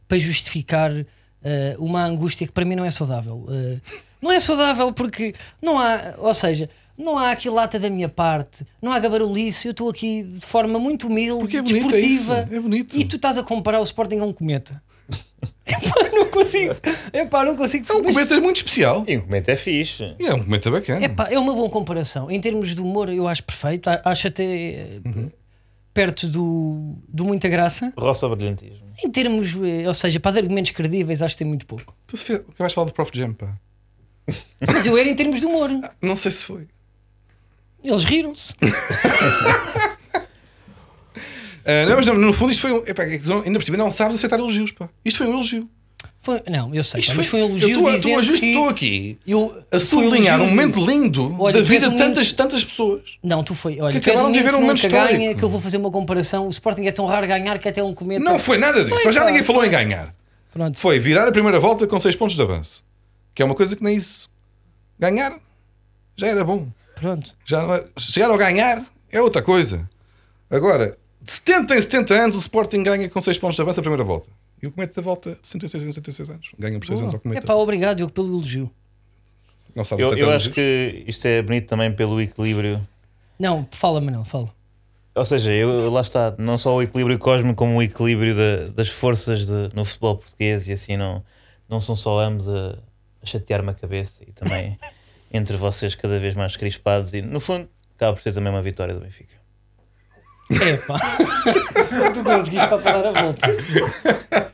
para 0.08 0.18
justificar 0.18 0.92
eh, 1.44 1.76
uma 1.80 2.04
angústia 2.04 2.48
que 2.48 2.52
para 2.54 2.66
mim 2.66 2.76
não 2.76 2.84
é 2.84 2.92
saudável. 2.92 3.46
Eh, 3.50 3.78
não 4.22 4.32
é 4.32 4.40
saudável 4.40 4.92
porque 4.92 5.34
não 5.62 5.78
há, 5.78 6.16
ou 6.18 6.34
seja, 6.34 6.70
não 6.98 7.18
há 7.18 7.32
aqui 7.32 7.50
lata 7.50 7.80
da 7.80 7.90
minha 7.90 8.10
parte, 8.10 8.66
não 8.82 8.92
há 8.92 9.00
gabarulice, 9.00 9.68
eu 9.68 9.72
estou 9.72 9.90
aqui 9.90 10.24
de 10.24 10.46
forma 10.46 10.78
muito 10.80 11.08
humilde, 11.08 11.40
Porque 11.42 11.58
é 11.58 11.62
bonito, 11.62 11.96
é 11.96 12.00
isso, 12.00 12.26
desportiva. 12.28 12.56
é 12.56 12.60
bonito. 12.60 12.98
E 12.98 13.06
tu 13.06 13.16
estás 13.16 13.38
a 13.38 13.44
comparar 13.44 13.80
o 13.80 13.84
Sporting 13.84 14.18
a 14.20 14.26
um 14.26 14.34
cometa. 14.34 14.82
Epá, 15.66 16.10
não 16.12 16.26
consigo. 16.30 16.76
Epá, 17.14 17.46
não 17.46 17.56
consigo. 17.56 17.86
É 17.90 17.94
um 17.96 18.04
Mas- 18.04 18.14
cometa 18.14 18.42
muito 18.42 18.58
especial. 18.58 19.06
E 19.08 19.16
o 19.18 19.22
cometa 19.24 19.52
é 19.52 19.56
fixe. 19.56 20.14
E 20.20 20.26
é 20.26 20.34
um 20.34 20.44
cometa 20.44 20.70
bacana. 20.70 21.06
Epá, 21.06 21.30
é 21.32 21.40
uma 21.40 21.54
boa 21.54 21.70
comparação. 21.70 22.30
Em 22.30 22.42
termos 22.42 22.76
de 22.76 22.82
humor, 22.82 23.10
eu 23.10 23.28
acho 23.28 23.44
perfeito. 23.44 23.90
Acho 24.04 24.28
até 24.28 24.44
eh, 24.44 25.00
perto 25.94 26.28
do, 26.28 26.96
do 27.08 27.26
muita 27.26 27.48
graça. 27.50 27.92
Roça 27.98 28.28
brilhantismo. 28.30 28.86
Em 29.04 29.10
termos, 29.10 29.56
eh, 29.64 29.88
ou 29.88 29.94
seja, 29.94 30.20
para 30.20 30.38
argumentos 30.38 30.72
credíveis, 30.72 31.22
acho 31.22 31.36
que 31.36 31.40
tem 31.40 31.48
muito 31.48 31.66
pouco. 31.66 31.96
Tu 32.08 32.18
se 32.18 32.26
fez- 32.26 32.40
acabaste 32.40 32.70
de 32.70 32.76
falar 32.76 32.86
do 32.88 32.94
Prof 32.94 33.12
Jam, 33.14 33.34
pá. 33.34 33.58
Mas 34.72 34.86
eu 34.86 34.96
era 34.98 35.10
em 35.10 35.16
termos 35.16 35.40
de 35.40 35.46
humor. 35.46 35.70
Não 36.02 36.16
sei 36.16 36.32
se 36.32 36.46
foi. 36.46 36.68
Eles 37.84 38.04
riram-se. 38.04 38.54
Ah, 41.66 41.86
não, 41.90 41.96
mas 41.96 42.08
no, 42.08 42.34
fundo 42.34 42.52
isto 42.52 42.62
foi 42.62 42.72
um. 42.72 42.84
Epá, 42.86 43.04
é 43.04 43.18
que 43.18 43.24
tu 43.24 43.30
não- 43.30 43.42
ainda 43.42 43.58
por 43.60 43.64
cima 43.66 43.78
não 43.78 43.90
sabes 43.90 44.16
aceitar 44.18 44.38
elogios, 44.40 44.72
pá. 44.72 44.90
Isto 45.04 45.18
foi 45.20 45.28
um 45.28 45.34
elogio. 45.34 45.70
Foi- 46.30 46.44
não, 46.52 46.74
eu 46.76 46.84
sei, 46.84 47.00
Isto 47.02 47.16
mas 47.16 47.26
foi 47.28 47.42
um 47.42 47.46
elogio. 47.50 47.70
Eu 47.70 47.96
estou 47.96 48.20
estou 48.22 48.36
estou 48.36 48.70
aqui 48.70 49.18
eu, 49.26 49.64
a 49.72 49.78
um 49.78 49.80
sublinhar 49.80 50.40
um 50.42 50.48
momento 50.48 50.86
lindo 50.86 51.36
Olha, 51.40 51.54
da 51.54 51.62
vida 51.62 51.88
um 51.88 51.92
de 51.92 51.98
tantas, 51.98 52.32
tantas 52.32 52.64
pessoas. 52.64 53.02
Não, 53.24 53.44
tu 53.44 53.56
foi. 53.56 53.80
Olha, 53.82 54.00
Que 54.00 54.10
acabaram 54.10 54.32
de 54.32 54.38
viver 54.38 54.54
um 54.54 54.62
momento 54.62 54.78
nunca 54.84 54.90
ganha, 54.90 55.12
histórico. 55.12 55.40
que 55.40 55.44
eu 55.46 55.50
vou 55.50 55.60
fazer 55.60 55.78
uma 55.78 55.90
comparação. 55.90 56.46
O 56.46 56.50
Sporting 56.50 56.86
é 56.86 56.92
tão 56.92 57.06
raro 57.06 57.26
ganhar 57.26 57.58
que 57.58 57.68
até 57.68 57.82
um 57.84 57.94
cometa. 57.96 58.24
Não 58.24 58.38
foi 58.38 58.58
nada 58.58 58.78
disso. 58.80 58.90
Foi, 58.90 59.06
Mas 59.06 59.16
já 59.16 59.26
ninguém 59.26 59.44
falou 59.44 59.66
em 59.66 59.70
ganhar. 59.70 60.14
Pronto. 60.54 60.80
Foi 60.80 61.00
virar 61.00 61.28
a 61.28 61.32
primeira 61.32 61.60
volta 61.60 61.88
com 61.88 62.00
6 62.00 62.16
pontos 62.16 62.36
de 62.36 62.42
avanço. 62.42 62.84
Que 63.34 63.42
é 63.42 63.46
uma 63.46 63.56
coisa 63.56 63.76
que 63.76 63.84
nem 63.84 63.96
isso. 63.96 64.30
Ganhar 65.00 65.34
já 66.18 66.28
era 66.28 66.44
bom. 66.44 66.68
Pronto. 66.96 67.36
Já 67.46 67.62
não 67.64 67.74
é- 67.74 67.84
chegar 67.98 68.30
ao 68.30 68.38
ganhar 68.38 68.84
é 69.12 69.22
outra 69.22 69.42
coisa. 69.42 69.90
Agora, 70.52 70.98
de 71.22 71.32
70 71.32 71.76
em 71.76 71.82
70 71.82 72.14
anos, 72.14 72.36
o 72.36 72.40
Sporting 72.40 72.84
ganha 72.84 73.08
com 73.10 73.22
6 73.22 73.38
pontos 73.38 73.56
de 73.56 73.62
avanço 73.62 73.80
a 73.80 73.84
primeira 73.84 74.04
volta. 74.04 74.28
E 74.62 74.68
o 74.68 74.72
Cometa 74.72 75.02
volta 75.02 75.38
66 75.42 75.84
em 75.84 75.92
76 75.92 76.30
anos. 76.30 76.52
Ganha 76.58 76.80
por 76.80 76.86
6 76.86 77.02
anos 77.02 77.14
ao 77.14 77.20
É 77.20 77.24
Cometa. 77.24 77.48
pá, 77.48 77.54
obrigado, 77.56 77.98
Diogo, 77.98 78.12
pelo 78.14 78.28
elogio. 78.28 78.70
Não 79.76 79.84
sabe 79.86 80.02
Eu, 80.02 80.08
aceitar 80.08 80.28
eu 80.28 80.32
acho 80.36 80.52
que 80.52 81.04
isto 81.08 81.26
é 81.28 81.42
bonito 81.42 81.68
também 81.68 81.92
pelo 81.94 82.20
equilíbrio. 82.20 82.82
Não, 83.40 83.68
fala, 83.72 84.02
Manel, 84.02 84.26
fala. 84.26 84.54
Ou 85.16 85.24
seja, 85.26 85.52
eu, 85.54 85.90
lá 85.92 86.02
está, 86.02 86.34
não 86.38 86.58
só 86.58 86.76
o 86.76 86.82
equilíbrio 86.82 87.18
cósmico, 87.20 87.56
como 87.56 87.78
o 87.78 87.84
equilíbrio 87.84 88.36
da- 88.36 88.68
das 88.76 88.90
forças 88.90 89.48
de- 89.48 89.70
no 89.74 89.84
futebol 89.86 90.18
português 90.18 90.68
e 90.68 90.74
assim 90.74 90.98
não, 90.98 91.24
não 91.68 91.80
são 91.82 91.96
só 91.96 92.20
ambos 92.20 92.48
a, 92.50 92.78
a 93.22 93.26
chatear-me 93.26 93.70
a 93.70 93.74
cabeça 93.74 94.24
e 94.28 94.32
também 94.32 94.78
entre 95.34 95.56
vocês 95.58 95.94
cada 95.96 96.20
vez 96.20 96.36
mais 96.36 96.56
crispados 96.58 97.14
e 97.14 97.22
no 97.22 97.40
fundo 97.40 97.68
acaba 97.96 98.14
por 98.14 98.22
ser 98.22 98.34
também 98.34 98.52
uma 98.52 98.62
vitória 98.62 98.94
do 98.94 99.00
Benfica. 99.02 99.34
É 100.62 100.78
pá. 100.78 100.98
tu 102.14 102.24
conseguiste 102.24 102.68
para 102.68 102.78
parar 102.80 103.06
a 103.08 103.22
volta. 103.22 103.48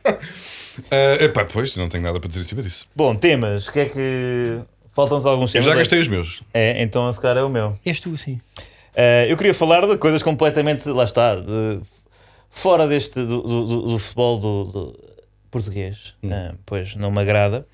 Ah, 0.05 1.17
epá, 1.23 1.45
pois, 1.45 1.75
não 1.75 1.89
tenho 1.89 2.03
nada 2.03 2.19
para 2.19 2.27
dizer 2.27 2.41
em 2.41 2.43
cima 2.43 2.61
disso. 2.61 2.87
Bom, 2.95 3.15
temas, 3.15 3.69
que 3.69 3.79
é 3.79 3.85
que. 3.85 4.59
Faltam-nos 4.93 5.25
alguns 5.25 5.53
Eu 5.53 5.61
temas. 5.61 5.73
já 5.73 5.79
gastei 5.79 5.99
os 5.99 6.07
meus. 6.07 6.41
É, 6.53 6.81
então 6.81 7.11
se 7.11 7.19
calhar 7.19 7.37
é 7.37 7.43
o 7.43 7.49
meu. 7.49 7.77
És 7.85 7.99
tu, 7.99 8.15
sim. 8.15 8.39
Uh, 8.95 9.27
eu 9.27 9.35
queria 9.35 9.53
falar 9.53 9.85
de 9.85 9.97
coisas 9.97 10.23
completamente, 10.23 10.87
lá 10.87 11.03
está, 11.03 11.35
de- 11.35 11.81
fora 12.49 12.87
deste 12.87 13.15
do, 13.15 13.41
do, 13.41 13.65
do- 13.65 13.81
do 13.89 13.99
futebol 13.99 14.39
do, 14.39 14.63
do 14.65 14.99
português, 15.51 16.13
Uh, 16.23 16.55
pois 16.65 16.95
não 16.95 17.11
me 17.11 17.19
agrada. 17.19 17.65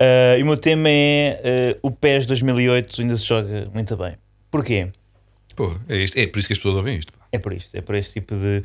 Uh, 0.00 0.38
e 0.38 0.42
o 0.42 0.46
meu 0.46 0.56
tema 0.56 0.88
é 0.88 1.76
uh, 1.82 1.86
o 1.86 1.90
PES 1.92 2.26
2008 2.26 3.00
ainda 3.00 3.16
se 3.16 3.24
joga 3.26 3.68
muito 3.72 3.96
bem. 3.96 4.14
Porquê? 4.50 4.88
Pô, 5.54 5.72
é, 5.88 5.98
isto, 5.98 6.16
é 6.18 6.26
por 6.26 6.38
isso 6.40 6.48
que 6.48 6.52
as 6.54 6.58
pessoas 6.58 6.74
ouvem 6.76 6.96
isto. 6.96 7.12
pá. 7.12 7.18
É 7.30 7.38
por 7.38 7.52
isto, 7.52 7.76
é 7.76 7.80
por 7.80 7.94
este 7.94 8.14
tipo 8.14 8.34
de, 8.34 8.62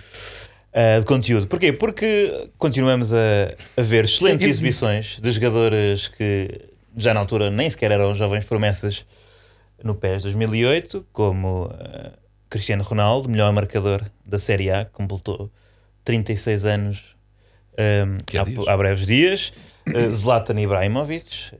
uh, 0.75 0.99
de 0.99 1.05
conteúdo. 1.05 1.47
Porquê? 1.47 1.71
Porque 1.73 2.49
continuamos 2.57 3.13
a, 3.13 3.17
a 3.77 3.81
ver 3.81 4.03
excelentes 4.05 4.43
Eu- 4.43 4.49
exibições 4.49 5.19
de 5.21 5.31
jogadores 5.31 6.07
que 6.09 6.61
já 6.97 7.13
na 7.13 7.19
altura 7.21 7.49
nem 7.49 7.69
sequer 7.69 7.91
eram 7.91 8.13
jovens 8.13 8.45
promessas 8.45 9.05
no 9.83 9.95
PES 9.95 10.23
2008 10.23 11.05
como 11.11 11.69
eh, 11.77 12.11
Cristiano 12.49 12.83
Ronaldo, 12.83 13.27
melhor 13.29 13.51
marcador 13.51 14.01
da 14.25 14.39
Série 14.39 14.71
A, 14.71 14.85
completou 14.85 15.51
36 16.05 16.65
anos 16.65 17.03
ehm, 17.77 18.17
Que 18.25 18.37
há 18.37 18.45
há, 18.67 18.77
breves 18.77 19.05
dias. 19.05 19.51
Eh, 19.93 20.09
Zlatan 20.11 20.59
Ibrahimovic, 20.59 21.51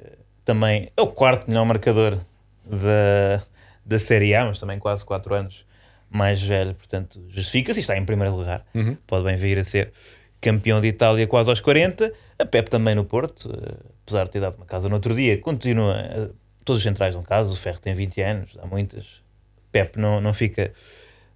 também 0.45 0.89
é 0.95 1.01
o 1.01 1.07
quarto 1.07 1.49
melhor 1.49 1.65
marcador 1.65 2.17
da, 2.65 3.43
da 3.85 3.99
Série 3.99 4.33
A, 4.33 4.45
mas 4.45 4.57
também 4.57 4.79
quase 4.79 5.05
4 5.05 5.35
anos 5.35 5.65
mais 6.09 6.41
velho, 6.41 6.73
portanto 6.75 7.21
justifica-se 7.29 7.79
e 7.79 7.81
está 7.81 7.97
em 7.97 8.05
primeiro 8.05 8.35
lugar. 8.35 8.65
Uhum. 8.73 8.95
Pode 9.07 9.23
bem 9.23 9.35
vir 9.35 9.57
a 9.57 9.63
ser 9.63 9.91
campeão 10.39 10.79
de 10.79 10.87
Itália 10.87 11.27
quase 11.27 11.49
aos 11.49 11.59
40. 11.59 12.11
A 12.37 12.45
Pep 12.45 12.69
também 12.69 12.93
no 12.95 13.05
Porto, 13.05 13.49
eh, 13.51 13.75
apesar 14.03 14.25
de 14.25 14.31
ter 14.31 14.39
dado 14.39 14.55
uma 14.55 14.65
casa 14.65 14.87
no 14.89 14.95
outro 14.95 15.13
dia, 15.15 15.37
continua. 15.37 15.95
eh, 15.97 16.29
todos 16.65 16.79
os 16.79 16.83
centrais 16.83 17.13
dão 17.13 17.23
casa, 17.23 17.53
o 17.53 17.55
Ferro 17.55 17.79
tem 17.79 17.93
20 17.93 18.21
anos, 18.21 18.57
há 18.61 18.65
muitas. 18.65 19.23
Pep 19.71 19.97
não, 19.99 20.19
não, 20.19 20.33
fica, 20.33 20.73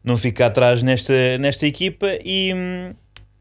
não 0.04 0.18
fica 0.18 0.48
atrás 0.48 0.82
nesta, 0.82 1.38
nesta 1.38 1.68
equipa 1.68 2.08
e, 2.24 2.54
hum, 2.54 2.94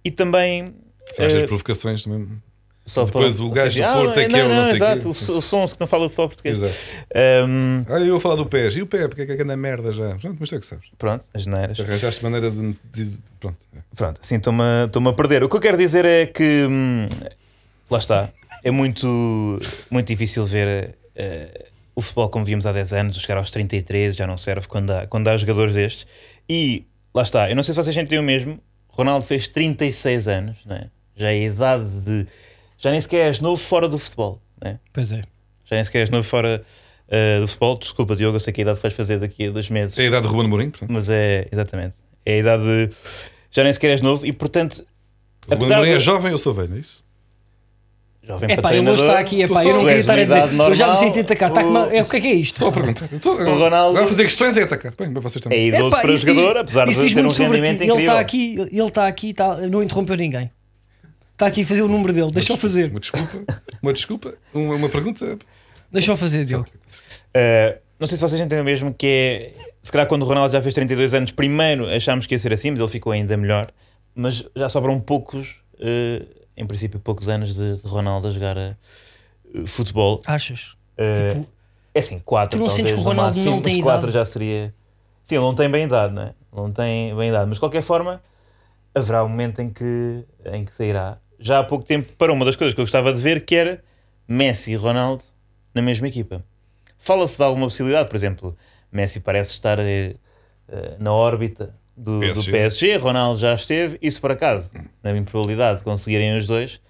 e 0.05 0.11
também. 0.11 0.75
São 1.07 1.25
estas 1.25 1.43
eh, 1.43 1.47
provocações 1.47 2.05
também. 2.05 2.41
Só 2.89 3.05
depois 3.05 3.37
para- 3.37 3.45
o 3.45 3.51
gajo 3.51 3.73
seja, 3.73 3.87
do 3.93 3.93
Porto 3.99 4.19
ah, 4.19 4.23
é 4.23 4.29
que 4.29 4.37
é 4.37 4.45
o 4.45 4.49
não 4.49 4.65
sei 4.65 4.73
exato, 4.75 5.09
o, 5.09 5.39
o 5.39 5.43
Sons 5.43 5.73
que 5.73 5.81
não 5.81 5.87
fala 5.87 6.05
de 6.05 6.09
futebol 6.11 6.29
português. 6.29 6.57
Exato. 6.57 6.75
Hum, 7.49 7.85
Olha, 7.89 8.05
eu 8.05 8.11
vou 8.13 8.21
falar 8.21 8.37
do 8.37 8.47
PES. 8.47 8.77
E 8.77 8.83
o 8.83 8.87
PEP, 8.87 9.09
porque 9.09 9.23
é 9.23 9.37
que 9.37 9.43
anda 9.43 9.57
merda 9.57 9.93
já? 9.93 10.17
Pronto, 10.17 10.37
mas 10.41 10.49
tu 10.49 10.55
é 10.55 10.59
que 10.61 10.67
sabes. 10.67 10.87
pronto, 10.97 11.25
as 11.35 11.47
neiras. 11.47 11.79
Arranjaste 11.81 12.23
maneira 12.23 12.51
de. 12.51 12.77
de- 12.93 13.19
pronto. 13.39 13.57
é. 13.77 13.81
Pronto, 13.95 14.21
assim 14.23 14.37
estou-me 14.37 14.63
a, 14.63 15.13
perder. 15.13 15.45
O 15.45 15.49
que 15.49 15.57
eu 15.57 15.61
quero 15.61 15.77
dizer 15.77 16.05
é 16.05 16.27
que 16.27 16.67
hum, 16.69 17.07
lá 17.91 17.99
está, 17.99 18.29
é 18.65 18.71
muito, 18.71 19.61
muito 19.91 20.07
difícil 20.09 20.45
ver 20.47 20.95
eh, 21.15 21.67
o 21.95 22.01
futebol 22.01 22.29
como 22.29 22.45
víamos 22.45 22.67
há 22.67 22.73
10 22.73 22.93
anos, 22.93 23.19
chegar 23.19 23.39
aos 23.39 23.51
33 23.51 24.15
já 24.17 24.27
não 24.27 24.37
serve 24.37 24.67
quando 24.69 24.91
há, 24.91 25.07
quando 25.07 25.29
há 25.29 25.37
jogadores 25.37 25.75
destes. 25.75 26.07
E 26.49 26.87
lá 27.15 27.23
está, 27.23 27.51
eu 27.51 27.57
não 27.57 27.63
sei 27.63 27.75
se 27.75 27.83
vocês 27.83 27.95
sentem 27.95 28.19
o 28.19 28.23
mesmo. 28.23 28.61
Ronaldo 28.89 29.25
fez 29.27 29.47
36 29.47 30.27
anos, 30.29 30.57
não 30.67 30.75
é? 30.77 30.87
já 31.17 31.29
é 31.33 31.35
a 31.35 31.37
idade 31.37 31.89
de. 32.07 32.27
Já 32.79 32.91
nem 32.93 33.01
sequer 33.01 33.27
és 33.27 33.41
novo 33.41 33.61
fora 33.61 33.89
do 33.89 33.99
futebol, 33.99 34.41
não 34.63 34.71
é? 34.73 34.79
Pois 34.93 35.13
é. 35.13 35.23
já 35.65 35.77
nem 35.77 35.85
sequer 35.85 36.01
és 36.01 36.11
novo 36.11 36.23
fora 36.27 36.63
eh, 37.09 37.41
do 37.41 37.49
futebol. 37.49 37.77
Desculpa, 37.77 38.15
Diogo, 38.17 38.37
eu 38.37 38.41
sei 38.41 38.53
que 38.53 38.61
a 38.61 38.63
idade 38.63 38.81
vais 38.81 38.95
fazer 38.95 39.19
daqui 39.19 39.47
a 39.47 39.51
dois 39.51 39.69
meses. 39.69 39.99
É 39.99 40.03
a 40.03 40.05
idade 40.07 40.27
de 40.27 40.33
Ruben 40.33 40.49
Mourinho, 40.49 40.71
portanto. 40.71 40.91
Mas 40.93 41.09
é, 41.09 41.49
exatamente. 41.51 41.97
É 42.25 42.35
a 42.35 42.39
idade 42.39 42.63
de. 42.63 42.91
Já 43.51 43.65
nem 43.65 43.73
sequer 43.73 43.91
és 43.91 44.01
novo 44.01 44.25
e, 44.27 44.33
portanto, 44.33 44.85
Ruben 45.51 45.69
Mourinho 45.69 45.95
é 45.95 45.99
de- 45.99 46.05
jovem, 46.05 46.31
eu 46.33 46.39
sou 46.39 46.55
velho, 46.55 46.75
é 46.77 46.79
isso? 46.79 47.03
jovem 48.23 48.51
É 48.51 48.55
para 48.57 48.63
pá, 48.63 48.75
ele 48.75 48.91
hoje 48.91 49.03
está 49.03 49.19
aqui, 49.19 49.43
é 49.43 49.49
pá, 49.49 49.65
eu 49.65 49.73
não 49.75 49.81
queria 49.87 49.99
estar 50.01 50.13
a 50.13 50.17
dizer. 50.17 50.37
idade 50.37 50.53
Eu 50.57 50.75
já 50.75 50.87
me 50.87 50.93
normal, 50.93 50.97
sinto 51.15 51.21
atacar. 51.21 51.51
Tá, 51.51 51.65
o- 51.67 51.79
é, 51.91 52.03
o 52.03 52.05
que 52.05 52.17
é 52.17 52.21
que 52.21 52.27
é 52.29 52.35
isto? 52.35 52.59
Só 52.59 52.69
a 52.69 52.73
pergunta. 52.73 53.09
O 53.25 53.59
Ronaldo- 53.59 53.99
Vai 53.99 54.07
fazer 54.07 54.25
questões 54.25 54.57
e 54.57 54.61
atacar. 54.61 54.93
Bem, 54.99 55.09
mas 55.09 55.23
vocês 55.23 55.41
É 55.41 55.49
também. 55.49 55.69
idoso 55.69 55.87
Epá, 55.89 56.01
para 56.03 56.11
o 56.11 56.15
isso 56.15 56.27
diz- 56.27 56.35
jogador, 56.35 56.59
apesar 56.61 56.89
isso 56.89 57.01
de 57.09 57.15
ter 57.15 57.25
um 57.25 57.29
rendimento. 57.29 57.81
Ele 57.81 57.91
incrível. 57.93 57.99
está 58.01 58.21
aqui, 58.21 58.55
ele 58.71 58.83
está 58.87 59.07
aqui, 59.07 59.33
tá, 59.33 59.57
não 59.67 59.83
interrompeu 59.83 60.17
ninguém. 60.17 60.51
Está 61.39 61.47
aqui 61.47 61.63
a 61.63 61.67
fazer 61.67 61.83
o 61.83 61.89
número 61.89 62.13
dele. 62.13 62.33
Deixa-o 62.33 62.57
fazer. 62.57 62.91
Uma 62.91 62.99
desculpa. 62.99 63.39
Uma 63.81 63.93
desculpa. 63.93 64.35
Uma, 64.53 64.75
uma 64.75 64.89
pergunta. 64.89 65.39
Deixa-o 65.89 66.17
fazer, 66.17 66.45
Diogo. 66.45 66.67
Uh, 66.67 67.79
não 67.97 68.09
sei 68.09 68.17
se 68.17 68.21
vocês 68.21 68.41
entendem 68.41 68.65
mesmo 68.65 68.93
que 68.93 69.07
é. 69.07 69.53
Se 69.81 69.93
calhar 69.93 70.09
quando 70.09 70.23
o 70.23 70.25
Ronaldo 70.25 70.53
já 70.53 70.61
fez 70.61 70.75
32 70.75 71.15
anos, 71.15 71.31
primeiro 71.31 71.87
achámos 71.87 72.27
que 72.27 72.35
ia 72.35 72.39
ser 72.41 72.53
assim, 72.53 72.73
mas 72.73 72.81
ele 72.81 72.89
ficou 72.89 73.13
ainda 73.13 73.37
melhor. 73.37 73.71
Mas 74.17 74.45
já 74.57 74.69
sobram 74.69 74.99
poucos, 74.99 75.51
uh, 75.75 76.27
em 76.57 76.67
princípio, 76.67 76.99
poucos 76.99 77.29
anos 77.29 77.55
de, 77.55 77.83
de 77.83 77.87
Ronaldo 77.87 78.27
a 78.27 78.31
jogar 78.33 78.57
uh, 78.57 79.65
futebol. 79.65 80.21
Achas? 80.27 80.73
Uh, 80.99 81.35
Tipo, 81.35 81.49
é 81.95 82.01
assim, 82.01 82.19
4 82.19 82.59
tu 82.59 82.61
não 82.61 82.69
sentes 82.69 82.95
que 82.95 82.99
o 82.99 83.03
Ronaldo 83.03 83.39
não 83.45 83.63
tem 83.63 83.81
4 83.81 84.01
idade? 84.01 84.13
já 84.13 84.25
seria. 84.25 84.75
Sim, 85.23 85.37
ele 85.37 85.45
não 85.45 85.55
tem 85.55 85.71
bem 85.71 85.85
idade, 85.85 86.13
não 86.13 86.23
é? 86.23 86.35
Não 86.53 86.73
tem 86.73 87.15
bem 87.15 87.29
idade. 87.29 87.47
Mas 87.47 87.59
de 87.59 87.61
qualquer 87.61 87.83
forma, 87.83 88.21
haverá 88.93 89.23
um 89.23 89.29
momento 89.29 89.63
em 89.63 89.71
que, 89.71 90.25
em 90.53 90.65
que 90.65 90.75
sairá. 90.75 91.19
Já 91.39 91.61
há 91.61 91.65
pouco 91.65 91.85
tempo 91.85 92.13
para 92.15 92.33
uma 92.33 92.45
das 92.45 92.57
coisas 92.57 92.75
que 92.75 92.81
eu 92.81 92.85
gostava 92.85 93.13
de 93.13 93.21
ver, 93.21 93.45
que 93.45 93.55
era 93.55 93.83
Messi 94.27 94.73
e 94.73 94.77
Ronaldo 94.77 95.25
na 95.75 95.81
mesma 95.83 96.09
equipa. 96.09 96.45
Fala-se 96.99 97.37
de 97.37 97.45
alguma 97.45 97.67
possibilidade, 97.67 98.09
por 98.09 98.17
exemplo, 98.17 98.57
Messi 98.91 99.21
parece 99.21 99.53
estar 99.53 99.79
eh, 99.79 100.15
eh, 100.69 100.97
na 100.99 101.13
órbita 101.13 101.75
do 101.97 102.15
do 102.15 102.21
PSG. 102.21 102.51
PSG. 102.53 102.97
Ronaldo 102.97 103.39
já 103.39 103.55
esteve, 103.55 103.99
isso 104.03 104.21
por 104.21 104.33
acaso, 104.33 104.73
na 105.03 105.17
improbabilidade 105.17 105.79
de 105.79 105.85
conseguirem 105.85 106.37
os 106.37 106.47
dois, 106.47 106.81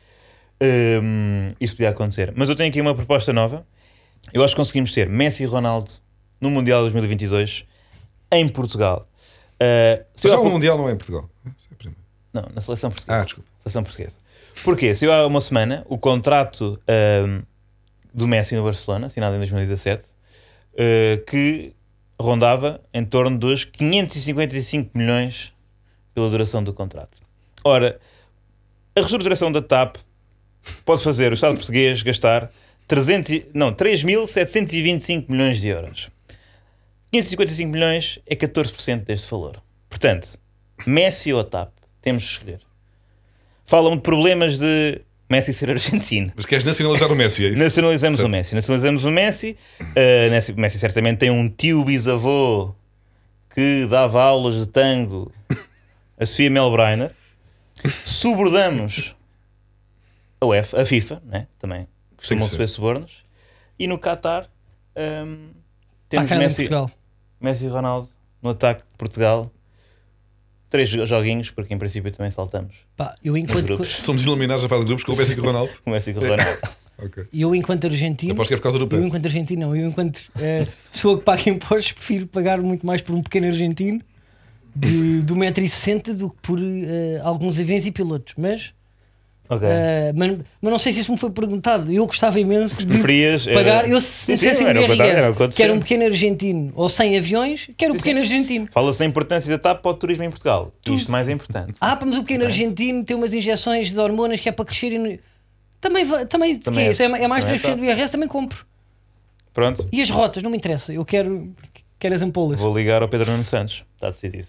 hum, 1.02 1.52
isso 1.60 1.74
podia 1.74 1.90
acontecer. 1.90 2.32
Mas 2.34 2.48
eu 2.48 2.56
tenho 2.56 2.70
aqui 2.70 2.80
uma 2.80 2.94
proposta 2.94 3.32
nova. 3.32 3.66
Eu 4.32 4.42
acho 4.42 4.54
que 4.54 4.60
conseguimos 4.60 4.92
ter 4.92 5.08
Messi 5.08 5.42
e 5.42 5.46
Ronaldo 5.46 5.90
no 6.40 6.50
Mundial 6.50 6.80
2022 6.82 7.64
em 8.32 8.48
Portugal. 8.48 9.08
Uh, 9.60 10.04
se 10.14 10.26
eu 10.26 10.30
Já 10.30 10.36
o 10.36 10.40
pouco- 10.40 10.54
Mundial 10.54 10.76
não 10.78 10.88
é 10.88 10.92
em 10.92 10.96
Portugal. 10.96 11.28
É. 11.46 11.88
Não, 12.32 12.44
na 12.54 12.60
seleção 12.60 12.90
portuguesa. 12.90 13.20
Ah, 13.20 13.24
desculpa. 13.24 13.48
Seleção 13.62 13.82
portuguesa. 13.82 14.16
Porquê? 14.64 14.92
Eu 15.00 15.12
há 15.12 15.26
uma 15.26 15.40
semana 15.40 15.84
o 15.88 15.96
contrato 15.98 16.80
ahm, 16.88 17.42
do 18.12 18.26
Messi 18.26 18.54
no 18.56 18.64
Barcelona, 18.64 19.06
assinado 19.06 19.34
em 19.36 19.38
2017, 19.38 20.04
eh, 20.76 21.22
que 21.26 21.72
rondava 22.20 22.80
em 22.92 23.04
torno 23.04 23.38
dos 23.38 23.64
555 23.64 24.90
milhões 24.96 25.52
pela 26.14 26.28
duração 26.28 26.62
do 26.62 26.72
contrato. 26.74 27.20
Ora, 27.64 28.00
a 28.96 29.00
reestruturação 29.00 29.52
da 29.52 29.62
TAP 29.62 29.96
pode 30.84 31.02
fazer 31.02 31.30
o 31.30 31.34
Estado 31.34 31.54
português 31.56 32.02
gastar 32.02 32.50
300, 32.88 33.30
e- 33.30 33.46
não, 33.54 33.72
3.725 33.72 35.26
milhões 35.30 35.60
de 35.60 35.68
euros. 35.68 36.08
555 37.12 37.70
milhões 37.70 38.18
é 38.26 38.34
14% 38.34 39.04
deste 39.04 39.30
valor. 39.30 39.62
Portanto, 39.88 40.38
Messi 40.86 41.32
ou 41.32 41.40
a 41.40 41.44
TAP? 41.44 41.70
Temos 42.02 42.22
de 42.24 42.28
escolher. 42.30 42.60
Falam 43.68 43.96
de 43.96 44.02
problemas 44.02 44.58
de 44.58 45.02
Messi 45.28 45.52
ser 45.52 45.68
argentino. 45.68 46.32
Mas 46.34 46.46
queres 46.46 46.64
nacionalizar 46.64 47.12
o 47.12 47.14
Messi, 47.14 47.44
é 47.44 47.48
isso? 47.50 47.62
Nacionalizamos 47.62 48.16
Certo. 48.16 48.26
o 48.26 48.30
Messi. 48.30 48.54
Nacionalizamos 48.54 49.04
o 49.04 49.10
Messi. 49.10 49.58
Uh, 49.78 50.30
Messi. 50.30 50.52
Messi 50.54 50.78
certamente 50.78 51.18
tem 51.18 51.28
um 51.28 51.50
tio 51.50 51.84
bisavô 51.84 52.74
que 53.54 53.86
dava 53.90 54.22
aulas 54.22 54.54
de 54.54 54.66
tango 54.66 55.30
a 56.18 56.24
Sofia 56.24 56.48
Melbreiner. 56.48 57.12
Subordamos 58.06 59.14
a 60.40 60.46
UEFA, 60.46 60.80
a 60.80 60.86
FIFA, 60.86 61.22
né? 61.26 61.46
também 61.58 61.86
costumam 62.16 62.42
ser. 62.44 62.52
receber 62.52 62.68
subornos. 62.68 63.22
E 63.78 63.86
no 63.86 63.98
Qatar 63.98 64.48
um, 64.96 65.50
Está 66.10 66.24
temos 66.24 66.30
Messi. 66.30 66.70
Messi 67.38 67.66
e 67.66 67.68
Ronaldo 67.68 68.08
no 68.40 68.48
ataque 68.48 68.80
de 68.90 68.96
Portugal. 68.96 69.52
Três 70.70 70.88
jo- 70.90 71.06
joguinhos, 71.06 71.50
porque 71.50 71.72
em 71.72 71.78
princípio 71.78 72.10
também 72.12 72.30
saltamos. 72.30 72.74
Pá, 72.96 73.14
eu 73.24 73.36
enquanto. 73.36 73.82
Somos 73.84 74.26
eliminados 74.26 74.62
na 74.62 74.68
fase 74.68 74.82
de 74.84 74.88
grupos 74.88 75.04
com 75.04 75.12
o 75.12 75.16
Messi 75.16 75.32
e 75.32 75.36
com 75.36 75.42
o 75.42 75.44
Ronaldo. 75.46 75.72
O 75.86 75.90
Messi 75.90 76.10
e 76.10 76.14
com 76.14 76.20
o 76.20 76.28
Ronaldo. 76.28 76.58
Ok. 77.00 77.26
eu 77.32 77.54
enquanto 77.54 77.84
argentino, 77.86 78.32
Aposto 78.32 78.48
que 78.48 78.54
é 78.54 78.56
por 78.56 78.62
causa 78.64 78.76
do 78.76 78.88
eu 78.96 79.06
enquanto 79.06 79.24
argentino 79.26 79.60
não, 79.68 79.76
eu 79.76 79.86
enquanto 79.88 80.20
eh, 80.40 80.66
pessoa 80.90 81.16
que 81.16 81.22
paga 81.22 81.48
impostos 81.48 81.92
prefiro 81.92 82.26
pagar 82.26 82.60
muito 82.60 82.84
mais 82.84 83.00
por 83.00 83.14
um 83.14 83.22
pequeno 83.22 83.46
argentino 83.46 84.00
de, 84.74 85.22
de 85.22 85.32
1,60m 85.32 86.14
do 86.14 86.30
que 86.30 86.36
por 86.42 86.58
eh, 86.60 87.20
alguns 87.22 87.56
aviões 87.60 87.86
e 87.86 87.92
pilotos. 87.92 88.34
Mas, 88.36 88.72
Ok. 89.50 89.66
eh, 89.68 90.12
mas, 90.14 90.36
mas 90.60 90.70
não 90.72 90.78
sei 90.78 90.92
se 90.92 91.00
isso 91.00 91.10
me 91.10 91.16
foi 91.18 91.30
perguntado. 91.30 91.90
Eu 91.92 92.06
gostava 92.06 92.38
imenso 92.38 92.80
de 92.80 92.86
Preferias. 92.86 93.46
era- 93.46 93.54
pagar. 93.58 93.88
Eu 93.88 94.00
se 94.00 94.06
Sim, 94.26 94.32
me 94.32 94.38
sim, 94.38 94.44
dissessem 94.44 94.66
o 94.66 94.70
IRS 94.70 95.32
que 95.36 95.42
eu 95.42 95.48
que 95.48 95.62
era 95.62 95.72
um 95.72 95.80
pequeno 95.80 96.04
argentino 96.04 96.72
ou 96.74 96.88
100 96.88 97.16
aviões, 97.18 97.70
quero 97.76 97.92
um 97.92 97.96
Sim, 97.96 98.02
pequeno 98.02 98.20
argentino. 98.20 98.68
Fala-se 98.70 98.98
da 98.98 99.04
importância 99.06 99.50
da 99.50 99.58
TAP 99.58 99.80
para 99.82 99.90
o 99.90 99.94
turismo 99.94 100.24
em 100.24 100.30
Portugal. 100.30 100.70
Isto 100.86 101.10
mais 101.10 101.28
é 101.28 101.32
importante. 101.32 101.74
Ah, 101.80 101.98
mas 102.04 102.16
o 102.18 102.22
pequeno 102.22 102.44
argentino 102.44 103.02
tem 103.04 103.16
umas 103.16 103.32
injeções 103.32 103.90
de 103.92 103.98
hormonas 103.98 104.38
que 104.40 104.48
é 104.48 104.52
para 104.52 104.64
crescer 104.64 104.92
e. 104.92 104.98
não- 104.98 105.18
Também, 105.80 106.04
também, 106.26 106.58
Também 106.58 106.58
que 106.58 106.80
é, 106.80 106.88
é- 106.88 106.90
isso? 106.90 107.02
é, 107.02 107.08
ma- 107.08 107.28
mais 107.28 107.44
também 107.44 107.58
é 107.58 107.62
3% 107.62 107.76
do 107.78 107.84
IRS, 107.84 108.10
também 108.12 108.28
compro. 108.28 108.66
Pronto, 109.54 109.88
E 109.92 110.02
as 110.02 110.10
rotas, 110.10 110.42
não 110.42 110.50
me 110.50 110.56
interessa. 110.56 110.92
Eu 110.92 111.04
quero, 111.04 111.52
quero 111.98 112.14
as 112.14 112.22
ampolas. 112.22 112.58
vou 112.60 112.76
ligar 112.76 113.00
ao 113.02 113.08
Pedro 113.08 113.30
Nuno 113.30 113.44
Santos. 113.44 113.84
Está 113.94 114.08
decidido. 114.10 114.48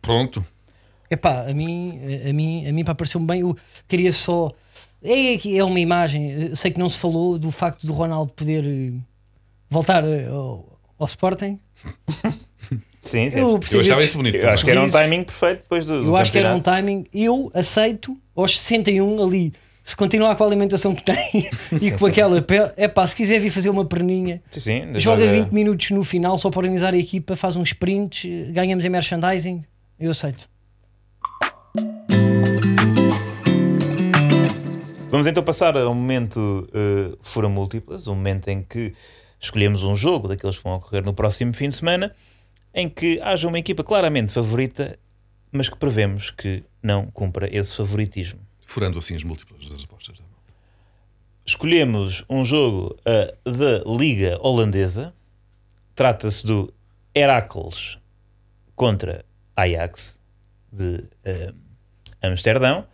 Pronto. 0.00 0.44
Epá, 1.12 1.42
a 1.48 1.52
mim, 1.52 1.98
a 2.28 2.32
mim, 2.32 2.66
a 2.66 2.72
mim 2.72 2.84
pareceu-me 2.84 3.26
bem. 3.26 3.40
Eu 3.42 3.56
queria 3.86 4.12
só. 4.12 4.50
É, 5.02 5.34
aqui- 5.34 5.58
é 5.58 5.62
uma 5.64 5.78
imagem. 5.80 6.30
Eu 6.50 6.56
sei 6.56 6.70
que 6.70 6.78
não 6.78 6.88
se 6.88 6.98
falou 6.98 7.38
do 7.38 7.50
facto 7.50 7.86
do 7.86 7.92
Ronaldo 7.92 8.32
poder 8.32 8.64
eh, 8.64 8.92
voltar 9.68 10.04
eh, 10.04 10.26
ao, 10.28 10.78
ao 10.98 11.06
Sporting. 11.06 11.58
Sim, 13.02 13.30
sim. 13.30 13.40
Eu 13.40 13.58
Eu 13.72 13.80
achava 13.80 14.04
isso 14.04 14.16
bonito. 14.16 14.36
Eu 14.36 14.48
acho 14.48 14.64
que 14.64 14.70
era 14.70 14.80
um 14.80 14.88
timing 14.88 15.24
perfeito 15.24 15.62
depois 15.62 15.84
do. 15.84 16.02
do 16.02 16.06
Eu 16.08 16.16
acho 16.16 16.30
que 16.30 16.38
era 16.38 16.54
um 16.54 16.60
timing. 16.60 17.04
Eu 17.12 17.50
aceito 17.52 18.16
aos 18.34 18.58
61 18.58 19.22
ali. 19.22 19.52
Se 19.84 19.96
continuar 19.96 20.36
com 20.36 20.44
a 20.44 20.46
alimentação 20.46 20.94
que 20.94 21.02
tem 21.02 21.48
e 21.82 21.90
com 21.90 22.06
aquela 22.06 22.40
pele, 22.40 22.70
é 22.76 22.86
pá, 22.86 23.04
se 23.04 23.16
quiser 23.16 23.40
vir 23.40 23.50
fazer 23.50 23.68
uma 23.68 23.84
perninha, 23.84 24.40
Sim, 24.52 24.60
sim. 24.60 24.82
joga 25.00 25.26
20 25.26 25.50
minutos 25.50 25.90
no 25.90 26.04
final 26.04 26.38
só 26.38 26.48
para 26.50 26.60
organizar 26.60 26.94
a 26.94 26.96
equipa, 26.96 27.34
faz 27.34 27.56
uns 27.56 27.70
sprints, 27.70 28.24
eh, 28.24 28.52
ganhamos 28.52 28.84
em 28.84 28.88
merchandising. 28.88 29.64
Eu 29.98 30.12
aceito. 30.12 30.48
Vamos 35.10 35.26
então 35.26 35.42
passar 35.44 35.76
a 35.76 35.88
um 35.88 35.94
momento 35.94 36.68
uh, 36.70 37.18
fura 37.22 37.48
múltiplas, 37.48 38.08
um 38.08 38.14
momento 38.14 38.48
em 38.48 38.62
que 38.62 38.94
escolhemos 39.38 39.84
um 39.84 39.94
jogo 39.94 40.26
daqueles 40.26 40.56
que 40.56 40.64
vão 40.64 40.74
ocorrer 40.74 41.04
no 41.04 41.12
próximo 41.12 41.52
fim 41.52 41.68
de 41.68 41.76
semana 41.76 42.14
em 42.74 42.88
que 42.88 43.20
haja 43.20 43.46
uma 43.46 43.58
equipa 43.58 43.84
claramente 43.84 44.32
favorita, 44.32 44.98
mas 45.50 45.68
que 45.68 45.76
prevemos 45.76 46.30
que 46.30 46.64
não 46.82 47.06
cumpra 47.06 47.48
esse 47.54 47.76
favoritismo. 47.76 48.40
Furando 48.66 48.98
assim 48.98 49.14
as 49.14 49.22
múltiplas 49.22 49.68
das 49.68 49.84
apostas. 49.84 50.16
Escolhemos 51.44 52.24
um 52.28 52.44
jogo 52.44 52.96
uh, 53.00 53.50
da 53.50 53.84
Liga 53.86 54.38
Holandesa. 54.40 55.12
Trata-se 55.94 56.46
do 56.46 56.72
Heracles 57.14 57.98
contra 58.74 59.24
Ajax 59.54 60.18
de 60.72 60.96
uh, 60.96 61.54
Amsterdão. 62.22 62.86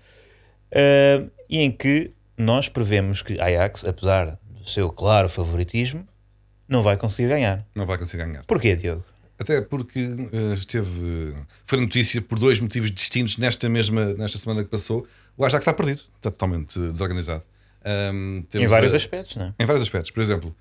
Uh, 0.72 1.30
e 1.48 1.58
em 1.60 1.70
que 1.70 2.12
nós 2.36 2.68
prevemos 2.68 3.22
que 3.22 3.40
Ajax, 3.40 3.84
apesar 3.84 4.38
do 4.50 4.68
seu 4.68 4.90
claro 4.90 5.28
favoritismo, 5.28 6.06
não 6.68 6.82
vai 6.82 6.96
conseguir 6.96 7.28
ganhar. 7.28 7.66
Não 7.74 7.86
vai 7.86 7.98
conseguir 7.98 8.24
ganhar. 8.24 8.44
Porquê, 8.44 8.76
Diogo? 8.76 9.04
Até 9.38 9.60
porque 9.60 10.00
uh, 10.00 10.54
esteve. 10.54 11.34
Foi 11.64 11.80
notícia 11.80 12.20
por 12.20 12.38
dois 12.38 12.60
motivos 12.60 12.90
distintos 12.90 13.36
nesta 13.38 13.68
mesma 13.68 14.12
nesta 14.14 14.38
semana 14.38 14.62
que 14.62 14.70
passou. 14.70 15.06
O 15.36 15.44
Ajax 15.44 15.62
está 15.62 15.72
perdido, 15.72 16.02
está 16.16 16.30
totalmente 16.30 16.78
desorganizado. 16.78 17.44
Um, 18.12 18.44
em 18.52 18.66
vários 18.66 18.92
a, 18.92 18.96
aspectos, 18.96 19.36
não 19.36 19.46
é? 19.46 19.54
Em 19.58 19.64
vários 19.64 19.82
aspectos. 19.82 20.10
Por 20.10 20.20
exemplo, 20.20 20.54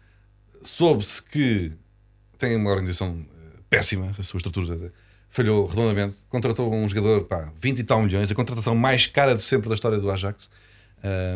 soube-se 0.61 1.21
que 1.21 1.73
tem 2.37 2.55
uma 2.55 2.69
organização 2.69 3.25
péssima, 3.69 4.13
a 4.17 4.23
sua 4.23 4.37
estrutura 4.37 4.93
falhou 5.29 5.65
redondamente. 5.65 6.17
Contratou 6.29 6.73
um 6.73 6.87
jogador, 6.87 7.25
pá, 7.25 7.51
20 7.59 7.79
e 7.79 7.83
tal 7.83 8.01
milhões, 8.01 8.31
a 8.31 8.35
contratação 8.35 8.75
mais 8.75 9.07
cara 9.07 9.35
de 9.35 9.41
sempre 9.41 9.69
da 9.69 9.75
história 9.75 9.97
do 9.97 10.09
Ajax. 10.09 10.49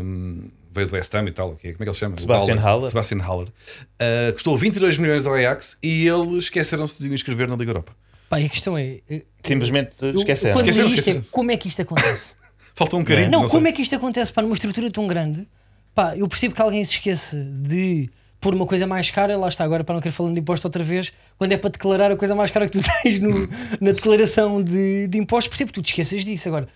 Um, 0.03 0.49
veio 0.73 0.87
do 0.87 0.95
West 0.95 1.13
Ham 1.13 1.27
e 1.27 1.31
tal, 1.31 1.51
okay. 1.51 1.73
como 1.73 1.83
é 1.83 1.85
que 1.85 1.89
ele 1.89 1.93
se 1.93 1.99
chama? 1.99 2.17
Sebastian 2.17 2.59
Haller. 2.59 2.89
Sebastian 2.89 3.21
Haller. 3.21 3.47
Uh, 3.47 4.33
custou 4.33 4.57
22 4.57 4.97
milhões 4.97 5.25
ao 5.25 5.33
Ajax 5.33 5.77
e 5.83 6.07
eles 6.07 6.45
esqueceram-se 6.45 7.01
de 7.01 7.13
inscrever 7.13 7.47
na 7.47 7.55
Liga 7.55 7.71
Europa. 7.71 7.95
Pá, 8.29 8.37
a 8.37 8.49
questão 8.49 8.77
é. 8.77 8.99
Simplesmente 9.43 9.93
esqueceram. 10.15 10.55
Esqueceram, 10.55 10.87
esqueceram. 10.87 11.19
É, 11.19 11.23
como 11.31 11.51
é 11.51 11.57
que 11.57 11.67
isto 11.67 11.81
acontece? 11.81 12.33
Falta 12.73 12.95
um 12.95 13.03
carinho. 13.03 13.29
Não, 13.29 13.41
não 13.41 13.49
como 13.49 13.67
é 13.67 13.71
que 13.71 13.81
isto 13.81 13.95
acontece? 13.95 14.31
Pá, 14.31 14.41
numa 14.41 14.53
estrutura 14.53 14.89
tão 14.89 15.05
grande, 15.05 15.45
pá, 15.93 16.15
eu 16.15 16.27
percebo 16.27 16.55
que 16.55 16.61
alguém 16.61 16.83
se 16.85 16.93
esqueça 16.93 17.37
de 17.37 18.09
pôr 18.41 18.55
uma 18.55 18.65
coisa 18.65 18.87
mais 18.87 19.11
cara, 19.11 19.37
lá 19.37 19.47
está, 19.47 19.63
agora 19.63 19.83
para 19.83 19.93
não 19.93 20.01
querer 20.01 20.11
falar 20.11 20.33
de 20.33 20.39
imposto 20.39 20.67
outra 20.67 20.83
vez, 20.83 21.13
quando 21.37 21.51
é 21.53 21.57
para 21.57 21.69
declarar 21.69 22.11
a 22.11 22.17
coisa 22.17 22.33
mais 22.33 22.49
cara 22.49 22.67
que 22.67 22.79
tu 22.79 22.83
tens 23.03 23.19
no, 23.19 23.47
na 23.79 23.91
declaração 23.91 24.61
de, 24.61 25.07
de 25.07 25.17
impostos, 25.19 25.47
percebo 25.47 25.71
que 25.71 25.79
tu 25.79 25.83
te 25.83 25.89
esqueças 25.89 26.25
disso. 26.25 26.49
Agora, 26.49 26.67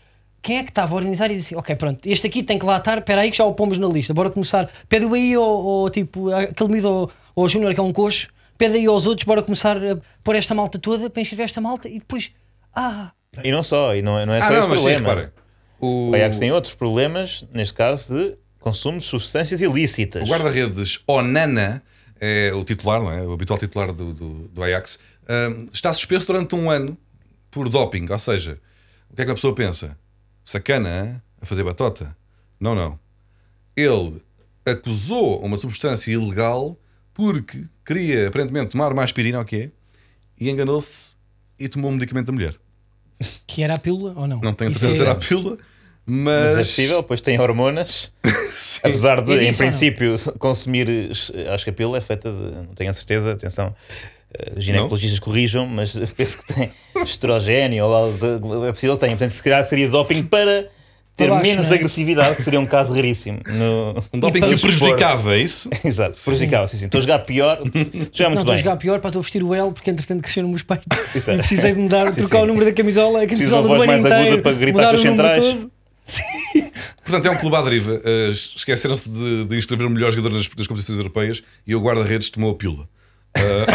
quem 0.43 0.59
é 0.59 0.63
que 0.63 0.70
estava 0.70 0.93
a 0.93 0.95
organizar 0.95 1.32
e 1.32 1.36
disse 1.36 1.55
ok, 1.55 1.76
pronto, 1.76 2.05
este 2.05 2.28
aqui 2.28 2.43
tem 2.43 2.59
que 2.59 2.66
lá 2.66 2.78
estar, 2.78 2.99
espera 2.99 3.22
aí 3.22 3.32
que 3.32 3.38
já 3.38 3.43
o 3.43 3.53
pomos 3.53 3.80
na 3.80 3.88
lista, 3.88 4.13
bora 4.13 4.30
começar, 4.30 4.70
pede 4.88 5.05
aí 5.07 5.34
ao, 5.34 5.89
tipo, 5.89 6.32
aquele 6.32 6.72
mido 6.72 6.88
ao, 6.88 7.11
ao 7.36 7.49
Júnior 7.49 7.74
que 7.74 7.80
é 7.80 7.84
um 7.84 7.91
coxo, 7.91 8.28
pede 8.55 8.76
aí 8.76 8.86
aos 8.86 9.07
outros, 9.07 9.26
bora 9.26 9.41
começar 9.41 9.76
a 9.78 9.97
pôr 10.24 10.36
esta 10.36 10.53
malta 10.53 10.78
toda 10.78 11.09
para 11.09 11.20
inscrever 11.20 11.45
esta 11.45 11.59
malta 11.59 11.89
e 11.89 11.97
depois, 11.97 12.32
ah... 12.76 13.11
E 13.43 13.51
não 13.51 13.63
só, 13.63 13.95
e 13.95 14.03
não, 14.03 14.20
é, 14.20 14.26
não 14.26 14.36
é 14.36 14.39
só 14.39 14.53
ah, 14.53 14.59
esse 14.59 14.68
problema. 14.68 15.22
Sim, 15.24 15.30
o... 15.80 16.11
o 16.11 16.16
Ajax 16.16 16.38
tem 16.38 16.51
outros 16.51 16.76
problemas, 16.76 17.43
neste 17.51 17.74
caso 17.74 18.13
de 18.13 18.38
consumo 18.66 18.97
de 18.97 19.05
substâncias 19.05 19.61
ilícitas. 19.61 20.28
O 20.28 20.32
guarda-redes 20.32 20.99
Onana 21.05 21.84
é 22.20 22.51
o 22.51 22.63
titular, 22.63 22.99
não 22.99 23.11
é? 23.11 23.22
o 23.22 23.32
habitual 23.32 23.59
titular 23.59 23.93
do, 23.93 24.11
do, 24.11 24.47
do 24.47 24.63
Ajax, 24.63 24.97
um, 25.30 25.70
está 25.72 25.93
suspenso 25.93 26.26
durante 26.26 26.55
um 26.55 26.72
ano 26.72 26.97
por 27.51 27.70
doping. 27.70 28.07
Ou 28.09 28.18
seja, 28.18 28.59
o 29.07 29.16
que 29.16 29.22
é 29.22 29.26
que 29.26 29.30
a 29.30 29.36
pessoa 29.36 29.53
pensa? 29.53 29.95
Sacana, 30.43 30.89
hein? 30.89 31.22
a 31.39 31.45
fazer 31.45 31.63
batota? 31.63 32.18
Não, 32.59 32.74
não. 32.74 32.99
Ele 33.78 34.20
acusou 34.66 35.43
uma 35.43 35.57
substância 35.57 36.11
ilegal 36.11 36.76
porque 37.13 37.66
queria 37.86 38.30
aparentemente 38.30 38.72
tomar 38.72 38.91
uma 38.91 39.03
aspirina, 39.03 39.39
ok? 39.39 39.72
E 40.39 40.49
enganou-se 40.49 41.18
e 41.59 41.70
tomou 41.70 41.91
um 41.91 41.93
medicamento 41.93 42.28
da 42.28 42.34
mulher. 42.34 42.55
Que 43.45 43.61
era 43.61 43.76
a 43.76 43.80
pílula 43.80 44.13
ou 44.18 44.28
não? 44.28 44.39
Não 44.41 44.53
tenho 44.53 44.72
certeza 44.72 44.95
se 44.95 45.01
era 45.01 45.11
a 45.11 45.16
pílula. 45.16 45.59
Mas... 46.06 46.43
mas 46.43 46.53
é 46.53 46.58
possível, 46.60 47.03
pois 47.03 47.20
tem 47.20 47.39
hormonas. 47.39 48.12
Apesar 48.84 49.22
de, 49.22 49.43
em 49.43 49.53
princípio, 49.53 50.16
consumir. 50.38 50.88
Acho 51.51 51.64
que 51.64 51.70
a 51.72 51.74
pílula 51.74 51.97
é 51.97 52.01
feita 52.01 52.32
de. 52.32 52.56
Não 52.56 52.76
tenho 52.76 52.89
a 52.89 52.93
certeza, 52.93 53.32
atenção. 53.32 53.76
Uh, 54.34 54.60
ginecologistas 54.60 55.20
não? 55.20 55.26
corrijam, 55.26 55.66
mas 55.66 55.97
penso 56.16 56.38
que 56.38 56.53
tem 56.53 56.72
estrogênio 57.03 57.86
ou 57.86 57.95
algo. 57.95 58.66
É 58.66 58.72
possível 58.72 58.95
que 58.95 59.01
tenha. 59.01 59.14
Portanto, 59.14 59.32
se 59.32 59.43
calhar 59.43 59.64
seria 59.64 59.89
doping 59.89 60.24
para 60.24 60.70
ter 61.16 61.30
baixo, 61.30 61.43
menos 61.43 61.72
é? 61.72 61.76
agressividade, 61.76 62.36
que 62.36 62.43
seria 62.43 62.60
um 62.60 62.66
caso 62.66 62.93
raríssimo. 62.93 63.39
No... 63.47 64.03
Um 64.14 64.20
doping 64.20 64.41
que 64.41 64.62
prejudicava, 64.62 65.36
é 65.36 65.39
isso? 65.39 65.70
Exato, 65.84 66.20
prejudicava, 66.24 66.68
sim, 66.68 66.78
sim. 66.78 66.86
Estou 66.86 66.99
a 66.99 67.01
jogar 67.01 67.20
pior, 67.20 67.58
jogar 67.58 67.72
muito 67.72 68.14
não, 68.14 68.30
bem. 68.30 68.39
Estou 68.39 68.51
a 68.51 68.58
jogar 68.58 68.78
pior 68.78 68.99
para 68.99 69.10
estou 69.10 69.22
a 69.22 69.24
vestir 69.24 69.41
o 69.41 69.56
L, 69.56 69.72
porque 69.72 69.89
entretanto 69.89 70.22
cresceram 70.22 70.49
meus 70.49 70.64
peitos. 70.64 70.86
Precisei 71.12 71.74
de 71.74 71.80
mudar, 71.80 72.14
sim, 72.14 72.20
trocar 72.20 72.39
sim. 72.39 72.43
o 72.43 72.47
número 72.47 72.66
da 72.66 72.74
camisola, 72.74 73.24
a 73.24 73.28
camisola 73.28 73.68
do 73.68 73.88
mais 73.88 74.03
inteiro, 74.03 74.22
aguda 74.28 74.41
para 74.41 74.53
gritar 74.53 74.89
com 74.89 74.95
os 74.95 75.01
centrais. 75.01 75.68
Portanto, 77.03 77.26
é 77.28 77.32
um 77.32 77.38
clube 77.38 77.56
à 77.56 77.62
deriva. 77.62 77.93
Uh, 77.93 78.32
Esqueceram-se 78.32 79.10
de, 79.10 79.45
de, 79.45 79.58
inscrever 79.58 79.88
o 79.88 79.89
melhor 79.89 80.12
jogador 80.12 80.36
nas, 80.36 80.49
nas 80.56 80.68
competições 80.68 80.97
europeias 80.97 81.43
e 81.66 81.76
o 81.76 81.80
guarda-redes 81.80 82.30
tomou 82.30 82.51
a 82.51 82.56
pílula. 82.56 82.88
Uh... 83.38 83.66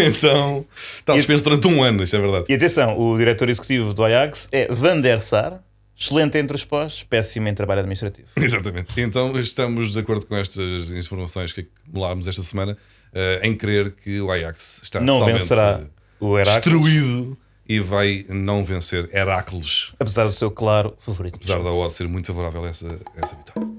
então, 0.08 0.66
está 0.98 1.14
suspenso 1.14 1.44
durante 1.44 1.66
um 1.68 1.82
ano, 1.82 2.02
isto 2.02 2.16
é 2.16 2.18
verdade. 2.18 2.44
E 2.48 2.54
atenção, 2.54 2.98
o 2.98 3.16
diretor 3.16 3.48
executivo 3.48 3.94
do 3.94 4.04
Ajax 4.04 4.48
é 4.50 4.66
Van 4.72 5.00
der 5.00 5.20
Sar, 5.20 5.62
excelente 5.96 6.38
entre 6.38 6.56
os 6.56 6.64
pós, 6.64 7.04
péssimo 7.04 7.48
em 7.48 7.54
trabalho 7.54 7.80
administrativo. 7.80 8.28
Exatamente. 8.36 9.00
Então, 9.00 9.38
estamos 9.38 9.92
de 9.92 9.98
acordo 9.98 10.26
com 10.26 10.36
estas 10.36 10.90
informações 10.90 11.52
que 11.52 11.66
acumulámos 11.88 12.26
esta 12.26 12.42
semana 12.42 12.72
uh, 12.72 13.46
em 13.46 13.54
crer 13.54 13.92
que 13.92 14.20
o 14.20 14.30
Ajax 14.30 14.80
está 14.82 15.00
não 15.00 15.24
vencerá 15.24 15.82
o 16.18 16.36
Heracles. 16.38 16.64
destruído 16.64 17.38
e 17.68 17.80
vai 17.80 18.26
não 18.28 18.64
vencer 18.64 19.08
Heracles. 19.12 19.92
Apesar 19.98 20.26
do 20.26 20.32
seu 20.32 20.50
claro 20.50 20.94
favorito. 20.98 21.36
Apesar 21.36 21.62
da 21.62 21.72
odd 21.72 21.94
ser 21.94 22.06
muito 22.08 22.26
favorável 22.26 22.64
a 22.64 22.68
essa, 22.68 22.88
a 22.88 23.24
essa 23.24 23.36
vitória. 23.36 23.74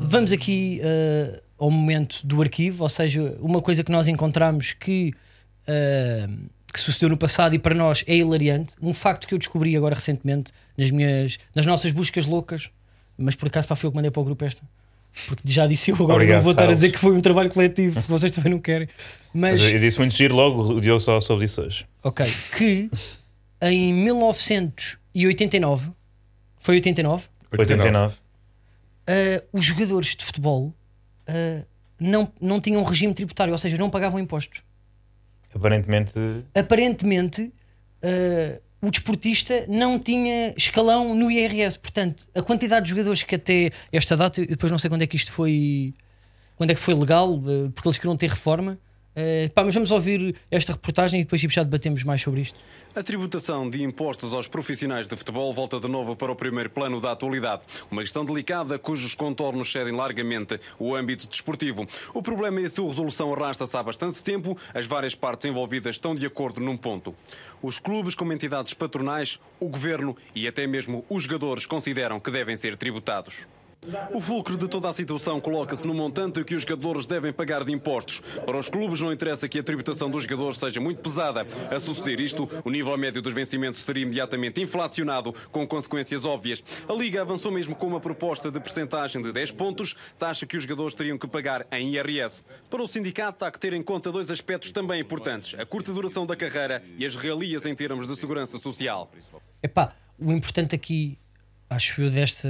Vamos 0.00 0.32
aqui 0.32 0.80
uh, 0.82 1.42
ao 1.58 1.70
momento 1.70 2.26
do 2.26 2.40
arquivo, 2.40 2.82
ou 2.82 2.88
seja, 2.88 3.36
uma 3.40 3.60
coisa 3.60 3.84
que 3.84 3.92
nós 3.92 4.08
encontramos 4.08 4.72
que, 4.72 5.12
uh, 5.64 6.48
que 6.72 6.80
sucedeu 6.80 7.10
no 7.10 7.16
passado 7.16 7.54
e 7.54 7.58
para 7.58 7.74
nós 7.74 8.02
é 8.06 8.16
hilariante, 8.16 8.74
um 8.80 8.94
facto 8.94 9.28
que 9.28 9.34
eu 9.34 9.38
descobri 9.38 9.76
agora 9.76 9.94
recentemente 9.94 10.50
nas 10.78 10.90
minhas 10.90 11.38
nas 11.54 11.66
nossas 11.66 11.92
buscas 11.92 12.24
loucas, 12.24 12.70
mas 13.18 13.34
por 13.34 13.48
acaso 13.48 13.66
para 13.66 13.76
foi 13.76 13.88
eu 13.88 13.90
que 13.92 13.96
mandei 13.96 14.10
para 14.10 14.20
o 14.20 14.24
grupo 14.24 14.44
esta 14.44 14.62
porque 15.26 15.42
já 15.46 15.66
disse 15.66 15.90
eu 15.90 15.96
agora 15.96 16.14
Obrigado, 16.14 16.36
não 16.36 16.42
vou 16.44 16.52
estar 16.52 16.68
a 16.68 16.74
dizer 16.74 16.92
que 16.92 16.98
foi 16.98 17.12
um 17.12 17.20
trabalho 17.20 17.50
coletivo, 17.50 18.00
vocês 18.08 18.30
também 18.30 18.52
não 18.52 18.58
querem. 18.58 18.88
Mas, 19.32 19.60
mas 19.62 19.72
eu 19.72 19.78
disse 19.78 19.98
muito 19.98 20.14
giro 20.14 20.34
logo, 20.34 20.74
o 20.74 20.80
Diogo 20.80 21.00
só 21.00 21.20
soube 21.20 21.44
disso 21.44 21.62
hoje. 21.62 21.86
Ok, 22.02 22.26
que 22.56 22.90
em 23.62 23.92
1989 23.92 25.90
foi 26.60 26.76
89? 26.76 27.26
89. 27.52 28.16
Uh, 28.16 28.20
os 29.52 29.64
jogadores 29.64 30.14
de 30.14 30.24
futebol 30.24 30.74
uh, 31.28 31.64
não, 31.98 32.30
não 32.40 32.60
tinham 32.60 32.82
regime 32.84 33.14
tributário, 33.14 33.52
ou 33.52 33.58
seja, 33.58 33.76
não 33.78 33.90
pagavam 33.90 34.20
impostos. 34.20 34.62
Aparentemente. 35.54 36.12
Aparentemente, 36.54 37.42
uh, 37.42 38.60
o 38.80 38.90
desportista 38.90 39.64
não 39.68 39.98
tinha 39.98 40.54
escalão 40.56 41.14
no 41.14 41.30
IRS. 41.30 41.78
Portanto, 41.78 42.26
a 42.34 42.42
quantidade 42.42 42.84
de 42.84 42.90
jogadores 42.90 43.22
que 43.22 43.34
até 43.34 43.70
esta 43.92 44.16
data, 44.16 44.44
depois 44.44 44.70
não 44.70 44.78
sei 44.78 44.88
quando 44.88 45.02
é 45.02 45.06
que 45.06 45.16
isto 45.16 45.32
foi, 45.32 45.92
quando 46.56 46.70
é 46.70 46.74
que 46.74 46.80
foi 46.80 46.94
legal, 46.94 47.34
eh, 47.34 47.70
porque 47.74 47.88
eles 47.88 47.98
queriam 47.98 48.16
ter 48.16 48.30
reforma. 48.30 48.78
Uh, 49.18 49.50
pá, 49.50 49.64
mas 49.64 49.74
vamos 49.74 49.90
ouvir 49.90 50.36
esta 50.48 50.72
reportagem 50.74 51.20
e 51.20 51.24
depois 51.24 51.40
já 51.40 51.64
debatemos 51.64 52.04
mais 52.04 52.22
sobre 52.22 52.42
isto. 52.42 52.56
A 52.94 53.02
tributação 53.02 53.68
de 53.68 53.82
impostos 53.82 54.32
aos 54.32 54.46
profissionais 54.46 55.08
de 55.08 55.16
futebol 55.16 55.52
volta 55.52 55.80
de 55.80 55.88
novo 55.88 56.14
para 56.14 56.30
o 56.30 56.36
primeiro 56.36 56.70
plano 56.70 57.00
da 57.00 57.10
atualidade. 57.10 57.62
Uma 57.90 58.02
questão 58.02 58.24
delicada 58.24 58.78
cujos 58.78 59.16
contornos 59.16 59.72
cedem 59.72 59.92
largamente 59.92 60.60
o 60.78 60.94
âmbito 60.94 61.26
desportivo. 61.26 61.84
O 62.14 62.22
problema 62.22 62.60
é 62.60 62.66
a 62.66 62.70
sua 62.70 62.88
resolução 62.88 63.34
arrasta-se 63.34 63.76
há 63.76 63.82
bastante 63.82 64.22
tempo. 64.22 64.56
As 64.72 64.86
várias 64.86 65.16
partes 65.16 65.46
envolvidas 65.46 65.96
estão 65.96 66.14
de 66.14 66.24
acordo 66.24 66.60
num 66.60 66.76
ponto. 66.76 67.12
Os 67.60 67.80
clubes, 67.80 68.14
como 68.14 68.32
entidades 68.32 68.72
patronais, 68.72 69.40
o 69.58 69.68
governo 69.68 70.16
e 70.32 70.46
até 70.46 70.64
mesmo 70.64 71.04
os 71.08 71.24
jogadores 71.24 71.66
consideram 71.66 72.20
que 72.20 72.30
devem 72.30 72.56
ser 72.56 72.76
tributados. 72.76 73.46
O 74.12 74.20
fulcro 74.20 74.56
de 74.56 74.68
toda 74.68 74.88
a 74.88 74.92
situação 74.92 75.40
coloca-se 75.40 75.86
no 75.86 75.94
montante 75.94 76.42
que 76.44 76.54
os 76.54 76.62
jogadores 76.62 77.06
devem 77.06 77.32
pagar 77.32 77.64
de 77.64 77.72
impostos. 77.72 78.20
Para 78.44 78.58
os 78.58 78.68
clubes 78.68 79.00
não 79.00 79.12
interessa 79.12 79.48
que 79.48 79.58
a 79.58 79.62
tributação 79.62 80.10
dos 80.10 80.24
jogadores 80.24 80.58
seja 80.58 80.80
muito 80.80 81.00
pesada. 81.00 81.46
A 81.70 81.80
suceder 81.80 82.20
isto, 82.20 82.48
o 82.64 82.70
nível 82.70 82.96
médio 82.98 83.22
dos 83.22 83.32
vencimentos 83.32 83.82
seria 83.82 84.02
imediatamente 84.02 84.60
inflacionado, 84.60 85.32
com 85.52 85.66
consequências 85.66 86.24
óbvias. 86.24 86.62
A 86.88 86.92
Liga 86.92 87.22
avançou 87.22 87.52
mesmo 87.52 87.74
com 87.74 87.86
uma 87.86 88.00
proposta 88.00 88.50
de 88.50 88.60
percentagem 88.60 89.22
de 89.22 89.32
10 89.32 89.52
pontos, 89.52 89.94
taxa 90.18 90.44
que 90.44 90.56
os 90.56 90.64
jogadores 90.64 90.94
teriam 90.94 91.16
que 91.16 91.28
pagar 91.28 91.66
em 91.70 91.94
IRS. 91.94 92.44
Para 92.68 92.82
o 92.82 92.88
sindicato 92.88 93.44
há 93.44 93.50
que 93.50 93.60
ter 93.60 93.72
em 93.72 93.82
conta 93.82 94.10
dois 94.10 94.30
aspectos 94.30 94.70
também 94.70 95.00
importantes, 95.00 95.58
a 95.58 95.64
curta 95.64 95.92
duração 95.92 96.26
da 96.26 96.36
carreira 96.36 96.82
e 96.98 97.06
as 97.06 97.14
realias 97.14 97.64
em 97.64 97.74
termos 97.74 98.06
de 98.06 98.16
segurança 98.16 98.58
social. 98.58 99.10
Epá, 99.62 99.94
o 100.18 100.32
importante 100.32 100.74
aqui 100.74 101.16
acho 101.70 102.00
eu, 102.02 102.10
deste, 102.10 102.46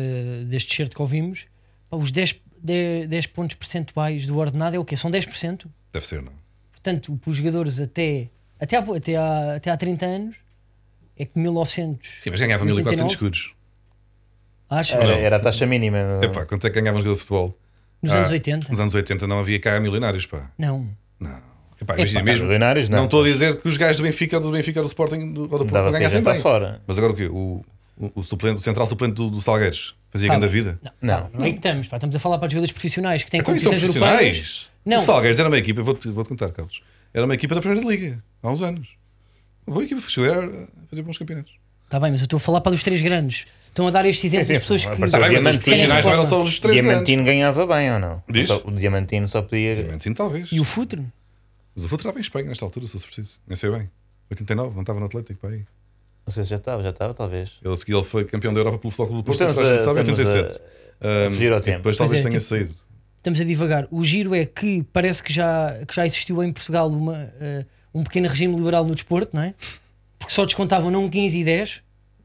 deste 0.47 0.75
certo 0.75 0.95
que 0.95 1.03
ouvimos, 1.03 1.47
pá, 1.91 1.97
os 1.97 2.11
10, 2.11 2.37
10, 2.63 3.09
10 3.09 3.27
pontos 3.27 3.57
percentuais 3.57 4.27
do 4.27 4.37
ordenado 4.39 4.77
é 4.77 4.79
o 4.79 4.85
quê? 4.85 4.97
São 4.97 5.11
10%. 5.11 5.67
Deve 5.93 6.07
ser, 6.07 6.23
não? 6.23 6.33
Portanto, 6.71 7.17
para 7.17 7.31
os 7.31 7.37
jogadores 7.37 7.81
até, 7.81 8.29
até, 8.61 8.77
há, 8.77 8.81
até, 8.97 9.17
há, 9.17 9.55
até 9.57 9.71
há 9.71 9.77
30 9.77 10.07
anos 10.07 10.37
é 11.17 11.25
que 11.25 11.39
1900. 11.39 12.09
Sim, 12.21 12.31
mas 12.31 12.41
ganhava 12.41 12.65
1400 12.65 13.13
escudos. 13.13 13.55
Acho 14.71 14.97
Era, 14.97 15.13
era 15.15 15.37
a 15.37 15.41
taxa 15.41 15.67
mínima. 15.67 16.21
Epá, 16.23 16.45
quanto 16.45 16.67
é 16.67 16.71
que 16.71 16.79
ganhava 16.81 16.99
um 16.99 17.01
jogador 17.01 17.15
de 17.17 17.21
futebol? 17.21 17.59
nos 18.03 18.13
Ah, 18.13 18.19
anos 18.19 18.31
80. 18.31 18.69
Nos 18.71 18.79
anos 18.81 18.95
80 18.95 19.27
não 19.27 19.41
havia 19.41 19.59
cá 19.59 19.81
milionários, 19.81 20.25
pá. 20.27 20.51
Não. 20.57 20.89
Não. 21.19 21.41
Epá, 21.81 21.95
imagina, 21.97 22.21
Epá, 22.21 22.25
mesmo, 22.25 22.45
Milionários, 22.47 22.89
não 22.89 22.99
não. 22.99 23.05
estou 23.07 23.23
a 23.23 23.25
dizer 23.25 23.61
que 23.61 23.67
os 23.69 23.77
gajos 23.77 23.97
do 23.97 24.03
Benfica, 24.03 24.39
do 24.41 24.51
Benfica, 24.53 24.81
do 24.83 24.87
Sporting 24.89 25.33
do, 25.33 25.43
ou 25.43 25.59
do 25.61 25.67
Porto 25.67 25.91
ganhassem 25.93 26.23
para 26.23 26.33
bem. 26.35 26.43
fora. 26.43 26.83
Mas 26.87 26.99
agora 26.99 27.13
o 27.13 27.17
quê? 27.17 27.27
O, 27.27 27.65
o, 27.99 28.21
o 28.21 28.25
suplente, 28.25 28.59
o 28.59 28.61
central 28.61 28.87
suplente 28.87 29.15
do, 29.15 29.29
do 29.31 29.41
Salgueiros 29.41 29.95
fazia 30.11 30.29
Tá 30.29 30.39
grande 30.39 30.53
vida. 30.53 30.79
Não, 30.83 30.93
Não. 31.03 31.21
não, 31.33 31.41
não 31.41 31.45
é 31.47 31.51
que 31.51 31.59
estamos, 31.59 31.87
pá. 31.87 31.97
Estamos 31.97 32.15
a 32.17 32.19
falar 32.19 32.39
para 32.39 32.47
os 32.47 32.53
jogadores 32.53 32.73
profissionais 32.73 33.25
que 33.25 33.31
têm 33.31 33.41
Então, 33.41 33.53
competições 33.55 33.83
europeias. 33.83 34.19
profissionais. 34.39 34.69
Não. 34.85 34.99
O 34.99 35.03
Salgueiros 35.03 35.39
era 35.39 35.49
uma 35.49 35.59
equipa, 35.59 35.83
vou-te 35.83 36.09
vou 36.09 36.25
contar, 36.25 36.51
Carlos. 36.51 36.81
Era 37.13 37.25
uma 37.25 37.35
equipa 37.35 37.55
da 37.55 37.61
Primeira 37.61 37.87
Liga, 37.87 38.23
há 38.43 38.51
uns 38.51 38.63
anos. 38.63 38.89
Uma 39.67 39.75
boa 39.75 39.85
equipa, 39.85 40.01
chegou 40.09 40.31
a 40.33 40.67
fazer 40.89 41.03
bons 41.03 41.19
campeonatos. 41.19 41.53
Está 41.85 41.99
bem, 42.01 42.11
mas 42.11 42.21
eu 42.21 42.25
estou 42.25 42.37
a 42.37 42.41
falar 42.41 42.61
para 42.61 42.73
os 42.75 42.83
três 42.83 43.01
grandes. 43.03 43.47
Estão 43.69 43.87
a 43.87 43.91
dar 43.91 44.05
estes 44.07 44.25
exemplos 44.25 44.49
das 44.49 44.59
pessoas 44.59 44.85
que. 44.85 44.91
Tá 44.91 44.97
bem, 44.97 45.01
mas 45.09 45.13
os 45.13 45.31
Diamantino. 45.31 45.63
profissionais 45.63 46.05
não 46.05 46.13
eram 46.13 46.25
só 46.25 46.43
os 46.43 46.59
três 46.61 46.77
grandes. 46.81 46.91
Diamantino 47.07 47.25
ganhava 47.25 47.67
bem 47.67 47.93
ou 47.93 47.99
não? 47.99 48.23
Diz? 48.29 48.49
Só- 48.49 48.63
O 48.65 48.71
Diamantino 48.73 49.27
só 49.27 49.41
podia. 49.43 49.99
Sim, 49.99 50.13
talvez. 50.15 50.49
E 50.53 50.61
o 50.61 50.65
futre? 50.65 51.03
Mas 51.75 51.85
o 51.85 51.89
futebol 51.89 51.97
estava 52.11 52.19
em 52.19 52.23
Espanha 52.23 52.47
nesta 52.49 52.65
altura, 52.65 52.87
se 52.87 52.93
fosse 52.93 53.07
preciso. 53.07 53.41
Nem 53.47 53.57
sei 53.57 53.71
bem. 53.71 53.91
89, 54.31 54.75
não 54.75 54.81
estava 54.83 55.01
no 55.01 55.07
Atlético, 55.07 55.41
para 55.41 55.51
aí. 55.51 55.65
Não 56.29 56.33
sei 56.33 56.45
se 56.45 56.51
já 56.51 56.57
estava, 56.57 56.83
já 56.83 56.91
estava, 56.91 57.15
talvez. 57.15 57.53
Ele, 57.65 57.73
a 57.73 57.77
seguir, 57.79 57.95
ele 57.95 58.05
foi 58.05 58.23
campeão 58.23 58.53
da 58.53 58.61
Europa 58.61 58.79
pelo 58.79 58.91
Futebol 58.91 59.07
Clube 59.07 59.23
do 59.23 59.25
Porto, 59.25 59.51
estamos 59.51 59.59
a- 59.59 59.79
sabe, 59.83 59.99
em 60.01 60.03
estamos 60.03 60.21
a- 60.21 60.33
87. 60.35 60.61
a 61.01 61.31
fugir 61.31 61.53
ao 61.55 61.61
tempo. 61.63 61.77
Depois 61.79 61.97
Pois 61.97 62.11
talvez 62.11 62.21
é, 62.21 62.29
tenha 62.29 62.39
tipo- 62.39 62.51
saído. 62.51 62.75
Estamos 63.17 63.41
a 63.41 63.45
divagar. 63.45 63.89
O 63.91 64.05
giro 64.05 64.35
é 64.35 64.45
que 64.45 64.83
parece 64.93 65.23
que 65.23 65.33
já, 65.33 65.73
que 65.89 65.95
já 65.97 66.05
existiu 66.05 66.43
em 66.45 66.53
Portugal 66.53 66.91
uma, 66.91 67.33
eh, 67.41 67.65
um 67.95 68.05
pequeno 68.05 68.29
regime 68.29 68.55
liberal 68.55 68.85
no 68.85 68.95
desporto, 68.95 69.35
não 69.35 69.43
é? 69.43 69.55
Porque 70.19 70.35
só 70.35 70.45
descontavam 70.45 70.91
não 70.91 71.09
15 71.09 71.39
e 71.39 71.45
10, 71.45 71.81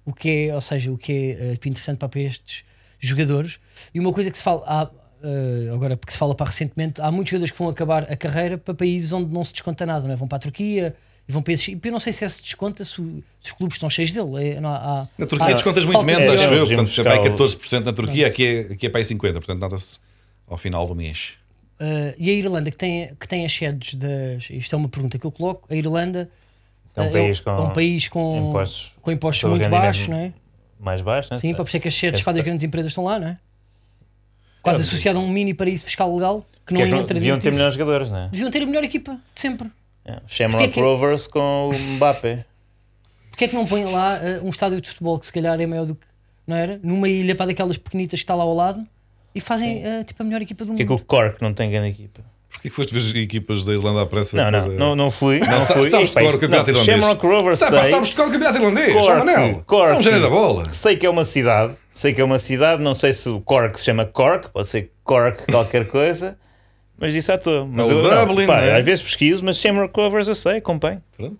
o 0.05 0.11
que 0.13 0.47
é, 0.49 0.53
ou 0.53 0.59
seja, 0.59 0.91
o 0.91 0.97
que 0.97 1.11
é 1.13 1.29
eh, 1.31 1.53
interessante 1.53 1.97
para 1.99 2.19
estes 2.19 2.65
jogadores. 2.99 3.57
E 3.93 4.01
uma 4.01 4.11
coisa 4.11 4.29
que 4.29 4.37
se 4.37 4.43
fala, 4.43 4.63
há, 4.67 4.89
eh, 5.23 5.69
agora 5.73 5.95
porque 5.95 6.11
se 6.11 6.17
fala 6.19 6.35
para 6.35 6.47
recentemente, 6.47 7.01
há 7.01 7.09
muitos 7.09 7.31
jogadores 7.31 7.51
que 7.53 7.57
vão 7.57 7.69
acabar 7.69 8.03
a 8.11 8.17
carreira 8.17 8.57
para 8.57 8.73
países 8.73 9.13
onde 9.13 9.33
não 9.33 9.45
se 9.45 9.53
desconta 9.53 9.85
nada, 9.85 10.05
não 10.05 10.13
é? 10.13 10.17
Vão 10.17 10.27
para 10.27 10.35
a 10.35 10.39
Turquia 10.41 10.93
e 11.27 11.31
vão 11.31 11.41
para 11.41 11.53
esses. 11.53 11.67
e 11.69 11.79
Eu 11.83 11.91
não 11.91 11.99
sei 11.99 12.11
se 12.13 12.25
é 12.25 12.29
se 12.29 12.41
desconta 12.43 12.83
se, 12.83 12.99
os 13.01 13.51
clubes 13.53 13.75
estão 13.75 13.89
cheios 13.89 14.11
dele. 14.11 14.49
É, 14.55 14.59
não 14.61 14.69
há, 14.69 14.75
há- 14.77 15.07
Na 15.17 15.25
Turquia 15.25 15.47
há 15.49 15.53
descontas 15.53 15.85
muito 15.85 16.03
menos, 16.03 16.25
acho 16.27 16.43
é, 16.43 16.59
eu. 16.59 16.67
Portanto, 16.67 17.03
vai 17.03 17.17
fiscal- 17.23 17.37
14% 17.37 17.83
na 17.85 17.93
Turquia, 17.93 18.27
aqui 18.27 18.45
é, 18.45 18.59
aqui 18.73 18.85
é 18.87 18.89
para 18.89 18.99
aí 18.99 19.05
50%. 19.05 19.33
Portanto, 19.33 19.59
nota-se 19.59 19.97
ao 20.47 20.57
final 20.57 20.85
do 20.87 20.93
mês. 20.95 21.33
Uh, 21.79 22.13
e 22.17 22.29
a 22.29 22.33
Irlanda, 22.33 22.69
que 22.71 22.77
tem, 22.77 23.13
que 23.19 23.27
tem 23.27 23.45
as 23.45 23.51
sedes 23.53 23.95
das. 23.95 24.49
Isto 24.49 24.75
é 24.75 24.77
uma 24.77 24.87
pergunta 24.89 25.17
que 25.17 25.25
eu 25.25 25.31
coloco. 25.31 25.67
A 25.71 25.75
Irlanda 25.75 26.29
É 26.95 27.01
um 27.01 27.07
uh, 27.07 27.11
país 27.11 27.39
é 27.39 27.43
com 27.43 27.61
um 27.63 27.69
país 27.73 28.07
com 28.07 28.49
impostos 28.49 28.91
com 29.01 29.11
impostos 29.11 29.49
muito 29.49 29.69
baixos, 29.69 30.07
não 30.07 30.17
é? 30.17 30.33
mais 30.79 31.01
baixos, 31.01 31.31
né? 31.31 31.37
Sim, 31.37 31.53
para 31.53 31.63
perceber 31.63 31.81
que 31.83 31.87
as 31.87 31.93
sedes 31.93 32.19
Esse- 32.19 32.23
quase 32.25 32.37
das 32.37 32.45
grandes 32.45 32.63
empresas 32.63 32.91
estão 32.91 33.05
lá, 33.05 33.17
não 33.17 33.27
é? 33.29 33.37
Quase 34.61 34.79
É, 34.79 34.83
associado 34.85 35.17
a 35.19 35.21
um 35.21 35.27
mini 35.29 35.53
paraíso 35.53 35.83
fiscal 35.85 36.13
legal 36.13 36.45
que 36.65 36.73
não 36.73 36.77
Que 36.79 36.83
é 36.83 36.85
que 36.85 36.91
não- 36.91 37.01
entra 37.01 37.13
deviam 37.15 37.37
ter 37.39 37.51
melhores 37.51 37.73
jogadores, 37.73 38.09
não 38.11 38.17
é? 38.19 38.29
Deviam 38.29 38.51
ter 38.51 38.61
a 38.63 38.65
melhor 38.65 38.83
equipa 38.83 39.19
de 39.33 39.41
sempre. 39.41 39.69
É. 40.05 40.17
Shamrock 40.27 40.63
é 40.63 40.67
que- 40.67 40.79
Rovers 40.79 41.27
com 41.27 41.69
o 41.69 41.73
Mbappé. 41.95 42.45
Porquê 43.29 43.45
é 43.45 43.47
que 43.47 43.55
não 43.55 43.65
põem 43.65 43.85
lá 43.85 44.19
uh, 44.19 44.45
um 44.45 44.49
estádio 44.49 44.79
de 44.79 44.87
futebol 44.89 45.17
que 45.17 45.25
se 45.25 45.33
calhar 45.33 45.59
é 45.59 45.65
maior 45.65 45.85
do 45.85 45.95
que. 45.95 46.05
Não 46.45 46.55
era? 46.57 46.79
Numa 46.83 47.07
ilha 47.07 47.35
para 47.35 47.47
daquelas 47.47 47.77
pequenitas 47.77 48.19
que 48.19 48.23
está 48.23 48.35
lá 48.35 48.43
ao 48.43 48.53
lado 48.53 48.85
e 49.33 49.39
fazem 49.39 49.81
uh, 49.81 50.03
tipo 50.03 50.21
a 50.21 50.25
melhor 50.25 50.41
equipa 50.41 50.65
do 50.65 50.69
Porquê 50.73 50.83
mundo. 50.83 50.97
que 50.97 51.03
o 51.03 51.05
Cork 51.05 51.41
não 51.41 51.53
tem 51.53 51.71
grande 51.71 51.89
equipa? 51.89 52.21
Porquê 52.51 52.69
que 52.69 52.75
foste 52.75 52.93
ver 52.93 52.99
as 52.99 53.15
equipas 53.15 53.65
da 53.65 53.73
Irlanda 53.73 54.03
à 54.03 54.05
pressa? 54.05 54.37
Não, 54.37 54.51
não, 54.51 54.63
para- 54.65 54.73
não, 54.73 54.95
não 54.95 55.09
fui. 55.09 55.39
Não, 55.39 55.61
sa- 55.63 55.73
fui. 55.73 55.89
sabes 55.89 56.09
de 56.11 56.15
cor 56.19 56.35
o 56.35 56.39
campeonato 56.39 56.71
não, 56.71 56.79
irlandês? 56.81 57.01
Shamrock 57.05 57.25
Rovers 57.25 57.59
Sabe, 57.59 57.81
sei. 57.81 57.91
sabes 57.91 58.09
de 58.09 58.15
cor 58.15 58.27
o 58.27 58.31
campeonato 58.31 58.57
irlandês? 58.59 58.93
Cork, 58.93 59.17
Manel. 59.25 59.63
Cork. 59.65 59.93
É 59.95 59.97
um 59.97 60.01
gênio 60.03 60.21
da 60.21 60.29
bola. 60.29 60.71
Sei 60.73 60.95
que 60.95 61.05
é 61.05 61.09
uma 61.09 61.25
cidade, 61.25 61.73
sei 61.91 62.13
que 62.13 62.21
é 62.21 62.23
uma 62.23 62.37
cidade, 62.37 62.83
não 62.83 62.93
sei 62.93 63.13
se 63.13 63.27
o 63.29 63.41
Cork 63.41 63.79
se 63.79 63.85
chama 63.85 64.05
Cork, 64.05 64.49
pode 64.51 64.67
ser 64.67 64.91
Cork 65.03 65.45
qualquer 65.51 65.87
coisa, 65.87 66.37
mas 66.97 67.13
disse 67.13 67.31
à 67.31 67.37
toa. 67.37 67.65
Mas 67.65 67.89
É 67.89 67.93
o 67.93 67.99
eu, 67.99 68.11
não, 68.15 68.27
Dublin, 68.27 68.45
pá, 68.47 68.57
não 68.57 68.63
é? 68.67 68.79
Às 68.79 68.85
vezes 68.85 69.03
pesquiso, 69.03 69.43
mas 69.43 69.57
Shamrock 69.57 69.93
Rovers 69.95 70.27
eu 70.27 70.35
sei, 70.35 70.57
acompanho. 70.57 71.01
Pronto. 71.15 71.37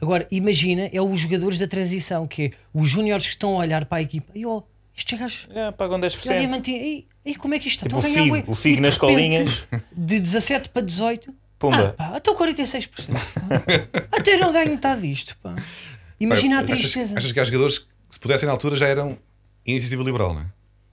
Agora, 0.00 0.26
imagina, 0.30 0.90
é 0.92 1.00
os 1.00 1.18
jogadores 1.20 1.58
da 1.58 1.66
transição, 1.66 2.26
que 2.26 2.44
é 2.46 2.50
os 2.72 2.88
júniores 2.88 3.24
que 3.26 3.30
estão 3.32 3.54
a 3.54 3.58
olhar 3.58 3.84
para 3.86 3.98
a 3.98 4.02
equipa. 4.02 4.32
E 4.34 4.44
ó, 4.44 4.62
estes 4.96 5.18
gajos. 5.18 5.48
É, 5.54 5.70
pagam 5.70 5.98
E 5.98 6.04
a 6.04 6.08
10%. 6.08 6.38
Diamantina, 6.38 6.78
e, 6.78 7.06
e 7.24 7.34
como 7.36 7.54
é 7.54 7.58
que 7.58 7.68
isto 7.68 7.86
está? 7.86 7.88
Tipo 7.88 7.96
o 7.96 8.06
Estão 8.06 8.22
a 8.22 8.26
ganhar 8.26 8.36
Figo, 8.36 8.52
o 8.52 8.54
Figo 8.54 8.82
nas 8.82 8.98
colinhas. 8.98 9.64
De 9.96 10.20
17 10.20 10.68
para 10.70 10.82
18. 10.82 11.32
Pumba. 11.58 11.94
Ah, 11.96 12.10
pá, 12.10 12.16
até 12.16 12.30
46%. 12.34 12.88
pá. 12.90 13.62
Até 14.12 14.36
não 14.36 14.52
ganho 14.52 14.70
metade 14.70 15.00
disto. 15.02 15.36
Pá. 15.42 15.54
Imagina 16.20 16.56
a 16.60 16.64
Pá, 16.64 16.72
achas, 16.72 16.80
tristeza. 16.80 17.16
achas 17.16 17.32
que 17.32 17.40
há 17.40 17.44
jogadores 17.44 17.78
que, 17.78 17.86
se 18.10 18.20
pudessem 18.20 18.46
na 18.46 18.52
altura, 18.52 18.76
já 18.76 18.86
eram 18.86 19.16
iniciativa 19.64 20.02
liberal, 20.02 20.34
não 20.34 20.42
é? 20.42 20.46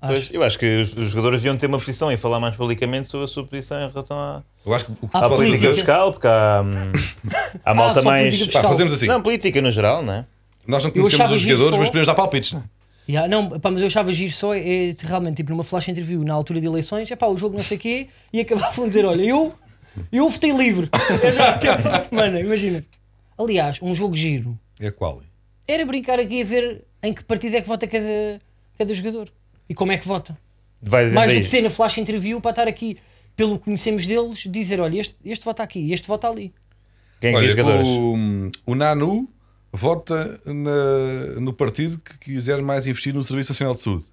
Pois, 0.08 0.30
eu 0.32 0.42
acho 0.44 0.58
que 0.58 0.82
os, 0.82 0.94
os 0.94 1.10
jogadores 1.12 1.42
deviam 1.42 1.56
ter 1.56 1.68
uma 1.68 1.78
posição 1.78 2.12
e 2.12 2.18
falar 2.18 2.40
mais 2.40 2.56
publicamente 2.56 3.08
sobre 3.08 3.26
a 3.26 3.28
sua 3.28 3.46
posição 3.46 3.78
em 3.82 3.90
relação 3.90 4.18
à, 4.18 4.42
Eu 4.66 4.74
acho 4.74 4.86
que 4.86 4.92
o 4.94 4.96
que 4.96 5.06
Ah, 5.14 5.26
à 5.26 5.30
pode 5.30 5.36
política 5.46 5.74
fiscal, 5.74 6.12
porque 6.12 6.28
há, 6.28 6.64
hum, 6.66 6.92
há 7.64 7.74
malta 7.74 8.02
só 8.02 8.08
mais. 8.08 8.48
Pá, 8.48 8.64
fazemos 8.64 8.94
assim. 8.94 9.06
Não, 9.08 9.22
política 9.22 9.62
no 9.62 9.70
geral, 9.70 10.02
não 10.04 10.14
é? 10.14 10.26
Nós 10.68 10.84
não 10.84 10.92
conhecemos 10.92 11.32
os 11.32 11.42
jogadores, 11.42 11.74
só- 11.76 11.80
mas 11.80 11.90
podemos 11.90 12.08
dar 12.08 12.16
palpites, 12.16 12.54
não 12.54 12.62
é? 12.62 12.64
Yeah, 13.10 13.28
não, 13.28 13.60
pá, 13.60 13.70
mas 13.72 13.82
eu 13.82 13.88
achava 13.88 14.14
giro 14.14 14.32
só 14.32 14.54
é, 14.54 14.60
é, 14.90 14.96
realmente 15.00 15.38
tipo 15.38 15.50
numa 15.52 15.64
flash 15.64 15.88
interview 15.90 16.24
na 16.24 16.34
altura 16.34 16.62
de 16.62 16.68
eleições, 16.68 17.10
é 17.12 17.16
pá, 17.16 17.26
o 17.28 17.36
jogo 17.36 17.58
não 17.58 17.64
sei 17.64 17.78
o 17.78 17.80
quê, 17.80 18.08
e 18.32 18.40
acabavam 18.40 18.86
de 18.86 18.92
dizer: 18.92 19.06
olha, 19.06 19.24
eu, 19.24 19.54
eu 20.12 20.30
votei 20.30 20.52
livre, 20.52 20.88
eu 21.24 21.32
já 21.32 21.50
até 21.50 21.76
para 21.78 21.96
a 21.96 22.00
semana, 22.00 22.40
imagina. 22.40 22.86
Aliás, 23.38 23.80
um 23.82 23.94
jogo 23.94 24.16
giro 24.16 24.58
É 24.80 24.92
qual? 24.92 25.22
era 25.68 25.86
brincar 25.86 26.20
aqui 26.20 26.42
a 26.42 26.46
ver 26.46 26.84
em 27.04 27.14
que 27.14 27.24
partido 27.24 27.56
é 27.56 27.62
que 27.62 27.68
vota 27.68 27.88
cada, 27.88 28.40
cada 28.78 28.94
jogador 28.94 29.30
e 29.72 29.74
como 29.74 29.92
é 29.92 29.98
que 29.98 30.08
vota. 30.08 30.38
Vai 30.82 31.06
dizer 31.06 31.16
Mais 31.16 31.32
do 31.34 31.40
que 31.42 31.48
ser 31.48 31.62
na 31.62 31.70
flash 31.70 31.98
interview 31.98 32.42
para 32.42 32.52
estar 32.52 32.68
aqui, 32.68 32.98
pelo 33.36 33.58
que 33.58 33.66
conhecemos 33.66 34.06
deles, 34.06 34.44
dizer: 34.48 34.80
olha, 34.82 35.00
este, 35.00 35.16
este 35.26 35.46
vota 35.46 35.64
aqui, 35.64 35.92
este 35.94 36.08
vota 36.08 36.28
ali. 36.28 36.54
Quem 37.22 37.36
é 37.36 37.40
que 37.40 37.50
jogadores? 37.50 37.88
o, 37.88 38.52
o 38.66 38.76
Nanu 38.76 39.30
vota 39.72 40.42
na- 40.46 41.40
no 41.40 41.54
partido 41.54 42.00
que 42.00 42.18
quiser 42.20 42.62
mais 42.62 42.86
investir 42.88 43.14
no 43.14 43.24
Serviço 43.24 43.52
Nacional 43.54 43.74
de 43.76 43.82
Saúde. 43.82 44.06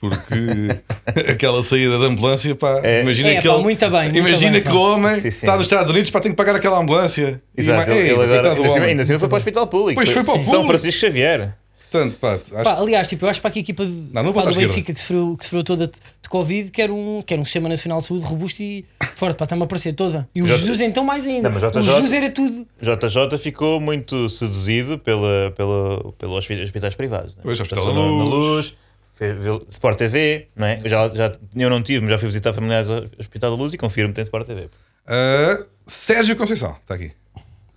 Porque 0.00 0.34
aquela 1.30 1.62
saída 1.62 1.96
da 1.98 2.06
ambulância, 2.06 2.54
pá, 2.56 2.80
É. 2.82 3.02
imagina 3.02 3.28
É, 3.30 3.40
que 3.40 3.46
pá, 3.48 3.54
ele, 3.54 3.62
muito 3.62 3.88
bem, 3.90 4.02
muito 4.02 4.18
imagina 4.18 4.52
bem, 4.52 4.62
que 4.62 4.68
o 4.68 4.80
homem 4.80 5.14
Sim, 5.14 5.20
sim. 5.22 5.28
está 5.28 5.56
nos 5.56 5.66
Estados 5.66 5.90
Unidos 5.90 6.10
para 6.10 6.20
ter 6.20 6.30
que 6.30 6.34
pagar 6.34 6.56
aquela 6.56 6.78
ambulância. 6.80 7.40
E 7.56 7.60
Exato, 7.60 7.88
ma- 7.88 7.96
ele, 7.96 8.08
Ei, 8.08 8.12
ele 8.14 8.22
agora 8.24 8.52
ainda, 8.54 8.66
assim, 8.66 8.78
ainda 8.80 9.02
assim 9.02 9.18
foi 9.18 9.28
para 9.28 9.36
o 9.36 9.38
hospital 9.38 9.66
público. 9.68 9.94
Pois 9.94 10.10
foi 10.10 10.24
para 10.24 10.32
o 10.32 10.36
São 10.38 10.44
público. 10.44 10.66
Francisco 10.66 11.00
Xavier. 11.00 11.54
Portanto, 11.92 12.18
pá, 12.18 12.32
acho 12.34 12.50
Pá, 12.64 12.80
aliás, 12.80 13.06
tipo, 13.06 13.24
eu 13.26 13.28
acho 13.28 13.40
para 13.42 13.50
que 13.50 13.58
a 13.58 13.62
equipa 13.62 13.84
de, 13.84 13.92
Não, 13.92 14.22
não 14.22 14.32
pá, 14.32 14.42
do. 14.42 14.54
Benfica 14.54 14.94
que 14.94 14.98
sofreu, 15.00 15.36
que 15.36 15.44
sofreu 15.44 15.62
toda 15.62 15.86
de, 15.86 15.92
de 16.22 16.28
Covid 16.28 16.70
quer 16.70 16.90
um, 16.90 17.20
quer 17.22 17.38
um 17.38 17.44
Sistema 17.44 17.68
Nacional 17.68 18.00
de 18.00 18.06
Saúde 18.06 18.24
robusto 18.24 18.62
e 18.62 18.84
forte, 19.14 19.36
para 19.36 19.44
está-me 19.44 19.62
a 19.62 19.64
aparecer 19.66 19.92
toda. 19.94 20.26
E 20.34 20.42
o 20.42 20.46
Já- 20.48 20.56
Jesus 20.56 20.80
então 20.80 21.04
mais 21.04 21.26
ainda. 21.26 21.50
Não, 21.50 21.54
mas 21.60 21.62
o 21.62 21.70
JJ 21.70 21.82
Jesus 21.94 22.12
era 22.12 22.30
tudo. 22.30 22.66
JJ 22.80 23.38
ficou 23.38 23.80
muito 23.80 24.28
seduzido 24.30 24.98
pela, 24.98 25.52
pela, 25.54 26.12
pelos 26.14 26.36
hospi- 26.38 26.62
hospitais 26.62 26.94
privados. 26.94 27.36
Né? 27.36 27.42
Pois, 27.44 27.60
Hospital 27.60 27.84
da 27.86 27.92
na- 27.92 28.00
na 28.00 28.24
Luz. 28.24 28.74
Luz, 29.20 29.62
Sport 29.68 29.98
TV, 29.98 30.48
não 30.56 30.66
é? 30.66 30.80
Eu 30.82 30.88
já, 30.88 31.08
já, 31.10 31.36
eu 31.54 31.70
não 31.70 31.82
tive, 31.82 32.00
mas 32.00 32.10
já 32.10 32.18
fui 32.18 32.26
visitar 32.28 32.52
familiares 32.52 32.88
ao 32.90 33.04
Hospital 33.18 33.54
da 33.54 33.56
Luz 33.62 33.72
e 33.72 33.76
confirmo 33.78 34.08
que 34.08 34.16
tem 34.16 34.22
Sport 34.22 34.46
TV. 34.46 34.68
Ah, 35.06 35.64
Sérgio 35.86 36.34
Conceição, 36.36 36.72
está 36.80 36.94
aqui. 36.94 37.12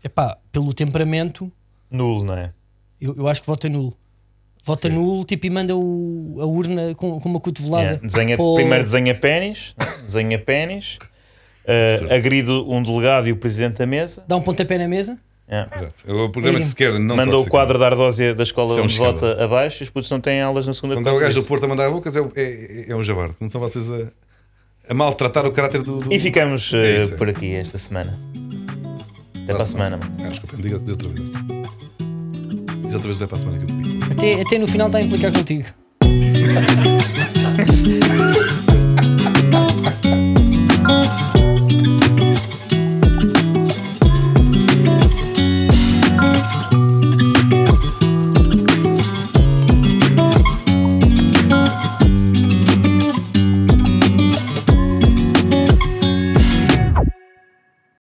Epá, 0.04 0.38
pelo 0.52 0.74
temperamento, 0.74 1.52
Nulo, 1.92 2.24
não 2.24 2.36
é? 2.38 2.52
eu, 3.02 3.14
eu 3.18 3.28
acho 3.28 3.42
que 3.42 3.48
vota 3.48 3.68
nulo. 3.70 3.96
Vota 4.66 4.90
nulo, 4.90 5.24
tipo, 5.26 5.46
e 5.46 5.50
manda 5.52 5.76
o, 5.76 6.38
a 6.42 6.46
urna 6.46 6.96
com, 6.96 7.20
com 7.20 7.30
uma 7.30 7.40
cotovelada. 7.40 7.84
Yeah. 7.84 8.02
Desenha, 8.08 8.36
para 8.36 8.46
o- 8.46 8.56
Primeiro 8.56 8.84
desenha 8.84 9.14
pênis, 9.14 9.76
né? 9.80 9.86
desenha 10.04 10.40
pênis, 10.40 10.98
uh, 12.10 12.14
agride 12.14 12.50
um 12.52 12.82
delegado 12.82 13.28
e 13.28 13.32
o 13.32 13.36
presidente 13.38 13.78
da 13.78 13.86
mesa. 13.86 14.24
Dá 14.28 14.36
um 14.36 14.42
pontapé 14.42 14.78
na 14.80 14.88
mesa. 14.88 15.18
Yeah. 15.48 15.70
Exato. 15.76 16.12
O 16.12 16.30
programa 16.32 16.58
que 16.60 16.66
se 16.66 16.76
quer 16.76 16.94
não 17.00 17.16
Manda 17.16 17.30
trouxe 17.30 17.48
o 17.48 17.52
quadro 17.52 17.74
aqui. 17.76 17.80
da 17.82 17.86
ardósia 17.86 18.34
da 18.34 18.42
escola 18.42 18.70
Isto 18.70 18.80
é 18.80 18.82
um 18.82 18.86
onde 18.86 18.94
escândalo. 18.94 19.20
vota 19.20 19.44
abaixo 19.44 19.84
e 19.84 19.86
os 19.86 19.90
putos 19.92 20.10
não 20.10 20.20
têm 20.20 20.42
aulas 20.42 20.66
na 20.66 20.74
segunda 20.74 20.96
Quando 20.96 21.08
há 21.10 21.14
o 21.14 21.20
gajo 21.20 21.40
do. 21.42 21.46
Porto 21.48 21.64
a 21.66 21.68
mandar 21.68 21.88
bocas, 21.92 22.16
é, 22.18 22.22
é, 22.36 22.86
é 22.90 22.96
um 22.96 23.04
javarde. 23.04 23.36
Não 23.40 23.48
são 23.48 23.62
vocês 23.62 23.88
a, 23.92 24.08
a 24.90 24.94
maltratar 24.96 25.46
o 25.46 25.52
caráter 25.52 25.84
do. 25.84 26.00
do- 26.00 26.12
E 26.12 26.18
ficamos 26.20 26.74
uh, 26.74 26.78
É 26.78 26.98
isso, 26.98 27.14
é. 27.14 27.18
por 27.18 27.30
aqui 27.30 27.54
esta 27.54 27.78
semana. 27.78 28.20
Até 29.44 29.54
para 29.54 29.62
a 29.62 29.66
semana. 29.68 29.98
mano. 29.98 30.12
Ah, 30.26 30.30
desculpa, 30.30 30.58
diga 30.58 30.80
diz 30.80 30.90
outra 30.90 31.10
vez. 31.10 31.30
Diz 32.86 32.94
outra 32.94 33.08
vez 33.08 33.18
até 33.18 33.28
para 33.28 33.36
a 33.36 33.40
semana 33.40 33.58
que 33.58 33.64
eu 33.64 33.68
te. 33.68 34.14
Até, 34.14 34.42
até 34.42 34.58
no 34.58 34.68
final 34.68 34.88
está 34.88 35.00
a 35.00 35.02
implicar 35.02 35.32
contigo. 35.34 35.66